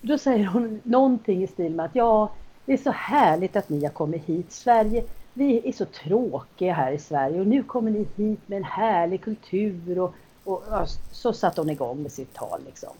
då 0.00 0.18
säger 0.18 0.46
hon 0.46 0.80
någonting 0.82 1.42
i 1.42 1.46
stil 1.46 1.74
med 1.74 1.86
att 1.86 1.94
ja, 1.94 2.30
det 2.64 2.72
är 2.72 2.76
så 2.76 2.90
härligt 2.90 3.56
att 3.56 3.68
ni 3.68 3.84
har 3.84 3.92
kommit 3.92 4.24
hit. 4.24 4.52
Sverige, 4.52 5.04
vi 5.34 5.68
är 5.68 5.72
så 5.72 5.84
tråkiga 5.84 6.74
här 6.74 6.92
i 6.92 6.98
Sverige 6.98 7.40
och 7.40 7.46
nu 7.46 7.62
kommer 7.62 7.90
ni 7.90 8.06
hit 8.16 8.40
med 8.46 8.56
en 8.56 8.64
härlig 8.64 9.20
kultur 9.20 9.98
och, 9.98 10.14
och, 10.44 10.62
och 10.68 10.88
så 11.12 11.32
satte 11.32 11.60
hon 11.60 11.70
igång 11.70 12.02
med 12.02 12.12
sitt 12.12 12.34
tal 12.34 12.60
liksom. 12.66 12.90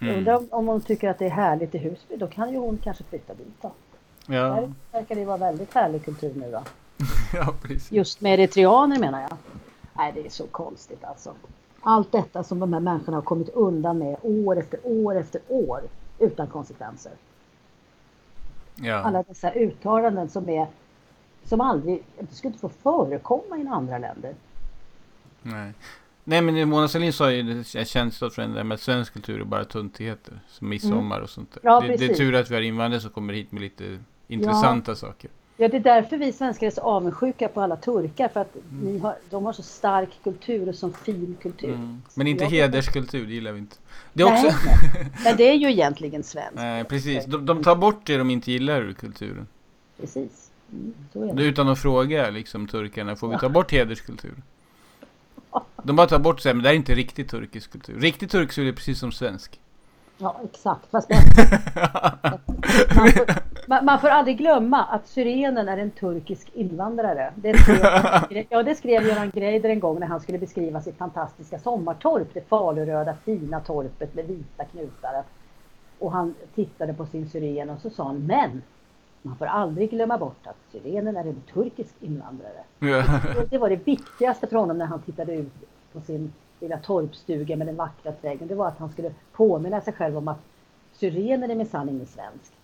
Mm. 0.00 0.16
Undrar 0.16 0.36
om, 0.36 0.48
om 0.50 0.66
hon 0.66 0.80
tycker 0.80 1.10
att 1.10 1.18
det 1.18 1.26
är 1.26 1.30
härligt 1.30 1.74
i 1.74 1.78
Husby, 1.78 2.16
då 2.16 2.26
kan 2.26 2.52
ju 2.52 2.58
hon 2.58 2.78
kanske 2.84 3.04
flytta 3.04 3.34
dit 3.34 3.62
då. 3.62 3.72
Ja. 4.26 4.42
Där 4.42 4.72
verkar 4.92 5.14
det 5.14 5.24
vara 5.24 5.36
väldigt 5.36 5.74
härlig 5.74 6.04
kultur 6.04 6.32
nu 6.34 6.50
då. 6.50 6.62
ja, 7.34 7.54
precis. 7.62 7.92
Just 7.92 8.20
med 8.20 8.32
eritreaner 8.40 8.98
menar 8.98 9.20
jag. 9.20 9.36
Nej, 9.92 10.12
det 10.14 10.26
är 10.26 10.30
så 10.30 10.46
konstigt 10.46 11.04
alltså. 11.04 11.34
Allt 11.80 12.12
detta 12.12 12.44
som 12.44 12.58
de 12.58 12.72
här 12.72 12.80
människorna 12.80 13.16
har 13.16 13.22
kommit 13.22 13.48
undan 13.48 13.98
med 13.98 14.16
år 14.22 14.58
efter 14.58 14.80
år 14.84 15.16
efter 15.16 15.40
år 15.48 15.80
utan 16.18 16.46
konsekvenser. 16.46 17.12
Ja. 18.74 18.94
Alla 18.94 19.22
dessa 19.22 19.52
uttalanden 19.52 20.28
som 20.28 20.48
är 20.48 20.66
som 21.44 21.60
aldrig, 21.60 22.02
det 22.18 22.34
skulle 22.34 22.48
inte 22.48 22.60
få 22.60 22.68
förekomma 22.68 23.58
i 23.58 23.66
andra 23.66 23.98
länder. 23.98 24.34
Nej. 25.42 25.72
Nej 26.24 26.42
men 26.42 26.68
Mona 26.68 26.88
Sahlin 26.88 27.12
sa 27.12 27.30
ju, 27.30 27.64
jag 27.74 27.86
känns 27.86 28.18
från 28.18 28.54
det 28.54 28.64
med 28.64 28.74
att 28.74 28.80
svensk 28.80 29.12
kultur 29.12 29.40
är 29.40 29.44
bara 29.44 29.64
tuntigheter. 29.64 30.40
Som 30.48 30.68
midsommar 30.68 31.16
mm. 31.16 31.22
och 31.22 31.30
sånt 31.30 31.52
där. 31.52 31.60
Ja, 31.64 31.80
det, 31.80 31.96
det, 31.96 32.04
är 32.04 32.14
tur 32.14 32.34
att 32.34 32.50
vi 32.50 32.54
har 32.54 32.62
invandrare 32.62 33.00
som 33.00 33.10
kommer 33.10 33.32
hit 33.32 33.52
med 33.52 33.62
lite 33.62 33.98
intressanta 34.28 34.90
ja. 34.90 34.96
saker. 34.96 35.30
Ja, 35.56 35.68
det 35.68 35.76
är 35.76 35.80
därför 35.80 36.16
vi 36.16 36.32
svenskar 36.32 36.66
är 36.66 36.70
så 36.70 36.80
avundsjuka 36.80 37.48
på 37.48 37.60
alla 37.60 37.76
turkar. 37.76 38.28
För 38.28 38.40
att 38.40 38.56
mm. 38.70 39.00
har, 39.00 39.16
de 39.30 39.44
har 39.44 39.52
så 39.52 39.62
stark 39.62 40.08
kultur 40.24 40.68
och 40.68 40.74
så 40.74 40.90
fin 40.90 41.36
kultur. 41.42 41.68
Mm. 41.68 42.02
Men 42.14 42.26
inte 42.26 42.44
hederskultur, 42.44 43.26
det 43.26 43.32
gillar 43.32 43.52
vi 43.52 43.58
inte. 43.58 43.76
Det 44.12 44.22
är 44.22 44.32
också... 44.32 44.46
Men 45.24 45.36
det 45.36 45.50
är 45.50 45.54
ju 45.54 45.70
egentligen 45.70 46.22
svenskt. 46.22 46.54
Nej, 46.54 46.84
precis. 46.84 47.24
De, 47.24 47.46
de, 47.46 47.62
tar 47.62 47.76
bort 47.76 48.06
det 48.06 48.16
de 48.16 48.30
inte 48.30 48.52
gillar 48.52 48.80
ur 48.80 48.92
kulturen. 48.92 49.46
Precis. 50.00 50.50
Mm, 51.14 51.38
Utan 51.38 51.68
att 51.68 51.78
fråga 51.78 52.30
liksom 52.30 52.68
turkarna, 52.68 53.16
får 53.16 53.28
vi 53.28 53.38
ta 53.38 53.48
bort 53.48 53.72
hederskultur? 53.72 54.34
De 55.82 55.96
bara 55.96 56.06
tar 56.06 56.18
bort 56.18 56.40
sig, 56.40 56.54
men 56.54 56.62
det 56.62 56.70
är 56.70 56.74
inte 56.74 56.94
riktig 56.94 57.30
turkisk 57.30 57.72
kultur. 57.72 58.00
Riktig 58.00 58.30
turkisk 58.30 58.54
kultur 58.54 58.68
är 58.68 58.72
precis 58.72 58.98
som 58.98 59.12
svensk. 59.12 59.60
Ja, 60.18 60.40
exakt. 60.44 60.90
Fast 60.90 61.10
man, 61.10 61.18
man, 62.96 63.10
får, 63.12 63.26
man, 63.66 63.84
man, 63.84 64.00
får, 64.00 64.08
aldrig 64.08 64.38
glömma 64.38 64.84
att 64.84 65.06
syrenen 65.06 65.68
är 65.68 65.78
en 65.78 65.90
turkisk 65.90 66.50
invandrare. 66.54 67.32
Det 67.34 67.58
skrev, 67.58 68.46
ja, 68.48 68.62
det 68.62 68.74
skrev 68.74 69.06
Göran 69.06 69.30
Greider 69.30 69.68
en 69.68 69.80
gång 69.80 70.00
när 70.00 70.06
han 70.06 70.20
skulle 70.20 70.38
beskriva 70.38 70.80
sitt 70.80 70.98
fantastiska 70.98 71.58
sommartorp. 71.58 72.34
Det 72.34 72.48
faluröda 72.48 73.16
fina 73.24 73.60
torpet 73.60 74.14
med 74.14 74.26
vita 74.26 74.64
knutar. 74.64 75.22
Och 75.98 76.12
han 76.12 76.34
tittade 76.54 76.94
på 76.94 77.06
sin 77.06 77.28
syren 77.28 77.70
och 77.70 77.80
så 77.80 77.90
sa 77.90 78.04
han, 78.04 78.26
men 78.26 78.62
man 79.22 79.36
får 79.36 79.46
aldrig 79.46 79.90
glömma 79.90 80.18
bort 80.18 80.46
att 80.46 80.56
syrenen 80.72 81.16
är 81.16 81.24
en 81.24 81.42
turkisk 81.54 81.94
invandrare. 82.00 82.64
Ja. 82.78 83.04
Det 83.50 83.58
var 83.58 83.70
det 83.70 83.86
viktigaste 83.86 84.46
för 84.46 84.56
honom 84.56 84.78
när 84.78 84.86
han 84.86 85.02
tittade 85.02 85.34
ut 85.34 85.52
på 85.92 86.00
sin 86.00 86.32
lilla 86.60 86.78
torpstuga 86.78 87.56
med 87.56 87.66
den 87.66 87.76
vackra 87.76 88.12
trädgården. 88.12 88.48
Det 88.48 88.54
var 88.54 88.68
att 88.68 88.78
han 88.78 88.92
skulle 88.92 89.10
påminna 89.32 89.80
sig 89.80 89.92
själv 89.92 90.16
om 90.18 90.28
att 90.28 90.40
syrenen 90.92 91.50
är 91.50 91.54
minsann 91.54 91.88
inget 91.88 92.08
svenskt. 92.08 92.55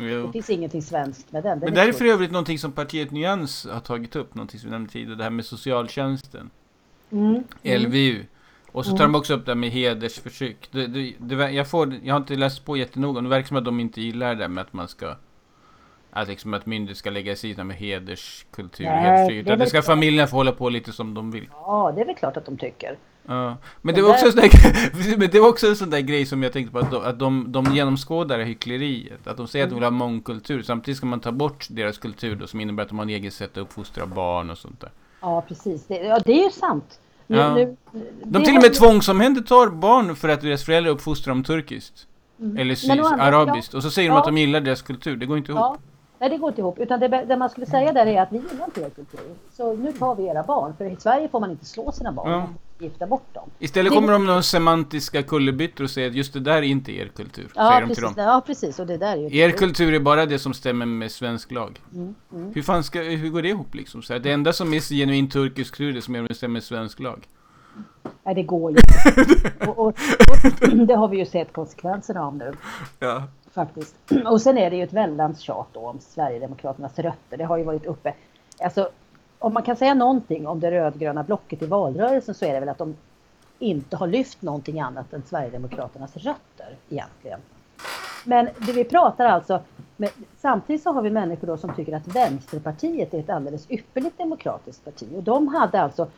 Jo. 0.00 0.26
Det 0.26 0.32
finns 0.32 0.50
ingenting 0.50 0.82
svenskt 0.82 1.32
med 1.32 1.42
den. 1.42 1.60
den 1.60 1.66
Men 1.66 1.74
det 1.74 1.82
är 1.82 1.92
för 1.92 2.04
övrigt 2.04 2.30
någonting 2.30 2.58
som 2.58 2.72
partiet 2.72 3.10
Nyans 3.10 3.66
har 3.70 3.80
tagit 3.80 4.16
upp, 4.16 4.34
någonting 4.34 4.60
som 4.60 4.68
vi 4.68 4.72
nämnde 4.72 4.92
tidigare, 4.92 5.14
det 5.14 5.24
här 5.24 5.30
med 5.30 5.44
socialtjänsten. 5.44 6.50
Mm. 7.10 7.44
LVU. 7.62 8.24
Och 8.72 8.84
så 8.84 8.90
tar 8.90 9.04
mm. 9.04 9.12
de 9.12 9.18
också 9.18 9.34
upp 9.34 9.44
det 9.46 9.50
här 9.50 9.56
med 9.56 9.70
hedersförtryck. 9.70 10.68
Det, 10.72 10.86
det, 10.86 11.14
det, 11.18 11.50
jag, 11.50 11.68
får, 11.68 11.94
jag 12.02 12.14
har 12.14 12.20
inte 12.20 12.36
läst 12.36 12.64
på 12.64 12.76
jättenoga, 12.76 13.20
det 13.20 13.28
verkar 13.28 13.48
som 13.48 13.56
att 13.56 13.64
de 13.64 13.80
inte 13.80 14.00
gillar 14.00 14.34
det 14.34 14.48
med 14.48 14.62
att 14.62 14.72
man 14.72 14.88
ska 14.88 15.16
att, 16.10 16.28
liksom 16.28 16.54
att 16.54 16.66
myndigheter 16.66 16.98
ska 16.98 17.10
lägga 17.10 17.36
sig 17.36 17.50
i 17.50 17.64
med 17.64 17.76
hederskultur. 17.76 18.84
Nej, 18.84 19.42
det, 19.42 19.56
det 19.56 19.66
ska 19.66 19.82
familjerna 19.82 20.26
få 20.26 20.36
hålla 20.36 20.52
på 20.52 20.68
lite 20.68 20.92
som 20.92 21.14
de 21.14 21.30
vill. 21.30 21.48
Ja, 21.52 21.92
det 21.94 22.00
är 22.00 22.06
väl 22.06 22.14
klart 22.14 22.36
att 22.36 22.46
de 22.46 22.56
tycker. 22.56 22.98
Ja. 23.28 23.56
Men, 23.82 23.94
det 23.94 24.02
var, 24.02 24.10
också 24.10 24.30
där... 24.30 25.18
men 25.18 25.30
det 25.30 25.40
var 25.40 25.48
också 25.48 25.66
en 25.66 25.76
sån 25.76 25.90
där 25.90 26.00
grej 26.00 26.26
som 26.26 26.42
jag 26.42 26.52
tänkte 26.52 26.72
på, 26.72 26.78
att 26.78 26.90
de, 26.90 27.04
att 27.04 27.18
de, 27.18 27.52
de 27.52 27.74
genomskådar 27.74 28.38
hyckleriet. 28.38 29.26
Att 29.26 29.36
de 29.36 29.48
säger 29.48 29.64
att 29.64 29.70
de 29.70 29.74
vill 29.74 29.84
ha 29.84 29.90
mångkultur, 29.90 30.62
samtidigt 30.62 30.98
ska 30.98 31.06
man 31.06 31.20
ta 31.20 31.32
bort 31.32 31.66
deras 31.70 31.98
kultur 31.98 32.36
då, 32.36 32.46
som 32.46 32.60
innebär 32.60 32.82
att 32.82 32.88
de 32.88 32.98
har 32.98 33.04
en 33.04 33.10
egen 33.10 33.30
sätt 33.30 33.50
att 33.50 33.58
uppfostra 33.58 34.06
barn 34.06 34.50
och 34.50 34.58
sånt 34.58 34.80
där. 34.80 34.90
Ja, 35.20 35.44
precis. 35.48 35.86
Det, 35.86 35.94
ja, 35.94 36.18
det 36.18 36.32
är 36.32 36.44
ju 36.44 36.50
sant. 36.50 37.00
Nu, 37.26 37.36
ja. 37.36 37.54
nu, 37.54 37.76
de 38.24 38.44
till 38.44 38.56
och 38.56 38.62
med 38.62 38.74
tvångsomhändertar 38.74 39.70
barn 39.70 40.16
för 40.16 40.28
att 40.28 40.40
deras 40.40 40.64
föräldrar 40.64 40.92
uppfostrar 40.92 41.34
dem 41.34 41.44
turkiskt. 41.44 42.06
Mm. 42.40 42.56
Eller 42.56 42.74
sys, 42.74 42.90
arabiskt. 42.90 43.74
Och 43.74 43.82
så 43.82 43.90
säger 43.90 44.10
de 44.10 44.18
att 44.18 44.24
de 44.24 44.38
gillar 44.38 44.60
deras 44.60 44.82
kultur. 44.82 45.16
Det 45.16 45.26
går 45.26 45.38
inte 45.38 45.52
ihop. 45.52 45.78
Nej, 46.18 46.30
det 46.30 46.36
går 46.36 46.48
inte 46.48 46.60
ihop. 46.60 46.78
Utan 46.78 47.00
det, 47.00 47.08
det, 47.08 47.36
man 47.36 47.50
skulle 47.50 47.66
säga 47.66 47.92
där 47.92 48.06
är 48.06 48.22
att 48.22 48.32
vi 48.32 48.36
gillar 48.36 48.64
inte 48.64 48.80
er 48.80 48.90
kultur. 48.90 49.20
Så 49.52 49.74
nu 49.74 49.92
tar 49.92 50.14
vi 50.14 50.26
era 50.26 50.42
barn. 50.42 50.74
För 50.78 50.84
i 50.84 50.96
Sverige 50.96 51.28
får 51.28 51.40
man 51.40 51.50
inte 51.50 51.64
slå 51.64 51.92
sina 51.92 52.12
barn. 52.12 52.30
Ja. 52.30 52.48
Gifta 52.78 53.06
bort 53.06 53.34
dem. 53.34 53.50
Istället 53.58 53.92
kommer 53.92 54.12
de 54.12 54.24
med 54.24 54.44
semantiska 54.44 55.22
kullerbyttor 55.22 55.84
och 55.84 55.90
säger 55.90 56.08
att 56.08 56.14
just 56.14 56.32
det 56.32 56.40
där 56.40 56.56
är 56.56 56.62
inte 56.62 56.92
er 56.92 57.08
kultur. 57.08 57.52
Ja, 57.54 57.82
precis. 57.86 58.04
Ja, 58.16 58.42
precis. 58.46 58.78
Och 58.78 58.86
det 58.86 58.96
där 58.96 59.16
är 59.16 59.34
er 59.34 59.50
kultur 59.50 59.94
är 59.94 60.00
bara 60.00 60.26
det 60.26 60.38
som 60.38 60.54
stämmer 60.54 60.86
med 60.86 61.12
svensk 61.12 61.50
lag. 61.52 61.80
Mm, 61.94 62.14
mm. 62.32 62.52
Hur, 62.54 62.62
fan 62.62 62.84
ska, 62.84 63.00
hur 63.00 63.30
går 63.30 63.42
det 63.42 63.48
ihop 63.48 63.74
liksom? 63.74 64.02
Så 64.02 64.12
här, 64.12 64.20
det 64.20 64.32
enda 64.32 64.52
som 64.52 64.74
är 64.74 64.80
genuint 64.80 65.32
turkisk 65.32 65.74
kultur 65.74 65.90
är 65.90 65.92
det 65.92 66.02
som 66.02 66.34
stämmer 66.34 66.52
med 66.52 66.62
svensk 66.62 67.00
lag. 67.00 67.26
Nej, 68.24 68.34
det 68.34 68.42
går 68.42 68.70
ju 68.70 68.76
och, 69.66 69.78
och, 69.78 69.86
och, 69.86 70.76
det 70.86 70.94
har 70.94 71.08
vi 71.08 71.18
ju 71.18 71.26
sett 71.26 71.52
konsekvenserna 71.52 72.26
av 72.26 72.36
nu. 72.36 72.52
Ja. 72.98 73.22
Faktiskt. 73.56 73.96
Och 74.26 74.42
sen 74.42 74.58
är 74.58 74.70
det 74.70 74.76
ju 74.76 74.82
ett 74.82 74.92
väldans 74.92 75.40
tjat 75.40 75.66
då 75.72 75.80
om 75.80 76.00
Sverigedemokraternas 76.00 76.98
rötter. 76.98 77.36
Det 77.36 77.44
har 77.44 77.56
ju 77.56 77.64
varit 77.64 77.86
uppe. 77.86 78.14
Alltså, 78.60 78.88
om 79.38 79.54
man 79.54 79.62
kan 79.62 79.76
säga 79.76 79.94
någonting 79.94 80.46
om 80.46 80.60
det 80.60 80.70
rödgröna 80.70 81.22
blocket 81.22 81.62
i 81.62 81.66
valrörelsen 81.66 82.34
så 82.34 82.44
är 82.44 82.54
det 82.54 82.60
väl 82.60 82.68
att 82.68 82.78
de 82.78 82.96
inte 83.58 83.96
har 83.96 84.06
lyft 84.06 84.42
någonting 84.42 84.80
annat 84.80 85.12
än 85.12 85.22
Sverigedemokraternas 85.22 86.16
rötter 86.16 86.76
egentligen. 86.88 87.40
Men 88.24 88.48
det 88.66 88.72
vi 88.72 88.84
pratar 88.84 89.26
alltså, 89.26 89.60
men 89.96 90.10
samtidigt 90.38 90.82
så 90.82 90.92
har 90.92 91.02
vi 91.02 91.10
människor 91.10 91.46
då 91.46 91.56
som 91.56 91.74
tycker 91.74 91.96
att 91.96 92.08
Vänsterpartiet 92.08 93.14
är 93.14 93.18
ett 93.18 93.30
alldeles 93.30 93.70
ypperligt 93.70 94.18
demokratiskt 94.18 94.84
parti 94.84 95.08
och 95.16 95.22
de 95.22 95.48
hade 95.48 95.80
alltså 95.80 96.08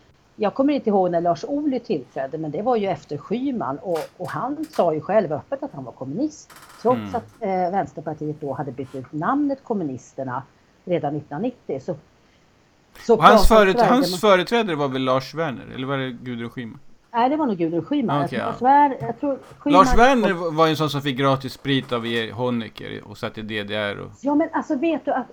jag 0.40 0.54
kommer 0.54 0.72
inte 0.72 0.90
ihåg 0.90 1.10
när 1.10 1.20
Lars 1.20 1.44
Ohly 1.44 1.80
tillträdde, 1.80 2.38
men 2.38 2.50
det 2.50 2.62
var 2.62 2.76
ju 2.76 2.86
efter 2.86 3.18
Schyman 3.18 3.78
och, 3.78 3.98
och 4.16 4.28
han 4.28 4.64
sa 4.70 4.94
ju 4.94 5.00
själv 5.00 5.32
öppet 5.32 5.62
att 5.62 5.72
han 5.72 5.84
var 5.84 5.92
kommunist. 5.92 6.52
Trots 6.82 6.98
mm. 6.98 7.14
att 7.14 7.42
eh, 7.42 7.48
Vänsterpartiet 7.48 8.40
då 8.40 8.52
hade 8.52 8.72
bytt 8.72 8.94
ut 8.94 9.12
namnet 9.12 9.64
Kommunisterna 9.64 10.42
redan 10.84 11.16
1990. 11.16 11.80
Så, 11.80 11.96
så 13.06 13.20
hans, 13.20 13.48
föret 13.48 13.80
hans 13.80 14.20
företrädare 14.20 14.76
var 14.76 14.88
väl 14.88 15.02
Lars 15.02 15.34
Werner, 15.34 15.66
eller 15.74 15.86
var 15.86 15.98
det 15.98 16.10
Gudrun 16.10 16.50
Schyman? 16.50 16.78
Nej, 17.12 17.30
det 17.30 17.36
var 17.36 17.46
nog 17.46 17.56
Gudrun 17.56 17.84
Schyman. 17.84 18.24
Okay, 18.24 18.38
Lars, 18.38 18.62
Werner, 18.62 18.96
jag 19.00 19.20
tror 19.20 19.38
Schyman 19.58 19.78
Lars 19.78 19.98
Werner 19.98 20.50
var 20.50 20.68
en 20.68 20.76
sån 20.76 20.90
som 20.90 21.02
fick 21.02 21.18
gratis 21.18 21.52
sprit 21.52 21.92
av 21.92 22.06
Honecker 22.32 23.02
och 23.04 23.18
satt 23.18 23.38
i 23.38 23.42
DDR. 23.42 24.00
Och... 24.00 24.10
Ja, 24.20 24.34
men 24.34 24.48
alltså 24.52 24.76
vet 24.76 25.04
du 25.04 25.12
att 25.12 25.26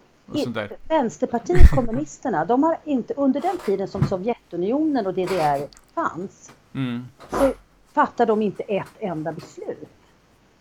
Vänsterpartiet 0.87 1.71
kommunisterna, 1.71 2.45
de 2.45 2.63
har 2.63 2.77
inte 2.83 3.13
under 3.13 3.41
den 3.41 3.57
tiden 3.57 3.87
som 3.87 4.03
Sovjetunionen 4.03 5.07
och 5.07 5.13
DDR 5.13 5.67
fanns, 5.93 6.51
mm. 6.73 7.05
så 7.29 7.53
fattade 7.93 8.31
de 8.31 8.41
inte 8.41 8.63
ett 8.63 8.93
enda 8.99 9.31
beslut 9.31 9.89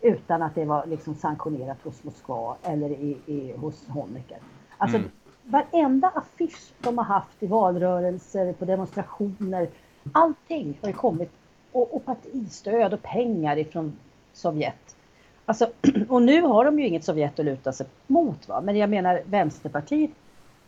utan 0.01 0.43
att 0.43 0.55
det 0.55 0.65
var 0.65 0.87
liksom 0.87 1.15
sanktionerat 1.15 1.79
hos 1.83 2.05
Moskva 2.05 2.57
eller 2.63 2.91
i, 2.91 3.19
i, 3.27 3.53
hos 3.57 3.89
Honecker. 3.89 4.39
Alltså 4.79 4.97
mm. 4.97 5.11
varenda 5.45 6.09
affisch 6.09 6.73
de 6.81 6.99
har 6.99 7.05
haft 7.05 7.43
i 7.43 7.47
valrörelser, 7.47 8.53
på 8.53 8.65
demonstrationer, 8.65 9.69
allting 10.13 10.79
har 10.83 10.93
kommit 10.93 11.31
och, 11.73 11.97
och 11.97 12.05
partistöd 12.05 12.95
och 12.95 13.03
pengar 13.03 13.57
ifrån 13.57 13.97
Sovjet 14.33 14.97
Alltså, 15.47 15.71
och 16.09 16.23
nu 16.23 16.43
har 16.43 16.65
de 16.65 16.79
ju 16.79 16.87
inget 16.87 17.05
Sovjet 17.05 17.39
att 17.39 17.45
luta 17.45 17.73
sig 17.73 17.87
mot. 18.07 18.49
Va? 18.49 18.61
Men 18.61 18.77
jag 18.77 18.91
menar 18.91 19.23
Vänsterpartiet 19.27 20.11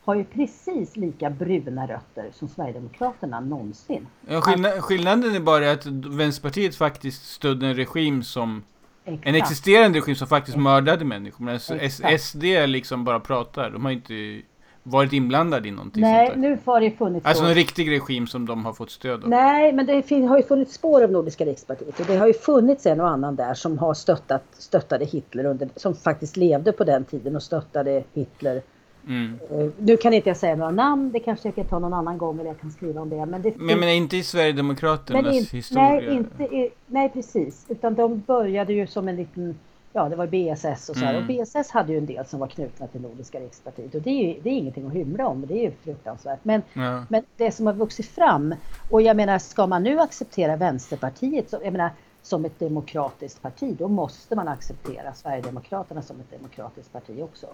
har 0.03 0.15
ju 0.15 0.23
precis 0.23 0.95
lika 0.95 1.29
bruna 1.29 1.87
rötter 1.87 2.29
som 2.33 2.47
Sverigedemokraterna 2.47 3.39
någonsin. 3.39 4.07
Ja, 4.27 4.41
skillnad, 4.41 4.71
skillnaden 4.71 5.35
är 5.35 5.39
bara 5.39 5.71
att 5.71 5.85
Vänsterpartiet 5.85 6.75
faktiskt 6.75 7.25
stödde 7.25 7.67
en 7.67 7.75
regim 7.75 8.23
som 8.23 8.63
Exakt. 9.05 9.27
En 9.27 9.35
existerande 9.35 9.99
regim 9.99 10.15
som 10.15 10.27
faktiskt 10.27 10.57
mördade 10.57 11.05
människor. 11.05 11.45
Men 11.45 11.55
Exakt. 11.55 12.21
SD 12.21 12.43
liksom 12.43 13.03
bara 13.03 13.19
pratar. 13.19 13.69
De 13.69 13.85
har 13.85 13.91
inte 13.91 14.41
varit 14.89 15.13
inblandade 15.13 15.67
i 15.67 15.71
någonting 15.71 16.01
Nej, 16.01 16.27
sånt 16.27 16.41
där. 16.41 16.49
nu 16.49 16.57
har 16.65 16.81
det 16.81 16.91
funnits 16.91 17.25
Alltså 17.25 17.43
en 17.43 17.53
riktig 17.53 17.91
regim 17.91 18.27
som 18.27 18.45
de 18.45 18.65
har 18.65 18.73
fått 18.73 18.91
stöd 18.91 19.23
av. 19.23 19.29
Nej, 19.29 19.73
men 19.73 19.85
det 19.85 19.93
har 20.27 20.37
ju 20.37 20.43
funnits 20.43 20.73
spår 20.73 21.03
av 21.03 21.11
Nordiska 21.11 21.45
rikspartiet 21.45 21.99
och 21.99 22.05
det 22.05 22.15
har 22.17 22.27
ju 22.27 22.33
funnits 22.33 22.85
en 22.85 23.01
och 23.01 23.09
annan 23.09 23.35
där 23.35 23.53
som 23.53 23.77
har 23.77 23.93
stöttat, 23.93 24.43
stöttade 24.57 25.05
Hitler 25.05 25.45
under, 25.45 25.69
som 25.75 25.95
faktiskt 25.95 26.37
levde 26.37 26.71
på 26.71 26.83
den 26.83 27.03
tiden 27.05 27.35
och 27.35 27.43
stöttade 27.43 28.03
Hitler. 28.13 28.61
Mm. 29.07 29.39
Eh, 29.51 29.67
Nu 29.77 29.97
kan 29.97 30.13
inte 30.13 30.29
jag 30.29 30.37
säga 30.37 30.55
några 30.55 30.71
namn, 30.71 31.11
det 31.11 31.19
kanske 31.19 31.47
jag 31.47 31.55
kan 31.55 31.65
ta 31.65 31.79
någon 31.79 31.93
annan 31.93 32.17
gång 32.17 32.39
eller 32.39 32.49
jag 32.49 32.59
kan 32.59 32.71
skriva 32.71 33.01
om 33.01 33.09
det. 33.09 33.25
Men, 33.25 33.41
det, 33.41 33.53
Men 33.57 33.79
menar 33.79 33.93
inte 33.93 34.17
i 34.17 34.23
Sverigedemokraternas 34.23 35.23
men 35.23 35.33
in, 35.33 35.45
historia. 35.51 35.83
nej, 35.89 36.13
inte, 36.15 36.69
nej, 36.87 37.09
precis. 37.09 37.65
Utan 37.69 37.95
de 37.95 38.19
började 38.27 38.73
ju 38.73 38.87
som 38.87 39.07
en 39.07 39.15
liten, 39.15 39.59
ja 39.93 40.09
det 40.09 40.15
var 40.15 40.27
BSS 40.27 40.89
och 40.89 40.95
så 40.95 41.05
här. 41.05 41.13
Mm. 41.13 41.21
Och 41.21 41.45
BSS 41.45 41.71
hade 41.71 41.91
ju 41.91 41.97
en 41.97 42.05
del 42.05 42.25
som 42.25 42.39
var 42.39 42.47
knutna 42.47 42.87
till 42.87 43.01
Nordiska 43.01 43.39
rikspartiet 43.39 43.95
och 43.95 44.01
det 44.01 44.09
är 44.09 44.27
ju 44.33 44.39
det 44.41 44.49
är 44.49 44.53
ingenting 44.53 44.87
att 44.87 44.93
hymla 44.93 45.27
om, 45.27 45.45
det 45.47 45.53
är 45.53 45.63
ju 45.63 45.71
fruktansvärt. 45.83 46.39
Men 46.43 46.61
Ja. 46.73 47.05
men 47.09 47.23
det 47.37 47.51
som 47.51 47.65
har 47.65 47.73
vuxit 47.73 48.05
fram, 48.05 48.55
och 48.91 49.01
jag 49.01 49.15
menar 49.15 49.39
ska 49.39 49.67
man 49.67 49.83
nu 49.83 49.99
acceptera 49.99 50.55
Vänsterpartiet 50.55 51.49
som, 51.49 51.59
jag 51.63 51.71
menar, 51.71 51.89
som 52.21 52.45
ett 52.45 52.59
demokratiskt 52.59 53.41
parti, 53.41 53.75
då 53.79 53.87
måste 53.87 54.35
man 54.35 54.47
acceptera 54.47 55.13
Sverigedemokraterna 55.13 56.01
som 56.01 56.19
ett 56.19 56.31
demokratiskt 56.31 56.93
parti 56.93 57.21
också. 57.21 57.47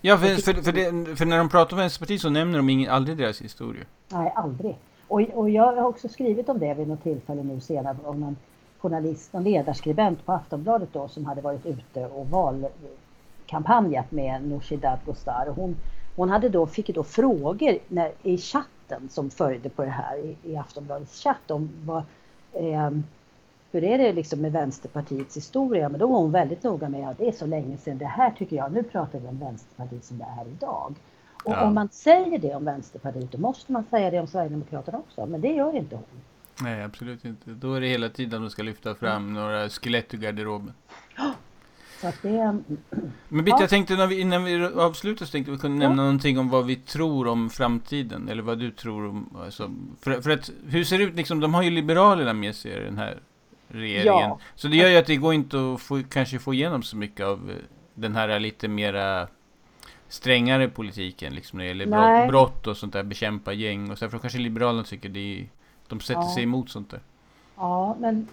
Ja, 0.00 0.18
för, 0.18 0.26
för, 0.26 0.62
för, 0.62 0.72
det, 0.72 1.16
för 1.16 1.24
när 1.26 1.38
de 1.38 1.48
pratar 1.48 1.72
om 1.72 1.78
Vänsterpartiet 1.78 2.20
så 2.20 2.30
nämner 2.30 2.58
de 2.58 2.68
ingen, 2.70 2.90
aldrig 2.90 3.16
deras 3.18 3.40
historia. 3.40 3.84
Nej, 4.08 4.32
aldrig. 4.36 4.76
Och, 5.08 5.20
och 5.20 5.50
jag 5.50 5.76
har 5.76 5.82
också 5.88 6.08
skrivit 6.08 6.48
om 6.48 6.58
det 6.58 6.74
vid 6.74 6.88
något 6.88 7.02
tillfälle 7.02 7.42
nu 7.42 7.60
senare 7.60 7.96
om 8.04 8.22
en 8.22 8.36
journalist, 8.78 9.34
en 9.34 9.44
ledarskribent 9.44 10.26
på 10.26 10.32
Aftonbladet 10.32 10.88
då 10.92 11.08
som 11.08 11.24
hade 11.24 11.40
varit 11.40 11.66
ute 11.66 12.06
och 12.06 12.26
valkampanjat 12.30 14.10
med 14.10 14.44
Nooshi 14.48 14.76
Dadgostar. 14.76 15.46
Och 15.48 15.54
hon, 15.56 15.76
hon 16.16 16.30
hade 16.30 16.48
då, 16.48 16.66
fick 16.66 16.88
då 16.94 17.04
frågor 17.04 17.78
när, 17.88 18.12
i 18.22 18.38
chatten 18.38 19.08
som 19.08 19.30
följde 19.30 19.68
på 19.68 19.84
det 19.84 19.90
här 19.90 20.16
i, 20.18 20.36
i 20.42 20.56
Aftonbladets 20.56 21.22
chatt 21.22 21.50
om 21.50 21.70
vad, 21.84 22.02
ehm, 22.52 23.04
hur 23.72 23.84
är 23.84 23.98
det 23.98 24.12
liksom 24.12 24.40
med 24.40 24.52
Vänsterpartiets 24.52 25.36
historia? 25.36 25.88
Men 25.88 26.00
då 26.00 26.06
var 26.06 26.18
hon 26.18 26.32
väldigt 26.32 26.62
noga 26.62 26.88
med 26.88 27.08
att 27.08 27.18
det 27.18 27.28
är 27.28 27.32
så 27.32 27.46
länge 27.46 27.76
sedan 27.76 27.98
det 27.98 28.04
här 28.06 28.30
tycker 28.30 28.56
jag. 28.56 28.72
Nu 28.72 28.82
pratar 28.82 29.18
vi 29.18 29.28
om 29.28 29.38
Vänsterpartiet 29.38 30.04
som 30.04 30.18
det 30.18 30.24
är 30.40 30.48
idag. 30.48 30.94
Och 31.44 31.52
Ja. 31.52 31.64
om 31.66 31.74
man 31.74 31.88
säger 31.88 32.38
det 32.38 32.54
om 32.54 32.64
Vänsterpartiet 32.64 33.32
då 33.32 33.38
måste 33.38 33.72
man 33.72 33.84
säga 33.90 34.10
det 34.10 34.20
om 34.20 34.26
Sverigedemokraterna 34.26 34.98
också. 34.98 35.26
Men 35.26 35.40
det 35.40 35.48
gör 35.52 35.76
inte 35.76 35.96
hon. 35.96 36.22
Nej, 36.62 36.82
absolut 36.82 37.24
inte. 37.24 37.50
Då 37.50 37.74
är 37.74 37.80
det 37.80 37.86
hela 37.88 38.08
tiden 38.08 38.40
de 38.42 38.50
ska 38.50 38.62
lyfta 38.62 38.94
fram 38.94 39.32
några 39.32 39.68
skelett 39.68 40.14
ur 40.14 40.18
garderoben. 40.18 40.72
Det, 42.22 42.60
Men 43.28 43.44
Bitte, 43.44 43.50
Ja. 43.50 43.60
jag 43.60 43.70
tänkte 43.70 43.96
när 43.96 44.06
vi, 44.06 44.20
innan 44.20 44.44
vi 44.44 44.64
avslutar 44.64 45.26
så 45.26 45.32
tänkte 45.32 45.52
vi 45.52 45.58
kunde 45.58 45.84
Ja. 45.84 45.88
nämna 45.88 46.02
någonting 46.02 46.38
om 46.38 46.48
vad 46.48 46.66
vi 46.66 46.76
tror 46.76 47.26
om 47.26 47.50
framtiden. 47.50 48.28
Eller 48.28 48.42
vad 48.42 48.58
du 48.58 48.70
tror 48.70 49.08
om... 49.08 49.36
Alltså, 49.44 49.70
för, 50.00 50.20
för 50.20 50.30
att, 50.30 50.50
hur 50.66 50.84
ser 50.84 50.98
det 50.98 51.04
ut 51.04 51.14
liksom? 51.14 51.40
De 51.40 51.54
har 51.54 51.62
ju 51.62 51.70
Liberalerna 51.70 52.32
med 52.32 52.54
sig 52.54 52.72
i 52.72 52.84
den 52.84 52.98
här 52.98 53.18
regeringen. 53.68 54.06
Ja. 54.06 54.40
Så 54.54 54.68
det 54.68 54.76
gör 54.76 54.88
ju 54.88 54.96
att 54.96 55.06
det 55.06 55.16
går 55.16 55.34
inte 55.34 55.72
att 55.74 55.80
få, 55.80 56.02
kanske 56.10 56.38
få 56.38 56.54
igenom 56.54 56.82
så 56.82 56.96
mycket 56.96 57.26
av 57.26 57.50
eh, 57.50 57.56
den 57.94 58.16
här 58.16 58.40
lite 58.40 58.68
mera 58.68 59.28
strängare 60.08 60.68
politiken 60.68 61.34
liksom 61.34 61.56
när 61.58 61.64
det 61.64 61.68
gäller 61.68 61.86
brott, 61.86 62.28
brott 62.28 62.66
och 62.66 62.76
sånt 62.76 62.92
där, 62.92 63.02
bekämpa 63.02 63.52
gäng 63.52 63.90
och 63.90 63.98
så. 63.98 64.08
För 64.10 64.18
kanske 64.18 64.38
Liberalerna 64.38 64.84
tycker 64.84 65.08
det 65.08 65.40
är, 65.40 65.48
de 65.88 66.00
sätter 66.00 66.20
Ja. 66.20 66.34
sig 66.34 66.42
emot 66.42 66.70
sånt 66.70 66.90
där. 66.90 67.00
ja, 67.56 67.96
men 68.00 68.28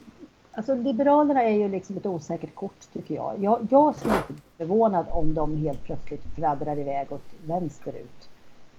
alltså 0.52 0.76
Liberalerna 0.76 1.44
är 1.44 1.58
ju 1.58 1.68
liksom 1.70 1.98
ett 1.98 2.06
osäkert 2.06 2.56
kort 2.56 2.94
tycker 2.94 3.16
jag. 3.16 3.34
Jag, 3.40 3.68
jag 3.72 3.96
skulle 3.96 4.16
inte 4.18 4.34
bli 4.34 4.42
förvånad 4.58 5.06
om 5.10 5.34
de 5.34 5.58
helt 5.58 5.84
plötsligt 5.84 6.24
fladdrar 6.36 6.80
iväg 6.80 7.12
åt 7.12 7.34
vänsterut 7.46 8.30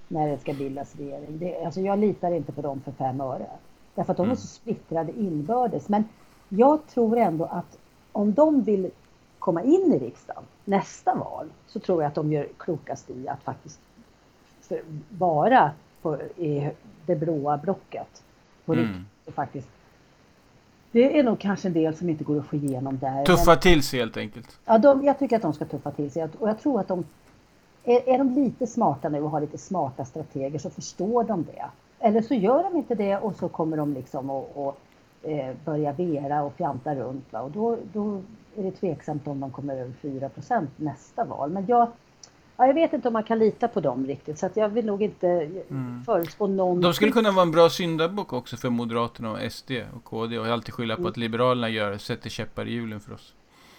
när 0.09 0.29
det 0.29 0.39
ska 0.39 0.53
bildas 0.53 0.97
regering. 0.97 1.39
Det, 1.39 1.65
alltså 1.65 1.81
jag 1.81 1.99
litar 1.99 2.31
inte 2.33 2.53
på 2.53 2.63
dem 2.63 2.81
för 2.81 2.93
fem 2.93 3.21
öre. 3.21 3.47
Därför 3.95 4.11
att 4.13 4.17
de 4.17 4.23
är 4.23 4.27
Mm. 4.27 4.37
så 4.37 4.47
splittrade 4.47 5.13
inbördes. 5.19 5.89
Men 5.89 6.05
jag 6.49 6.87
tror 6.87 7.17
ändå 7.19 7.45
att 7.45 7.79
om 8.13 8.35
de 8.35 8.63
vill 8.63 8.91
komma 9.39 9.63
in 9.63 9.93
i 9.93 9.99
riksdagen 9.99 10.43
nästa 10.65 11.15
val 11.15 11.47
så 11.67 11.81
tror 11.81 12.03
jag 12.03 12.09
att 12.09 12.15
de 12.15 12.33
gör 12.33 12.49
klokast 12.57 13.11
i 13.11 13.29
att 13.29 13.43
faktiskt 13.43 13.81
vara 15.09 15.71
på, 16.03 16.17
i 16.37 16.71
det 17.07 17.17
blåa 17.17 17.57
blocket. 17.59 18.23
På 18.67 18.73
Mm. 18.73 18.85
riktigt 18.87 19.35
faktiskt. 19.35 19.69
Det 20.93 21.19
är 21.19 21.23
nog 21.25 21.39
kanske 21.39 21.69
en 21.69 21.75
del 21.75 21.97
som 21.97 22.09
inte 22.09 22.25
går 22.25 22.39
att 22.39 22.47
få 22.47 22.57
igenom 22.57 22.99
där. 22.99 23.25
Tuffa 23.25 23.51
Men, 23.51 23.61
till 23.61 23.83
sig 23.83 23.99
helt 24.01 24.17
enkelt. 24.17 24.59
ja, 24.65 24.79
de, 24.79 25.05
jag 25.05 25.19
tycker 25.19 25.37
att 25.37 25.43
de 25.43 25.53
ska 25.53 25.65
tuffa 25.65 25.91
till 25.91 26.11
sig 26.11 26.29
och 26.39 26.49
jag 26.49 26.59
tror 26.61 26.81
att 26.81 26.89
de 26.89 27.05
är, 27.85 28.09
är 28.09 28.19
de 28.19 28.31
lite 28.35 28.67
smarta 28.67 29.09
nu 29.09 29.21
och 29.23 29.31
har 29.31 29.41
lite 29.41 29.59
smarta 29.59 30.05
strateger 30.05 30.59
så 30.59 30.71
förstår 30.71 31.25
de 31.25 31.45
det. 31.45 31.65
Eller 31.99 32.23
så 32.23 32.35
gör 32.35 32.63
de 32.63 32.77
inte 32.77 32.95
det 32.95 33.17
och 33.19 33.37
så 33.37 33.49
kommer 33.49 33.77
de 33.77 33.95
liksom 33.95 34.31
att 34.31 34.57
att, 34.57 34.75
eh, 35.23 35.55
börja 35.65 35.93
vera 35.93 36.43
och 36.43 36.55
fjanta 36.55 36.95
runt. 36.95 37.33
Va? 37.33 37.41
Och 37.41 37.51
då, 37.51 37.79
då 37.93 38.21
är 38.57 38.63
det 38.63 38.71
tveksamt 38.71 39.27
om 39.27 39.41
de 39.41 39.51
kommer 39.51 39.77
över 39.77 39.93
4% 40.03 40.67
nästa 40.77 41.25
val. 41.25 41.51
Men 41.51 41.67
jag, 41.67 41.89
ja, 42.57 42.67
jag 42.67 42.75
vet 42.75 42.93
inte 42.93 43.09
om 43.09 43.13
man 43.13 43.23
kan 43.23 43.39
lita 43.39 43.69
på 43.69 43.81
dem 43.81 44.07
riktigt 44.07 44.39
så 44.39 44.47
att 44.47 44.57
jag 44.57 44.69
vill 44.69 44.87
nog 44.87 45.03
inte 45.03 45.27
Mm. 45.71 46.03
förutspå 46.07 46.47
någon. 46.47 46.81
De 46.81 46.95
skulle 46.95 47.13
kunna 47.13 47.31
vara 47.31 47.43
en 47.43 47.51
bra 47.51 47.69
syndabock 47.71 48.33
också 48.33 48.57
för 48.57 48.71
Moderaterna 48.71 49.31
och 49.31 49.39
SD 49.53 49.71
och 49.97 50.05
KD 50.05 50.39
och 50.39 50.47
alltid 50.47 50.75
skylla 50.75 50.97
på 50.97 51.09
att 51.09 51.17
Liberalerna 51.17 51.69
gör, 51.69 51.99
sätter 51.99 52.31
käppar 52.31 52.67
i 52.69 52.73
hjulen 52.73 53.01
för 53.01 53.15
oss. 53.15 53.35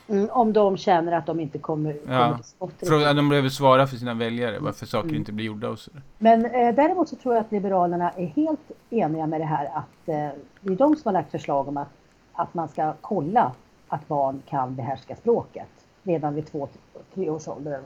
Mm, 0.10 0.30
om 0.32 0.54
de 0.54 0.78
känner 0.78 1.12
att 1.12 1.26
de 1.26 1.40
inte 1.40 1.58
kommer, 1.60 1.94
kommer 1.94 2.16
Ja, 2.20 2.36
till 2.36 2.44
skott. 2.46 2.74
För 2.80 3.14
de 3.14 3.30
behöver 3.30 3.50
svara 3.50 3.88
för 3.88 3.96
sina 3.98 4.14
väljare 4.14 4.60
varför 4.60 4.86
saker 4.86 5.08
Mm. 5.10 5.20
inte 5.20 5.32
blir 5.32 5.46
gjorda 5.46 5.70
och 5.70 5.80
så. 5.80 5.92
Men 6.18 6.46
eh, 6.46 6.76
däremot 6.76 7.10
så 7.10 7.16
tror 7.16 7.36
jag 7.36 7.42
att 7.42 7.52
Liberalerna 7.52 8.12
är 8.12 8.26
helt 8.26 8.72
eniga 8.90 9.28
med 9.28 9.42
det 9.42 9.46
här 9.46 9.66
att 9.66 10.10
eh, 10.10 10.40
det 10.62 10.74
är 10.74 10.76
de 10.78 10.96
som 10.96 11.02
har 11.04 11.14
lagt 11.14 11.32
förslag 11.32 11.68
om 11.68 11.78
att, 11.78 11.88
att 12.34 12.54
man 12.54 12.68
ska 12.68 12.94
kolla 13.02 13.52
att 13.88 14.08
barn 14.08 14.42
kan 14.50 14.76
behärska 14.76 15.16
språket 15.16 15.68
redan 16.04 16.36
vid 16.36 16.52
två, 16.52 16.68
tre 17.16 17.30
års 17.30 17.48
ålder. 17.48 17.80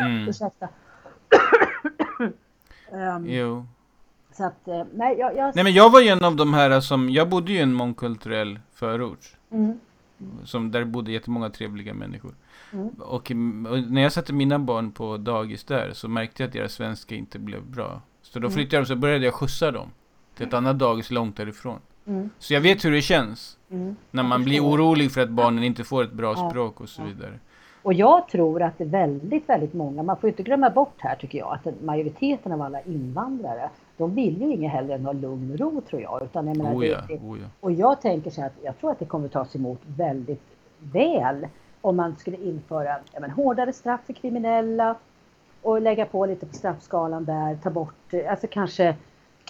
Mm. 0.00 0.28
Ursäkta. 0.28 0.68
Ehm, 2.92 3.26
Jo. 3.26 3.66
så 4.32 4.44
att, 4.44 4.68
eh, 4.68 4.82
nej, 4.94 5.16
jag... 5.18 5.36
jag 5.36 5.54
Nej 5.54 5.64
men 5.64 5.72
jag 5.72 5.90
var 5.90 6.00
ju 6.00 6.08
en 6.08 6.24
av 6.24 6.36
de 6.36 6.54
här 6.54 6.80
som, 6.80 7.10
jag 7.10 7.28
bodde 7.28 7.52
ju 7.52 7.58
i 7.58 7.62
en 7.62 7.72
mångkulturell 7.74 8.58
förort. 8.74 9.36
mm, 9.50 9.80
Som, 10.44 10.70
där 10.70 10.84
bodde 10.84 11.12
jättemånga 11.12 11.50
trevliga 11.50 11.94
människor. 11.94 12.34
Mm. 12.72 12.88
Och, 12.88 13.30
mm, 13.30 13.66
och 13.72 13.78
när 13.92 14.02
jag 14.02 14.12
satte 14.12 14.32
mina 14.32 14.58
barn 14.58 14.92
på 14.92 15.16
dagis 15.16 15.64
där 15.64 15.90
så 15.92 16.08
märkte 16.08 16.42
jag 16.42 16.46
att 16.48 16.52
deras 16.52 16.72
svenska 16.72 17.14
inte 17.14 17.38
blev 17.38 17.62
bra. 17.66 18.00
Så 18.22 18.38
då 18.38 18.46
Mm. 18.46 18.54
flyttade 18.54 18.76
jag 18.76 18.80
dem 18.82 18.86
så 18.86 18.96
började 18.96 19.24
jag 19.24 19.34
skjutsa 19.34 19.70
dem. 19.70 19.88
Till 20.36 20.46
ett 20.46 20.54
annat 20.54 20.78
dagis 20.78 21.10
långt 21.10 21.36
därifrån. 21.36 21.78
mm, 22.06 22.30
Så 22.38 22.54
jag 22.54 22.60
vet 22.60 22.84
hur 22.84 22.90
det 22.92 23.02
känns. 23.02 23.58
mm. 23.70 23.96
När 24.10 24.22
man 24.22 24.44
blir 24.44 24.60
orolig 24.64 25.12
för 25.12 25.20
att 25.20 25.30
barnen 25.30 25.64
inte 25.64 25.84
får 25.84 26.04
ett 26.04 26.12
bra 26.12 26.50
språk 26.50 26.80
och 26.80 26.88
så 26.88 27.02
vidare. 27.04 27.38
Och 27.82 27.92
jag 27.92 28.28
tror 28.28 28.62
att 28.62 28.78
det 28.78 28.84
är 28.84 28.88
väldigt, 28.88 29.48
väldigt 29.48 29.74
många, 29.74 30.02
man 30.02 30.16
får 30.16 30.28
inte 30.28 30.42
glömma 30.42 30.70
bort 30.70 30.96
här 30.98 31.16
tycker 31.16 31.38
jag, 31.38 31.52
att 31.52 31.82
majoriteten 31.82 32.52
av 32.52 32.62
alla 32.62 32.80
invandrare, 32.80 33.70
de 33.96 34.14
vill 34.14 34.42
ju 34.42 34.52
inget 34.52 34.72
hellre 34.72 34.94
än 34.94 35.04
ha 35.04 35.12
lugn 35.12 35.52
och 35.52 35.58
ro 35.58 35.80
tror 35.80 36.02
jag. 36.02 36.22
Utan 36.22 36.46
jag 36.46 36.56
menar, 36.56 36.74
Oh 36.74 36.86
ja, 36.86 36.98
det, 37.08 37.14
oh 37.14 37.38
ja. 37.40 37.46
Och 37.60 37.72
jag 37.72 38.00
tänker 38.00 38.30
så 38.30 38.40
här 38.40 38.48
att 38.48 38.64
jag 38.64 38.78
tror 38.78 38.90
att 38.90 38.98
det 38.98 39.04
kommer 39.04 39.28
tas 39.28 39.56
emot 39.56 39.80
väldigt 39.84 40.42
väl 40.78 41.46
om 41.80 41.96
man 41.96 42.16
skulle 42.16 42.36
införa 42.36 42.96
ja, 43.12 43.20
men, 43.20 43.30
hårdare 43.30 43.72
straff 43.72 44.00
för 44.06 44.12
kriminella 44.12 44.96
och 45.62 45.80
lägga 45.80 46.06
på 46.06 46.26
lite 46.26 46.46
på 46.46 46.54
straffskalan 46.54 47.24
där, 47.24 47.58
ta 47.62 47.70
bort, 47.70 48.14
alltså 48.28 48.46
kanske, 48.50 48.96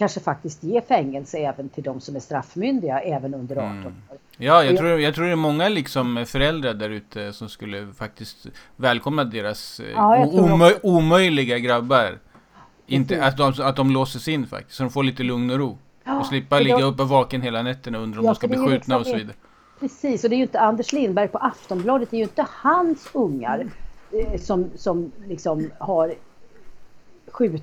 kanske 0.02 0.20
faktiskt 0.20 0.62
ge 0.64 0.80
fängelse 0.80 1.38
även 1.38 1.68
till 1.68 1.82
de 1.84 2.00
som 2.00 2.16
är 2.16 2.20
straffmyndiga, 2.20 3.00
även 3.00 3.34
under 3.34 3.56
18 3.56 3.70
Mm. 3.70 3.86
år. 3.86 3.92
Ja, 4.36 4.64
jag 4.64 4.76
tror, 4.76 5.00
jag 5.00 5.14
tror 5.14 5.24
det 5.24 5.32
är 5.32 5.36
många 5.36 5.68
liksom 5.68 6.24
föräldrar 6.26 6.74
där 6.74 6.90
ute 6.90 7.32
som 7.32 7.48
skulle 7.48 7.86
faktiskt 7.96 8.46
välkomna 8.76 9.24
deras 9.24 9.80
eh, 9.80 9.86
Ja, 9.94 10.16
omö- 10.26 10.78
omöjliga 10.82 11.58
grabbar. 11.58 12.18
Inte, 12.86 13.24
att, 13.24 13.36
de, 13.36 13.52
att 13.62 13.76
de 13.76 13.90
låses 13.90 14.28
in 14.28 14.46
faktiskt, 14.46 14.76
så 14.76 14.82
de 14.82 14.90
får 14.90 15.02
lite 15.04 15.22
lugn 15.22 15.50
och 15.50 15.58
ro. 15.58 15.78
Ja, 16.04 16.20
och 16.20 16.26
slippa 16.26 16.58
ligga 16.58 16.78
då- 16.78 16.86
uppe 16.86 17.02
vaken 17.04 17.42
hela 17.42 17.62
nätterna 17.62 17.98
och 17.98 18.04
undra 18.04 18.20
om 18.20 18.24
Ja, 18.26 18.30
de 18.32 18.36
ska 18.36 18.48
bli 18.48 18.56
skjutna 18.58 18.74
liksom 18.74 18.94
och 19.00 19.06
så 19.06 19.12
det- 19.12 19.18
vidare. 19.18 19.36
Precis, 19.80 20.24
och 20.24 20.30
det 20.30 20.36
är 20.36 20.38
ju 20.38 20.42
inte 20.42 20.60
Anders 20.60 20.92
Lindberg 20.92 21.28
på 21.28 21.38
Aftonbladet, 21.38 22.10
det 22.10 22.16
är 22.16 22.18
ju 22.18 22.24
inte 22.24 22.46
hans 22.50 23.08
ungar 23.12 23.66
eh, 24.12 24.40
som, 24.40 24.70
som 24.76 25.12
liksom 25.26 25.70
har 25.78 26.14
skjut, 27.30 27.62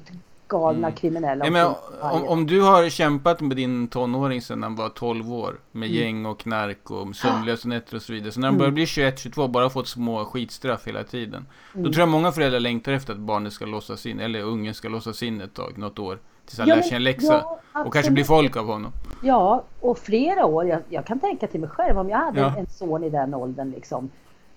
galna 0.50 0.88
mm. 0.88 0.96
kriminella. 0.96 1.46
Ja, 1.46 1.52
men, 1.52 1.68
om, 2.12 2.28
om, 2.28 2.48
du 2.48 2.62
har 2.62 2.90
kämpat 2.90 3.42
med 3.42 3.58
din 3.58 3.88
tonåring 3.88 4.42
sedan 4.42 4.64
han 4.64 4.76
var 4.76 4.90
12 4.90 5.34
år 5.34 5.60
med 5.72 5.90
mm. 5.90 6.02
gäng 6.02 6.26
och 6.26 6.40
knark 6.40 6.92
och 6.92 7.16
sömnlösa 7.16 7.68
nätter 7.68 7.96
och 7.96 8.02
så 8.02 8.14
vidare. 8.14 8.32
Så 8.32 8.40
när 8.40 8.48
han 8.48 8.56
mm. 8.56 8.60
börjar 8.60 8.72
bli 8.72 8.86
21-22 8.86 9.48
bara 9.48 9.70
fått 9.70 9.88
små 9.88 10.26
skitstraff 10.26 10.88
hela 10.88 11.04
tiden. 11.04 11.46
Mm. 11.74 11.84
Då 11.84 11.94
tror 11.94 12.00
jag 12.00 12.10
många 12.10 12.32
föräldrar 12.32 12.60
längtar 12.60 12.92
efter 12.92 13.14
att 13.14 13.20
barnet 13.20 13.54
ska 13.54 13.66
låsas 13.66 14.06
in, 14.06 14.20
eller 14.20 14.42
ungen 14.42 14.74
ska 14.74 14.90
låsas 14.90 15.24
in 15.24 15.42
ett 15.42 15.54
tag, 15.54 15.78
något 15.78 16.00
år. 16.00 16.20
Tills 16.46 16.60
han 16.60 16.68
ja, 16.68 16.76
lär 16.76 16.82
sig 16.82 16.96
en 16.96 17.04
läxa. 17.04 17.34
Ja, 17.74 17.84
och 17.86 17.94
kanske 17.94 18.12
blir 18.12 18.24
folk 18.24 18.58
av 18.58 18.66
honom. 18.66 18.92
Ja, 19.24 19.64
och 19.80 19.98
flera 19.98 20.46
år. 20.46 20.66
Jag, 20.68 20.82
jag 20.90 21.06
kan 21.06 21.20
tänka 21.20 21.48
till 21.48 21.60
mig 21.60 21.70
själv 21.70 22.00
om 22.00 22.10
jag 22.10 22.18
hade 22.18 22.40
ja. 22.40 22.54
en 22.58 22.68
son 22.68 23.04
i 23.04 23.10
den 23.10 23.34
åldern 23.34 23.72
liksom. 23.72 24.10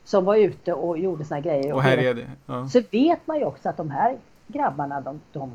Som 0.04 0.24
var 0.24 0.36
ute 0.36 0.72
och 0.72 0.98
gjorde 0.98 1.24
såna 1.24 1.40
grejer. 1.40 1.72
Och 1.72 1.82
här 1.82 1.98
är 1.98 2.14
det. 2.14 2.26
Ja. 2.46 2.68
Så 2.68 2.82
vet 2.90 3.26
man 3.26 3.38
ju 3.38 3.44
också 3.44 3.68
att 3.68 3.76
de 3.76 3.90
här 3.90 4.16
grabbarna, 4.46 5.00
de, 5.00 5.20
de 5.32 5.52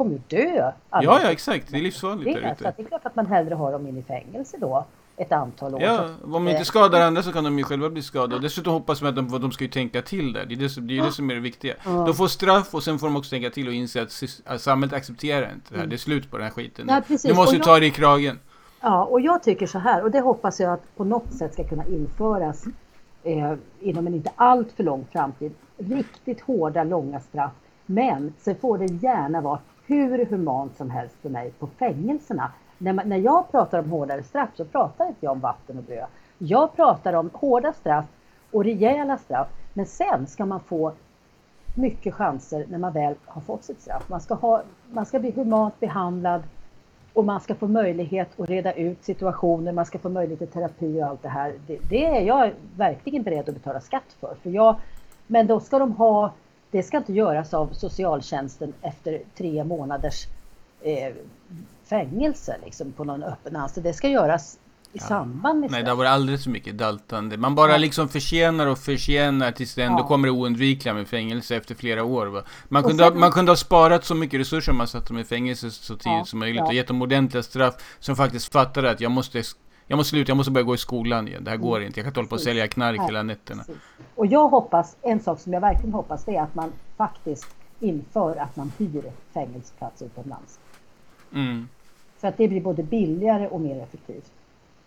kommer 0.00 0.12
ju 0.12 0.20
dö. 0.28 0.72
Ja, 0.90 1.02
ja, 1.02 1.30
exakt. 1.30 1.70
Det 1.70 1.78
är 1.78 1.82
livsfarligt 1.82 2.34
där 2.34 2.52
ute. 2.52 2.64
Så 2.64 2.72
det 2.76 2.82
är 2.82 2.86
klart 2.86 3.06
att 3.06 3.16
man 3.16 3.26
hellre 3.26 3.54
har 3.54 3.72
dem 3.72 3.86
in 3.86 3.96
i 3.96 4.02
fängelse 4.02 4.56
då 4.60 4.86
ett 5.16 5.32
antal 5.32 5.74
år. 5.74 5.82
Ja, 5.82 6.08
om 6.24 6.32
de 6.32 6.48
inte 6.48 6.64
skadar 6.64 7.00
andra 7.00 7.22
så 7.22 7.32
kan 7.32 7.44
de 7.44 7.58
ju 7.58 7.64
själva 7.64 7.90
bli 7.90 8.02
skadade. 8.02 8.34
Och 8.34 8.42
dessutom 8.42 8.72
hoppas 8.72 9.02
man 9.02 9.08
att 9.08 9.16
de, 9.16 9.40
de 9.40 9.52
ska 9.52 9.64
ju 9.64 9.70
tänka 9.70 10.02
till 10.02 10.32
där. 10.32 10.46
Det 10.46 10.54
är 10.54 10.56
det, 10.56 10.68
som, 10.68 10.86
det, 10.86 10.98
är 10.98 11.02
det 11.04 11.12
som 11.12 11.30
är 11.30 11.34
det 11.34 11.40
viktiga. 11.40 11.74
De 11.84 12.14
får 12.14 12.28
straff 12.28 12.74
och 12.74 12.82
sen 12.82 12.98
får 12.98 13.06
de 13.06 13.16
också 13.16 13.30
tänka 13.30 13.50
till 13.50 13.68
och 13.68 13.74
inse 13.74 14.02
att, 14.02 14.60
samhlet 14.60 14.92
accepterar 14.92 15.52
inte 15.54 15.66
det 15.68 15.74
här. 15.74 15.76
Mm. 15.76 15.88
Det 15.88 15.96
är 15.96 15.98
slut 15.98 16.30
på 16.30 16.36
den 16.36 16.46
här 16.46 16.52
skiten. 16.52 16.86
Ja, 16.88 17.02
precis. 17.06 17.24
Nu 17.24 17.34
måste 17.34 17.56
ju 17.56 17.62
ta 17.62 17.78
det 17.78 17.86
i 17.86 17.90
kragen. 17.90 18.38
Ja, 18.80 19.04
och 19.04 19.20
jag 19.20 19.42
tycker 19.42 19.66
så 19.66 19.78
här, 19.78 20.02
och 20.02 20.10
det 20.10 20.20
hoppas 20.20 20.60
jag 20.60 20.72
att 20.72 20.96
på 20.96 21.04
något 21.04 21.32
sätt 21.32 21.52
ska 21.52 21.64
kunna 21.64 21.86
införas 21.86 22.64
eh, 23.22 23.54
inom 23.80 24.06
en 24.06 24.14
inte 24.14 24.30
allt 24.36 24.72
för 24.72 24.82
lång 24.82 25.06
framtid. 25.12 25.52
Riktigt 25.78 26.40
hårda, 26.40 26.84
långa 26.84 27.20
straff. 27.20 27.52
Men 27.86 28.34
sen 28.38 28.56
får 28.56 28.78
det 28.78 28.86
gärna 28.86 29.40
vara 29.40 29.58
hur 29.90 30.26
humant 30.26 30.76
som 30.76 30.90
helst 30.90 31.16
för 31.22 31.28
mig 31.28 31.50
på 31.58 31.66
fängelserna. 31.66 32.52
När, 32.78 32.92
man, 32.92 33.08
när 33.08 33.16
jag 33.16 33.50
pratar 33.50 33.78
om 33.78 33.90
hårdare 33.90 34.22
straff 34.22 34.48
så 34.56 34.64
pratar 34.64 35.08
inte 35.08 35.26
jag 35.26 35.32
om 35.32 35.40
vatten 35.40 35.78
och 35.78 35.84
bröd. 35.84 36.06
Jag 36.38 36.76
pratar 36.76 37.12
om 37.12 37.30
hårda 37.32 37.72
straff 37.72 38.06
och 38.50 38.64
rejäla 38.64 39.18
straff. 39.18 39.48
Men 39.74 39.86
sen 39.86 40.26
ska 40.26 40.46
man 40.46 40.60
få 40.60 40.92
mycket 41.74 42.14
chanser 42.14 42.66
när 42.68 42.78
man 42.78 42.92
väl 42.92 43.14
har 43.26 43.40
fått 43.40 43.64
sitt 43.64 43.80
straff. 43.80 44.08
Man 44.08 44.20
ska, 44.20 44.34
ha, 44.34 44.62
man 44.92 45.06
ska 45.06 45.18
bli 45.18 45.30
humant 45.30 45.80
behandlad 45.80 46.42
och 47.12 47.24
man 47.24 47.40
ska 47.40 47.54
få 47.54 47.68
möjlighet 47.68 48.40
att 48.40 48.48
reda 48.48 48.72
ut 48.72 49.04
situationer, 49.04 49.72
man 49.72 49.86
ska 49.86 49.98
få 49.98 50.08
möjlighet 50.08 50.38
till 50.38 50.60
terapi 50.60 51.02
och 51.02 51.06
allt 51.06 51.22
det 51.22 51.28
här. 51.28 51.54
Det, 51.66 51.78
det 51.88 52.04
är 52.04 52.20
jag 52.20 52.52
verkligen 52.76 53.22
beredd 53.22 53.48
att 53.48 53.54
betala 53.54 53.80
skatt 53.80 54.16
för. 54.20 54.34
för 54.42 54.50
jag, 54.50 54.76
men 55.26 55.46
då 55.46 55.60
ska 55.60 55.78
de 55.78 55.92
ha, 55.92 56.32
det 56.70 56.82
ska 56.82 56.96
inte 56.96 57.12
göras 57.12 57.54
av 57.54 57.68
socialtjänsten 57.72 58.72
efter 58.82 59.20
tre 59.36 59.64
månaders 59.64 60.26
eh, 60.80 61.14
fängelse 61.84 62.56
liksom, 62.64 62.92
på 62.92 63.04
någon 63.04 63.22
öppen 63.22 63.56
anstalt. 63.56 63.84
Det 63.84 63.92
ska 63.92 64.08
göras 64.08 64.58
i 64.92 64.98
ja. 64.98 65.06
samband 65.06 65.60
med 65.60 65.70
Nej, 65.70 65.82
det 65.82 65.90
har 65.90 65.96
varit 65.96 66.10
alldeles 66.10 66.44
för 66.44 66.50
mycket 66.50 66.78
daltande. 66.78 67.36
Man 67.36 67.54
bara 67.54 67.72
ja. 67.72 67.78
liksom 67.78 68.08
förtjänar 68.08 68.66
och 68.66 68.78
förtjänar 68.78 69.52
tills 69.52 69.74
det 69.74 69.82
ändå 69.82 69.98
ja. 69.98 70.06
kommer 70.06 70.28
det 70.28 70.32
oundvikliga 70.32 70.94
med 70.94 71.08
fängelse 71.08 71.56
efter 71.56 71.74
flera 71.74 72.04
år. 72.04 72.26
Va? 72.26 72.42
Man, 72.68 72.82
kunde 72.82 73.04
sen... 73.04 73.12
ha, 73.12 73.20
man 73.20 73.32
kunde 73.32 73.50
ha 73.50 73.56
sparat 73.56 74.04
så 74.04 74.14
mycket 74.14 74.40
resurser 74.40 74.72
om 74.72 74.78
man 74.78 74.88
satt 74.88 75.08
dem 75.08 75.18
i 75.18 75.24
fängelse 75.24 75.70
så 75.70 75.96
tidigt 75.96 76.28
som 76.28 76.38
möjligt 76.38 76.62
och 76.62 76.74
gett 76.74 76.88
dem 76.88 77.02
ordentliga 77.02 77.42
straff 77.42 77.74
som 77.98 78.16
faktiskt 78.16 78.52
fattade 78.52 78.90
att 78.90 79.00
jag 79.00 79.10
måste 79.10 79.42
jag 79.90 79.96
måste 79.96 80.10
sluta, 80.10 80.30
jag 80.30 80.36
måste 80.36 80.52
börja 80.52 80.64
gå 80.64 80.74
i 80.74 80.78
skolan 80.78 81.28
igen. 81.28 81.44
Det 81.44 81.50
här 81.50 81.56
går 81.56 81.76
mm. 81.76 81.86
inte. 81.86 82.00
Jag 82.00 82.04
kan 82.04 82.10
inte 82.10 82.20
hålla 82.20 82.28
på 82.28 82.34
och 82.34 82.40
sälja 82.40 82.68
knark 82.68 82.96
Nej. 82.96 83.06
hela 83.06 83.22
nätterna. 83.22 83.64
Och 84.14 84.26
jag 84.26 84.48
hoppas, 84.48 84.96
en 85.02 85.20
sak 85.20 85.40
som 85.40 85.52
jag 85.52 85.60
verkligen 85.60 85.92
hoppas, 85.92 86.24
det 86.24 86.36
är 86.36 86.42
att 86.42 86.54
man 86.54 86.72
faktiskt 86.96 87.46
inför 87.80 88.36
att 88.36 88.56
man 88.56 88.72
hyr 88.78 89.12
fängelseplats 89.32 90.02
utomlands. 90.02 90.58
Mm. 91.34 91.68
För 92.18 92.28
att 92.28 92.36
det 92.36 92.48
blir 92.48 92.60
både 92.60 92.82
billigare 92.82 93.48
och 93.48 93.60
mer 93.60 93.82
effektivt. 93.82 94.32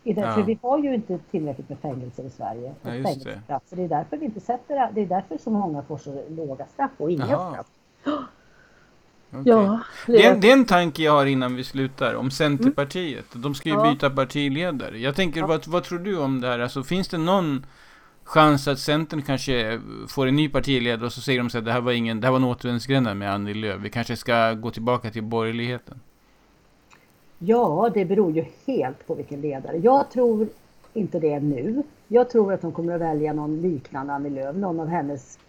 Det, 0.04 0.12
ja. 0.12 0.36
För 0.36 0.44
vi 0.44 0.60
har 0.62 0.80
ju 0.80 0.96
inte 0.96 1.18
tillräckligt 1.18 1.70
med 1.70 1.80
fängelser 1.80 2.24
i 2.24 2.30
Sverige. 2.30 2.70
Och 2.82 2.90
ja, 2.90 3.04
fängelseplatser. 3.04 3.76
Det. 3.76 3.82
det 3.82 3.84
är 3.84 3.90
därför 3.98 4.18
vi 4.18 4.26
inte 4.26 4.40
sätter 4.40 4.90
det. 4.94 5.02
är 5.02 5.06
därför 5.06 5.38
så 5.38 5.50
många 5.50 5.82
får 5.82 5.98
så 5.98 6.24
låga 6.30 6.66
straff 6.66 6.92
och 6.98 7.12
inga 7.12 7.26
straff. 7.26 7.68
Okay. 9.40 9.54
Ja, 9.54 9.80
det, 10.08 10.26
är... 10.26 10.36
det, 10.36 10.50
är 10.50 10.54
en 10.54 10.66
tanke 10.66 11.04
jag 11.04 11.12
har 11.12 11.26
innan 11.26 11.56
vi 11.56 11.64
slutar 11.64 12.14
om 12.14 12.32
Centerpartiet. 12.32 13.36
Mm. 13.36 13.42
De 13.42 13.56
ska 13.56 13.70
ju 13.70 13.76
ja. 13.76 13.92
byta 13.92 14.10
partiledare. 14.10 14.98
Jag 14.98 15.16
tänker, 15.16 15.40
ja. 15.40 15.48
vad, 15.48 15.68
vad 15.68 15.84
tror 15.84 16.00
du 16.00 16.18
om 16.18 16.42
det 16.42 16.48
här? 16.48 16.60
Alltså, 16.60 16.84
finns 16.84 17.08
det 17.08 17.18
någon 17.18 17.66
chans 18.24 18.68
att 18.68 18.80
Centern 18.80 19.22
kanske 19.22 19.80
får 20.08 20.28
en 20.28 20.36
ny 20.36 20.50
partiledare 20.50 21.06
och 21.06 21.14
så 21.14 21.22
säger 21.22 21.40
de 21.40 21.50
så 21.50 21.58
att 21.58 21.66
det 21.66 21.72
här 21.72 21.82
var 21.82 21.92
ingen, 21.92 22.22
det 22.22 22.28
här 22.28 22.32
var 22.32 22.40
en 22.40 22.44
återvändsgränd 22.44 23.18
med 23.18 23.34
Annie 23.34 23.54
Lööf. 23.54 23.82
Vi 23.82 23.90
kanske 23.90 24.16
ska 24.16 24.54
gå 24.54 24.72
tillbaka 24.72 25.10
till 25.10 25.24
borgerligheten. 25.24 26.00
Ja, 27.40 27.92
det 27.94 28.06
beror 28.06 28.32
ju 28.32 28.46
helt 28.66 29.08
på 29.08 29.16
vilken 29.16 29.42
ledare. 29.42 29.78
Jag 29.78 30.12
tror 30.12 30.48
inte 30.94 31.20
det 31.20 31.40
nu. 31.40 31.84
Jag 32.08 32.30
tror 32.30 32.54
att 32.54 32.62
de 32.62 32.72
kommer 32.72 32.96
att 32.96 33.02
välja 33.02 33.34
någon 33.34 33.62
liknande 33.62 34.14
Annie 34.14 34.30
Lööf, 34.30 34.56
någon 34.56 34.80
av 34.80 34.88
hennes 34.88 35.40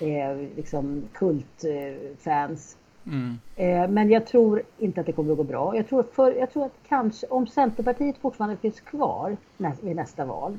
eh, 0.00 0.36
liksom 0.56 1.02
kultfans. 1.12 2.76
Eh, 2.76 2.81
mm. 3.06 3.38
eh, 3.56 3.90
men 3.90 4.10
jag 4.10 4.26
tror 4.26 4.62
inte 4.78 5.00
att 5.00 5.06
det 5.06 5.12
kommer 5.12 5.32
att 5.32 5.36
gå 5.36 5.44
bra. 5.44 5.76
Jag 5.76 5.88
tror, 5.88 6.02
för, 6.02 6.32
jag 6.32 6.52
tror 6.52 6.64
att 6.64 6.74
kanske 6.88 7.26
om 7.26 7.46
Centerpartiet 7.46 8.18
fortfarande 8.18 8.56
finns 8.56 8.80
kvar 8.80 9.36
nä, 9.56 9.72
vid 9.80 9.96
nästa 9.96 10.24
val 10.24 10.58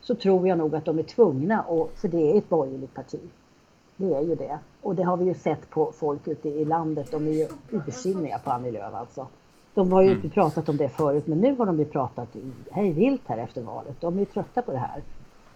så 0.00 0.14
tror 0.14 0.48
jag 0.48 0.58
nog 0.58 0.74
att 0.74 0.84
de 0.84 0.98
är 0.98 1.02
tvungna, 1.02 1.62
och, 1.62 1.92
för 1.96 2.08
det 2.08 2.32
är 2.32 2.38
ett 2.38 2.48
borgerligt 2.48 2.94
parti. 2.94 3.20
Det 3.96 4.14
är 4.14 4.22
ju 4.22 4.34
det. 4.34 4.58
Och 4.82 4.94
det 4.94 5.02
har 5.02 5.16
vi 5.16 5.24
ju 5.24 5.34
sett 5.34 5.70
på 5.70 5.92
folk 5.92 6.28
ute 6.28 6.48
i 6.48 6.64
landet. 6.64 7.10
De 7.10 7.26
är 7.26 7.32
ju 7.32 7.48
ursinniga 7.70 8.38
på 8.38 8.50
Annie 8.50 8.70
Lööf 8.70 8.94
alltså. 8.94 9.26
De 9.74 9.92
har 9.92 10.02
ju 10.02 10.08
mm. 10.08 10.18
inte 10.22 10.34
pratat 10.34 10.68
om 10.68 10.76
det 10.76 10.88
förut, 10.88 11.26
men 11.26 11.38
nu 11.40 11.56
har 11.56 11.66
de 11.66 11.78
ju 11.78 11.84
pratat 11.84 12.28
hej 12.70 12.92
vilt 12.92 13.22
här 13.26 13.38
efter 13.38 13.62
valet. 13.62 14.00
De 14.00 14.14
är 14.14 14.18
ju 14.18 14.24
trötta 14.24 14.62
på 14.62 14.72
det 14.72 14.78
här. 14.78 15.02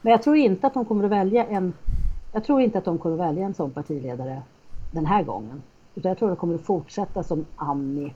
Men 0.03 0.11
jag 0.11 0.23
tror 0.23 0.37
inte 0.37 0.67
att 0.67 0.75
de 0.75 0.85
kommer 0.85 1.05
att 1.05 1.11
välja 1.11 1.47
en 1.47 1.73
jag 2.33 2.45
tror 2.45 2.61
inte 2.61 2.79
att 2.79 2.85
de 2.85 2.99
kommer 2.99 3.15
att 3.15 3.29
välja 3.29 3.47
en 3.47 3.55
sån 3.55 3.71
partiledare 3.71 4.43
den 4.91 5.07
här 5.07 5.23
gången. 5.23 5.63
Utan 5.99 6.09
jag 6.09 6.19
tror 6.19 6.29
att 6.29 6.37
de 6.37 6.41
kommer 6.41 6.55
att 6.55 6.67
fortsätta 6.67 7.23
som 7.23 7.47
Annie 7.57 8.15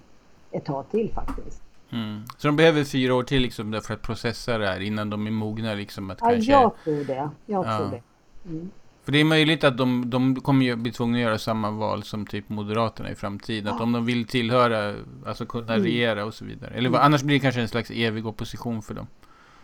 ett 0.50 0.64
tag 0.64 0.84
till 0.90 1.12
faktiskt. 1.14 1.62
Mm. 1.90 2.22
Så 2.38 2.48
de 2.48 2.56
behöver 2.56 2.84
fyra 2.84 3.14
år 3.14 3.22
till 3.22 3.42
liksom 3.42 3.80
för 3.82 3.94
att 3.94 4.02
processa 4.02 4.58
det 4.58 4.66
här 4.66 4.80
innan 4.80 5.10
de 5.10 5.26
är 5.26 5.30
mogna 5.30 5.74
liksom 5.74 6.10
att 6.10 6.18
ja, 6.20 6.30
kanske... 6.30 6.52
jag 6.52 6.72
tror 6.84 7.04
det. 7.04 7.30
Jag 7.46 7.66
ja. 7.66 7.78
tror 7.78 7.90
det. 7.90 8.02
Mm. 8.50 8.70
För 9.04 9.12
det 9.12 9.20
är 9.20 9.24
möjligt 9.24 9.64
att 9.64 9.78
de, 9.78 10.10
de 10.10 10.40
kommer 10.40 10.64
ju 10.64 10.76
bli 10.76 10.92
tvungna 10.92 11.18
att 11.18 11.22
göra 11.22 11.38
samma 11.38 11.70
val 11.70 12.02
som 12.02 12.26
typ 12.26 12.48
Moderaterna 12.48 13.10
i 13.10 13.14
framtiden. 13.14 13.66
Ja. 13.66 13.74
Att 13.74 13.80
om 13.80 13.92
de 13.92 14.06
vill 14.06 14.26
tillhöra, 14.26 14.94
alltså 15.26 15.46
kunna 15.46 15.74
mm. 15.74 15.84
regera 15.84 16.24
och 16.24 16.34
så 16.34 16.44
vidare. 16.44 16.74
Eller 16.74 16.88
mm. 16.88 17.00
annars 17.02 17.22
blir 17.22 17.36
det 17.36 17.40
kanske 17.40 17.60
en 17.60 17.68
slags 17.68 17.90
evig 17.90 18.26
opposition 18.26 18.82
för 18.82 18.94
dem. 18.94 19.06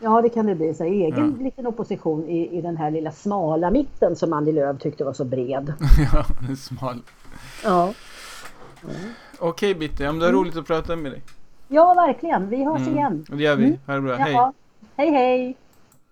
Ja, 0.00 0.22
det 0.22 0.28
kan 0.28 0.46
det 0.46 0.54
bli. 0.54 0.74
Så 0.74 0.84
egen 0.84 1.36
ja. 1.38 1.44
liten 1.44 1.66
opposition 1.66 2.28
i, 2.28 2.58
i 2.58 2.60
den 2.60 2.76
här 2.76 2.90
lilla 2.90 3.10
smala 3.10 3.70
mitten 3.70 4.16
som 4.16 4.32
Annie 4.32 4.52
Lööf 4.52 4.80
tyckte 4.80 5.04
var 5.04 5.12
så 5.12 5.24
bred. 5.24 5.72
ja, 6.12 6.24
smal. 6.56 7.02
Ja. 7.64 7.92
ja. 8.82 8.88
Okej, 9.38 9.74
Bitte. 9.74 10.02
Ja, 10.02 10.12
det 10.12 10.18
var 10.18 10.28
mm. 10.28 10.40
roligt 10.40 10.56
att 10.56 10.66
prata 10.66 10.96
med 10.96 11.12
dig. 11.12 11.22
Ja, 11.68 11.94
verkligen. 11.94 12.48
Vi 12.48 12.64
hörs 12.64 12.80
mm. 12.80 12.96
igen. 12.96 13.26
Det 13.28 13.42
gör 13.42 13.56
vi. 13.56 13.64
Mm. 13.64 13.78
Ha 13.86 13.94
det 13.94 14.00
bra. 14.00 14.14
Hej. 14.16 14.52
Hej, 14.96 15.10
hej. 15.10 15.56